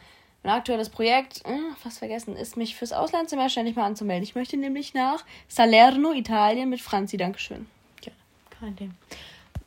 Mein 0.43 0.53
aktuelles 0.53 0.89
Projekt, 0.89 1.45
äh, 1.45 1.75
fast 1.77 1.99
vergessen, 1.99 2.35
ist, 2.35 2.57
mich 2.57 2.75
fürs 2.75 2.93
Auslandssemester 2.93 3.59
endlich 3.59 3.75
mal 3.75 3.85
anzumelden. 3.85 4.23
Ich 4.23 4.33
möchte 4.35 4.57
nämlich 4.57 4.93
nach 4.93 5.23
Salerno, 5.47 6.13
Italien 6.13 6.69
mit 6.69 6.81
Franzi. 6.81 7.17
Dankeschön. 7.17 7.67
Ja, 8.03 8.11
kein 8.59 8.75
Ding. 8.75 8.93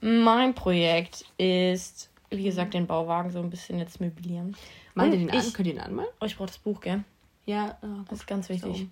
Mein 0.07 0.55
Projekt 0.55 1.25
ist, 1.39 2.11
wie 2.29 2.45
gesagt, 2.45 2.75
den 2.75 2.87
Bauwagen 2.87 3.31
so 3.31 3.39
ein 3.39 3.49
bisschen 3.49 3.79
jetzt 3.79 4.03
möblieren. 4.03 4.55
Ihr 4.95 5.03
Und 5.03 5.11
den 5.13 5.31
an? 5.31 5.39
ich, 5.39 5.55
Könnt 5.55 5.67
ihr 5.67 5.73
den 5.75 5.81
anmalen? 5.81 6.11
Oh, 6.21 6.27
ich 6.27 6.37
brauche 6.37 6.49
das 6.49 6.59
Buch, 6.59 6.79
gell? 6.83 7.05
Ja, 7.47 7.79
äh, 7.83 7.87
Das 8.11 8.19
ist 8.19 8.27
ganz 8.27 8.51
wichtig. 8.51 8.81
So. 8.81 8.87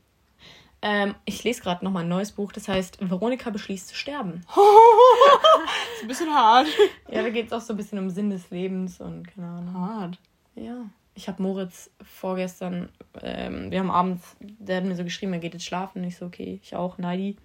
Ähm, 0.81 1.15
ich 1.27 1.45
lese 1.45 1.61
gerade 1.61 1.85
nochmal 1.85 2.05
ein 2.05 2.09
neues 2.09 2.33
Buch, 2.33 2.51
das 2.51 2.67
heißt 2.67 2.99
Veronika 3.11 3.51
beschließt 3.51 3.89
zu 3.89 3.95
sterben. 3.95 4.43
ist 5.97 6.03
ein 6.03 6.09
bisschen 6.09 6.35
hart. 6.35 6.67
Ja, 7.11 7.23
da 7.23 7.29
geht 7.29 7.49
es 7.49 7.53
auch 7.53 7.61
so 7.61 7.75
ein 7.75 7.77
bisschen 7.77 7.99
um 7.99 8.09
Sinn 8.09 8.31
des 8.31 8.49
Lebens 8.49 8.99
und 8.99 9.29
keine 9.29 9.49
Ahnung. 9.49 9.75
Hart. 9.75 10.19
Ja. 10.55 10.87
Ich 11.15 11.29
habe 11.29 11.43
Moritz 11.43 11.91
vorgestern, 12.03 12.89
ähm, 13.21 13.71
wir 13.71 13.81
haben 13.81 13.91
abends, 13.91 14.35
der 14.41 14.79
hat 14.79 14.85
mir 14.85 14.97
so 14.97 15.05
geschrieben, 15.05 15.35
er 15.35 15.41
geht 15.41 15.53
jetzt 15.53 15.67
schlafen. 15.67 16.01
Und 16.01 16.09
ich 16.09 16.17
so, 16.17 16.25
okay, 16.25 16.59
ich 16.63 16.75
auch, 16.75 16.97
Neidi. 16.97 17.37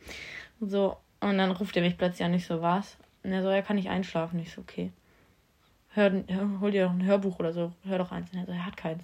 Und 0.62 0.70
so. 0.70 0.96
Und 1.20 1.38
dann 1.38 1.52
ruft 1.52 1.76
er 1.76 1.84
mich 1.84 1.98
plötzlich 1.98 2.24
an, 2.24 2.34
ich 2.34 2.46
so, 2.48 2.62
was? 2.62 2.96
Und 3.28 3.34
er 3.34 3.44
so, 3.44 3.50
er 3.50 3.62
kann 3.62 3.76
nicht 3.76 3.90
einschlafen. 3.90 4.40
Ich 4.40 4.54
so, 4.54 4.62
okay. 4.62 4.94
Hör, 5.90 6.12
hol 6.62 6.72
dir 6.72 6.86
doch 6.86 6.92
ein 6.92 7.04
Hörbuch 7.04 7.40
oder 7.40 7.52
so, 7.52 7.74
hör 7.84 7.98
doch 7.98 8.14
eins. 8.14 8.32
Und 8.32 8.40
er 8.40 8.46
so, 8.46 8.54
er 8.54 8.66
hat 8.66 8.78
keins. 8.78 9.04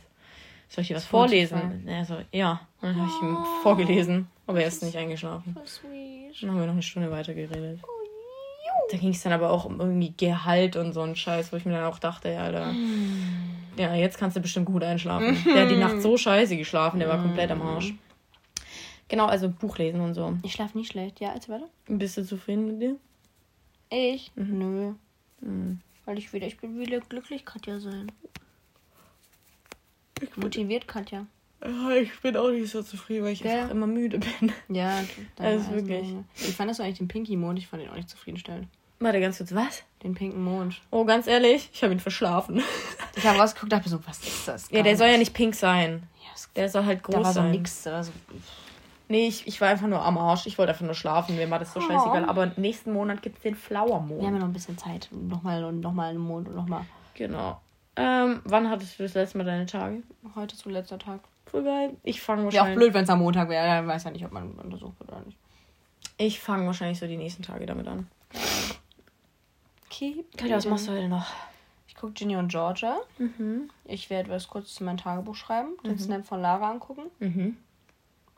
Soll 0.69 0.83
ich 0.83 0.88
dir 0.88 0.95
was 0.95 1.05
vorlesen? 1.05 1.59
Und 1.62 1.88
er 1.89 2.05
so, 2.05 2.15
ja. 2.31 2.62
Und 2.79 2.88
dann 2.88 3.01
habe 3.01 3.09
ich 3.09 3.21
ihm 3.21 3.38
vorgelesen, 3.63 4.27
aber 4.47 4.62
er 4.62 4.67
ist 4.67 4.81
nicht 4.81 4.95
eingeschlafen. 4.95 5.57
Dann 6.39 6.49
haben 6.49 6.57
wir 6.57 6.65
noch 6.67 6.71
eine 6.71 6.81
Stunde 6.81 7.12
weiter 7.12 7.33
geredet. 7.33 7.81
Da 8.91 8.97
ging 8.97 9.09
es 9.09 9.21
dann 9.23 9.33
aber 9.33 9.49
auch 9.49 9.65
um 9.65 9.81
irgendwie 9.81 10.13
Gehalt 10.15 10.77
und 10.77 10.93
so 10.93 11.01
ein 11.01 11.17
Scheiß, 11.17 11.51
wo 11.51 11.57
ich 11.57 11.65
mir 11.65 11.73
dann 11.73 11.83
auch 11.83 11.99
dachte, 11.99 12.29
ja, 12.29 12.43
Alter, 12.43 12.73
ja, 13.75 13.93
jetzt 13.93 14.17
kannst 14.17 14.38
du 14.38 14.41
bestimmt 14.41 14.67
gut 14.67 14.83
einschlafen. 14.83 15.38
Der 15.45 15.63
hat 15.63 15.69
die 15.69 15.75
Nacht 15.75 16.01
so 16.01 16.15
scheiße 16.15 16.55
geschlafen, 16.55 16.99
der 16.99 17.09
war 17.09 17.21
komplett 17.21 17.51
am 17.51 17.62
Arsch. 17.62 17.93
Genau, 19.09 19.25
also 19.25 19.49
Buch 19.49 19.77
lesen 19.79 19.99
und 19.99 20.13
so. 20.13 20.38
Ich 20.43 20.53
schlafe 20.53 20.77
nie 20.77 20.86
schlecht. 20.86 21.19
Ja, 21.19 21.33
erzähl 21.33 21.55
weiter. 21.55 21.67
Bist 21.88 22.15
du 22.15 22.25
zufrieden 22.25 22.67
mit 22.67 22.81
dir? 22.81 22.95
Ich? 23.95 24.32
Nö. 24.36 24.93
Mhm. 25.41 25.79
Weil 26.06 26.17
ich 26.17 26.34
wieder, 26.34 26.47
ich 26.47 26.58
bin 26.58 26.79
wieder 26.79 26.99
glücklich 26.99 27.45
Katja 27.45 27.79
sein. 27.79 28.12
Motiviert 30.36 30.88
Katja. 30.88 31.25
Ja, 31.63 31.91
ich 31.91 32.19
bin 32.21 32.36
auch 32.36 32.49
nicht 32.49 32.69
so 32.71 32.82
zufrieden, 32.84 33.23
weil 33.25 33.34
ich 33.34 33.39
Ja. 33.41 33.53
einfach 33.62 33.71
immer 33.71 33.88
müde 33.88 34.19
bin. 34.19 34.51
Ja, 34.69 35.03
Also 35.38 35.71
wirklich. 35.71 36.08
Wie 36.36 36.51
fandest 36.51 36.79
du 36.79 36.84
eigentlich 36.84 36.97
den 36.97 37.08
Pinky 37.08 37.36
Mond? 37.38 37.60
Ich 37.60 37.67
fand 37.67 37.84
ihn 37.84 37.89
auch 37.89 37.95
nicht 37.95 38.10
zufriedenstellend. 38.10 38.67
Warte 38.99 39.19
ganz 39.19 39.38
kurz, 39.38 39.53
was? 39.53 39.84
Den 40.01 40.13
pinken 40.15 40.43
Mond. 40.43 40.82
Oh, 40.91 41.03
ganz 41.03 41.27
ehrlich, 41.27 41.69
ich 41.73 41.84
habe 41.84 41.93
ihn 41.93 41.99
verschlafen. 41.99 42.62
Ich 43.15 43.23
habe 43.27 43.38
rausgeguckt, 43.38 43.71
dachte 43.71 43.84
mir 43.88 43.95
so, 43.95 44.08
was 44.08 44.19
ist 44.25 44.47
das? 44.47 44.71
Ja, 44.71 44.82
der 44.82 44.97
soll 44.97 45.08
ja 45.08 45.17
nicht 45.19 45.36
pink 45.36 45.53
sein. 45.53 46.01
Ja, 46.23 46.29
Der 46.56 46.67
soll 46.67 46.84
halt 46.84 47.03
groß 47.03 47.13
da 47.13 47.19
war 47.23 47.32
so 47.34 47.41
sein. 47.41 47.51
nix. 47.51 47.84
Da 47.84 47.91
war 47.91 48.03
so, 48.03 48.12
Nee, 49.09 49.27
ich, 49.27 49.45
ich 49.47 49.59
war 49.61 49.67
einfach 49.69 49.87
nur 49.87 50.01
am 50.01 50.17
Arsch. 50.17 50.47
Ich 50.47 50.57
wollte 50.57 50.71
einfach 50.71 50.85
nur 50.85 50.93
schlafen. 50.95 51.35
Mir 51.35 51.49
war 51.51 51.59
das 51.59 51.73
so 51.73 51.79
Oh. 51.79 51.83
scheißegal. 51.83 52.25
Aber 52.25 52.51
nächsten 52.57 52.93
Monat 52.93 53.21
gibt 53.21 53.37
es 53.37 53.43
den 53.43 53.55
Flower 53.55 53.99
Mond. 53.99 54.21
wir 54.21 54.27
haben 54.27 54.33
ja 54.35 54.39
noch 54.39 54.47
ein 54.47 54.53
bisschen 54.53 54.77
Zeit. 54.77 55.09
Nochmal 55.11 55.63
und 55.65 55.81
nochmal 55.81 56.09
einen 56.11 56.19
Mond 56.19 56.47
und 56.47 56.55
nochmal. 56.55 56.85
Genau. 57.15 57.59
Ähm, 57.95 58.41
wann 58.45 58.69
hattest 58.69 58.97
du 58.97 59.03
das 59.03 59.13
letzte 59.13 59.37
Mal 59.37 59.43
deine 59.43 59.65
Tage? 59.67 60.01
Heute 60.35 60.55
ist 60.55 60.63
so 60.63 60.69
letzter 60.69 60.97
Tag. 60.97 61.19
Voll 61.45 61.63
geil. 61.63 61.95
Ich 62.03 62.21
fange 62.21 62.43
Wäre 62.43 62.47
auch 62.49 62.53
wahrscheinlich. 62.53 62.77
blöd, 62.77 62.93
wenn 62.95 63.03
es 63.03 63.09
am 63.09 63.19
Montag 63.19 63.49
wäre. 63.49 63.67
Dann 63.67 63.87
weiß 63.87 64.05
ja 64.05 64.11
nicht, 64.11 64.25
ob 64.25 64.31
man 64.31 64.51
untersucht 64.53 64.99
wird 64.99 65.11
oder 65.11 65.21
nicht. 65.21 65.37
Ich 66.17 66.39
fange 66.39 66.65
wahrscheinlich 66.65 66.97
so 66.97 67.05
die 67.05 67.17
nächsten 67.17 67.43
Tage 67.43 67.65
damit 67.67 67.87
an. 67.87 68.07
Okay. 69.85 70.25
Katja, 70.37 70.57
was 70.57 70.65
machst 70.65 70.87
du 70.87 70.91
heute 70.91 71.07
noch? 71.07 71.25
Ich 71.87 71.95
gucke 71.95 72.13
Ginny 72.13 72.35
und 72.35 72.47
Georgia. 72.49 72.97
Mhm. 73.19 73.69
Ich 73.85 74.09
werde 74.09 74.29
was 74.31 74.47
kurz 74.47 74.73
zu 74.73 74.83
meinem 74.83 74.97
Tagebuch 74.97 75.35
schreiben, 75.35 75.69
den 75.85 75.99
Snap 75.99 76.25
von 76.25 76.41
Lara 76.41 76.71
angucken 76.71 77.03
Mhm. 77.19 77.57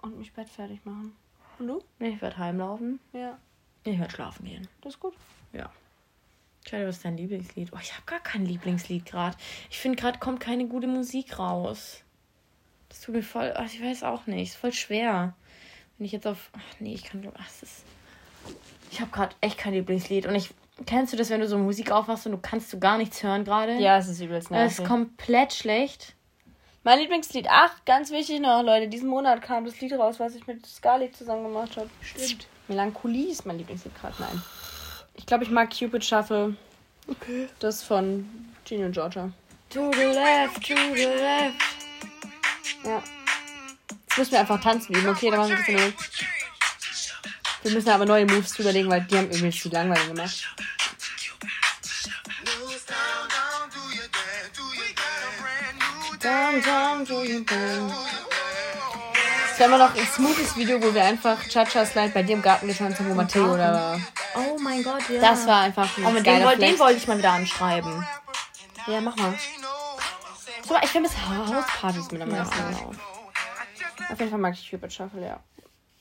Und 0.06 0.18
mich 0.20 0.34
Bett 0.34 0.50
fertig 0.50 0.84
machen. 0.86 1.16
Und 1.60 1.68
du? 1.68 1.82
Ich 2.00 2.22
werde 2.22 2.38
heimlaufen. 2.38 3.00
Ja, 3.14 3.38
Ich 3.84 3.98
werde 4.00 4.12
schlafen 4.14 4.46
gehen. 4.46 4.68
das 4.82 4.94
ist 4.96 5.00
gut. 5.00 5.14
Ja. 5.54 5.70
Katja, 6.66 6.88
was 6.88 6.98
ist 6.98 7.06
dein 7.06 7.16
Lieblingslied? 7.18 7.72
Oh, 7.74 7.78
ich 7.82 7.94
habe 7.94 8.04
gar 8.06 8.20
kein 8.20 8.46
Lieblingslied 8.46 9.06
gerade. 9.06 9.38
Ich 9.70 9.78
finde, 9.78 9.98
gerade 10.02 10.18
kommt 10.20 10.40
keine 10.40 10.68
gute 10.68 10.88
Musik 10.88 11.38
raus. 11.38 12.02
Das 12.90 13.02
tut 13.02 13.16
mir 13.16 13.24
voll. 13.24 13.54
Ach, 13.56 13.66
ich 13.66 13.82
weiß 13.82 14.04
auch 14.04 14.26
nicht. 14.26 14.50
Ist 14.52 14.58
voll 14.58 14.74
schwer. 14.74 15.36
Wenn 15.98 16.06
ich 16.06 16.12
jetzt 16.12 16.26
auf. 16.28 16.50
Ach 16.54 16.80
nee, 16.80 16.94
ich 16.94 17.04
kann. 17.04 17.28
Ach, 17.38 17.48
es 17.48 17.64
ist. 17.64 17.84
Ich 18.92 19.00
habe 19.02 19.12
gerade 19.12 19.36
echt 19.42 19.58
kein 19.58 19.74
Lieblingslied. 19.74 20.26
Und 20.26 20.36
ich. 20.36 20.50
Kennst 20.86 21.14
du 21.14 21.18
das, 21.18 21.30
wenn 21.30 21.40
du 21.40 21.48
so 21.48 21.58
Musik 21.58 21.92
aufmachst 21.92 22.26
und 22.26 22.34
du 22.34 22.38
kannst 22.38 22.74
du 22.74 22.80
gar 22.80 22.98
nichts 22.98 23.24
hören 23.24 23.46
gerade? 23.46 23.78
Ja, 23.78 23.98
es 23.98 24.08
ist 24.10 24.20
übelst 24.20 24.52
Das 24.52 24.74
ist 24.74 24.80
nervig. 24.80 24.86
komplett 24.92 25.54
schlecht. 25.54 26.16
Mein 26.86 27.00
Lieblingslied, 27.00 27.48
ach, 27.50 27.72
ganz 27.88 28.12
wichtig 28.12 28.42
noch, 28.42 28.62
Leute, 28.62 28.88
diesen 28.88 29.10
Monat 29.10 29.42
kam 29.42 29.66
das 29.66 29.82
Lied 29.82 29.94
raus, 29.94 30.20
was 30.20 30.36
ich 30.36 30.46
mit 30.46 30.64
Scarlett 30.68 31.18
zusammen 31.18 31.46
gemacht 31.46 31.76
habe. 31.78 31.90
Stimmt. 32.00 32.46
Melancholie 32.68 33.32
ist 33.32 33.44
mein 33.44 33.58
Lieblingslied 33.58 34.00
gerade, 34.00 34.14
nein. 34.20 34.40
Ich 35.16 35.26
glaube, 35.26 35.44
ich 35.46 35.50
mag 35.50 35.72
Cupid 35.76 36.06
Shuffle. 36.06 36.56
Okay. 37.08 37.50
Das 37.58 37.82
von 37.82 38.30
Ginny 38.66 38.86
und 38.86 38.92
Georgia. 38.92 39.32
To 39.72 39.92
the 39.94 40.04
left, 40.04 40.58
to 40.58 40.76
the 40.94 41.06
left. 41.06 41.56
Ja. 42.84 43.02
Jetzt 43.90 44.18
müssen 44.20 44.32
wir 44.34 44.40
einfach 44.42 44.62
tanzen 44.62 44.94
üben, 44.94 45.10
okay? 45.10 45.32
Dann 45.32 45.40
machen 45.40 45.50
wir 45.50 45.58
ein 45.58 45.66
bisschen 45.66 45.82
Musik. 45.82 46.28
Wir 47.64 47.72
müssen 47.72 47.90
aber 47.90 48.06
neue 48.06 48.28
Moves 48.28 48.60
überlegen, 48.60 48.92
weil 48.92 49.02
die 49.02 49.18
haben 49.18 49.32
übelst 49.32 49.66
die 49.66 49.70
langweilig 49.70 50.06
gemacht. 50.06 50.56
Down, 56.62 57.06
do 57.06 57.20
your 57.20 57.46
thing. 57.46 57.92
Es 59.52 59.60
wäre 59.60 59.70
immer 59.70 59.78
noch 59.78 59.96
ein 59.96 60.06
smoothes 60.08 60.56
Video, 60.58 60.82
wo 60.84 60.94
wir 60.94 61.04
einfach 61.04 61.42
Cha-Cha 61.48 61.86
Slide 61.86 62.10
bei 62.14 62.24
dir 62.24 62.34
im 62.36 62.42
Garten 62.42 62.68
getanzt 62.68 63.00
haben, 63.00 63.10
wo 63.10 63.14
Matteo 63.16 63.56
da 63.56 63.74
war. 63.74 64.00
Oh 64.36 64.58
mein 64.60 64.84
Gott, 64.84 65.10
ja. 65.10 65.22
Das 65.22 65.48
war 65.48 65.62
einfach 65.62 65.98
ein 65.98 66.06
Oh, 66.06 66.10
mit 66.12 66.26
dem, 66.26 66.44
woll- 66.44 66.58
den 66.58 66.78
wollte 66.78 66.98
ich 66.98 67.08
mal 67.08 67.18
wieder 67.18 67.32
anschreiben. 67.32 68.06
Ja, 68.88 69.00
mach 69.02 69.16
mal. 69.16 69.34
So, 70.68 70.76
ich 70.84 70.90
vermisse 70.90 71.16
Hauspartys 71.30 72.12
mit 72.12 72.22
am 72.22 72.30
meisten. 72.30 72.54
Auf 74.12 74.20
jeden 74.20 74.30
Fall 74.30 74.40
mag 74.40 74.54
ich 74.56 74.70
Cupid 74.70 74.92
Shuffle, 74.92 75.26
ja. 75.26 75.40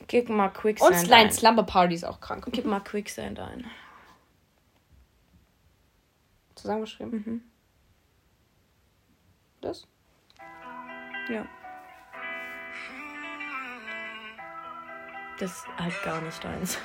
Gib 0.07 0.29
mal 0.29 0.49
Quicksand 0.49 0.91
Und 0.91 0.99
Slime 0.99 1.15
ein. 1.15 1.31
Slumber 1.31 1.63
Party 1.63 1.95
ist 1.95 2.03
auch 2.03 2.19
krank. 2.19 2.45
Gib 2.51 2.65
mal 2.65 2.79
Quicksand 2.81 3.39
ein. 3.39 3.65
Zusammengeschrieben. 6.55 7.11
Mhm. 7.11 7.41
Das? 9.61 9.87
Ja. 11.29 11.45
Das 15.39 15.51
ist 15.51 15.67
halt 15.77 16.03
gar 16.03 16.21
nicht 16.21 16.43
deins. 16.43 16.77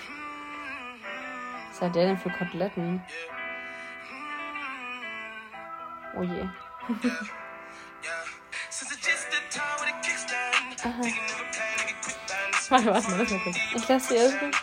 Was 1.70 1.80
hat 1.82 1.94
der 1.94 2.06
denn 2.06 2.18
für 2.18 2.30
Koteletten? 2.30 3.02
Oh 6.16 6.22
je. 6.22 6.48
Warte, 12.68 12.86
warte 12.86 13.10
mal, 13.10 13.18
lass 13.18 13.30
mal 13.30 13.40
kurz. 13.40 13.56
Ich 13.74 13.88
lasse 13.88 14.14
dir 14.14 14.22
irgendwie. 14.22 14.56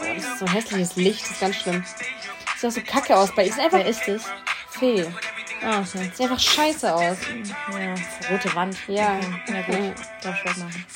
Oh, 0.00 0.14
das 0.14 0.24
ist 0.24 0.38
so 0.38 0.46
hässliches 0.48 0.96
Licht, 0.96 1.22
das 1.22 1.30
ist 1.30 1.40
ganz 1.40 1.56
schlimm. 1.56 1.84
Sieht 2.56 2.68
auch 2.68 2.70
so 2.70 2.80
kacke 2.82 3.16
aus 3.16 3.34
bei. 3.34 3.44
Ist 3.46 3.58
einfach. 3.58 3.78
Wer 3.78 3.86
ist 3.86 4.06
das? 4.06 4.24
Fee. 4.70 5.06
Ah, 5.64 5.80
okay. 5.80 6.10
Sieht 6.12 6.20
einfach 6.20 6.38
scheiße 6.38 6.94
aus. 6.94 7.16
Ja, 7.72 7.94
rote 8.30 8.54
Wand. 8.54 8.76
Ja. 8.88 9.18
Ja, 9.48 9.62
gut. 9.62 9.74
Ja. 9.78 9.94
Darf 10.22 10.38
ich 10.44 10.50
was 10.50 10.56
machen. 10.58 10.86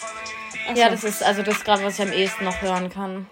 Ach 0.71 0.77
Ja, 0.77 0.85
so. 0.87 0.91
das 0.93 1.05
ist 1.05 1.23
also 1.23 1.43
das 1.43 1.65
gerade, 1.65 1.83
was 1.85 1.99
ich 1.99 2.03
am 2.07 2.13
ehesten 2.13 2.45
noch 2.45 2.61
hören 2.61 2.91
kann. 2.91 3.27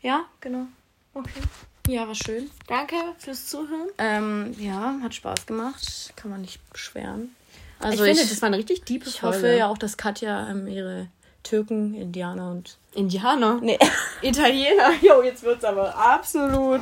Ja, 0.00 0.24
genau. 0.40 0.66
Okay. 1.14 1.40
Ja, 1.88 2.06
war 2.06 2.14
schön. 2.14 2.50
Danke 2.66 2.94
fürs 3.18 3.46
Zuhören. 3.46 3.88
Ähm, 3.98 4.54
ja, 4.58 4.96
hat 5.02 5.14
Spaß 5.14 5.46
gemacht. 5.46 6.12
Kann 6.16 6.30
man 6.30 6.42
nicht 6.42 6.60
beschweren. 6.70 7.34
Ich 7.80 7.84
Also 7.86 8.04
finde, 8.04 8.20
ich, 8.20 8.28
das 8.28 8.42
war 8.42 8.48
eine 8.48 8.58
richtig 8.58 8.82
tiefe 8.84 9.08
ich 9.08 9.22
hoffe 9.22 9.56
ja 9.56 9.68
auch, 9.68 9.78
dass 9.78 9.96
Katja 9.96 10.50
ähm, 10.50 10.66
ihre 10.66 11.08
Türken, 11.42 11.94
Indianer 11.94 12.50
und. 12.50 12.76
Indianer. 12.94 13.58
Nee. 13.62 13.78
Italiener. 14.22 14.90
Jo, 15.00 15.22
jetzt 15.22 15.42
wird's 15.42 15.64
aber 15.64 15.94
absolut 15.96 16.80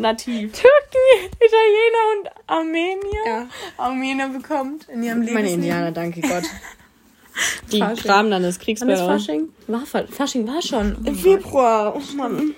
nativ. 0.00 0.52
Türken, 0.52 1.34
Italiener 1.36 2.04
und 2.16 2.30
Armenier. 2.46 3.26
Ja. 3.26 3.46
Armenier 3.76 4.28
bekommt 4.28 4.88
in 4.88 5.02
ihrem 5.02 5.20
Leben. 5.22 5.34
Meine 5.34 5.50
Indianer, 5.50 5.92
danke 5.92 6.20
Gott. 6.22 6.44
Die 7.72 7.78
Fasching. 7.78 8.04
graben 8.04 8.30
dann 8.30 8.42
das 8.42 8.58
Kriegsbeil 8.58 8.92
aus. 9.00 9.06
Fasching? 9.24 9.48
War, 9.68 9.86
Fa- 9.86 10.04
Fasching 10.10 10.46
war 10.48 10.60
schon. 10.62 10.96
Im 11.04 11.14
Februar. 11.14 11.94
Oh 11.96 12.16
Mann. 12.16 12.54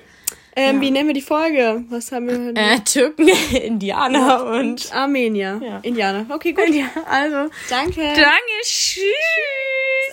Ähm, 0.55 0.80
Wie 0.80 0.90
nennen 0.90 1.09
wir 1.09 1.14
die 1.14 1.22
Folge? 1.22 1.84
Was 1.88 2.12
haben 2.12 2.28
wir 2.28 2.38
heute? 2.48 2.61
Äh, 2.61 2.80
Türken, 2.80 3.28
Indianer 3.57 4.44
und. 4.44 4.92
Armenier. 4.94 5.61
Ja. 5.64 5.78
Indianer. 5.78 6.26
Okay, 6.28 6.53
gut. 6.53 6.68
Ja, 6.68 6.90
also. 7.07 7.50
Danke. 7.70 8.00
Danke, 8.03 8.53
tschüss. 8.62 9.03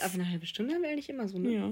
Aber 0.02 0.14
eine 0.14 0.30
halbe 0.30 0.46
Stunde 0.46 0.74
haben 0.74 0.82
wir 0.82 0.90
eigentlich 0.90 1.10
immer 1.10 1.28
so, 1.28 1.38
ne? 1.40 1.50
Ja. 1.52 1.72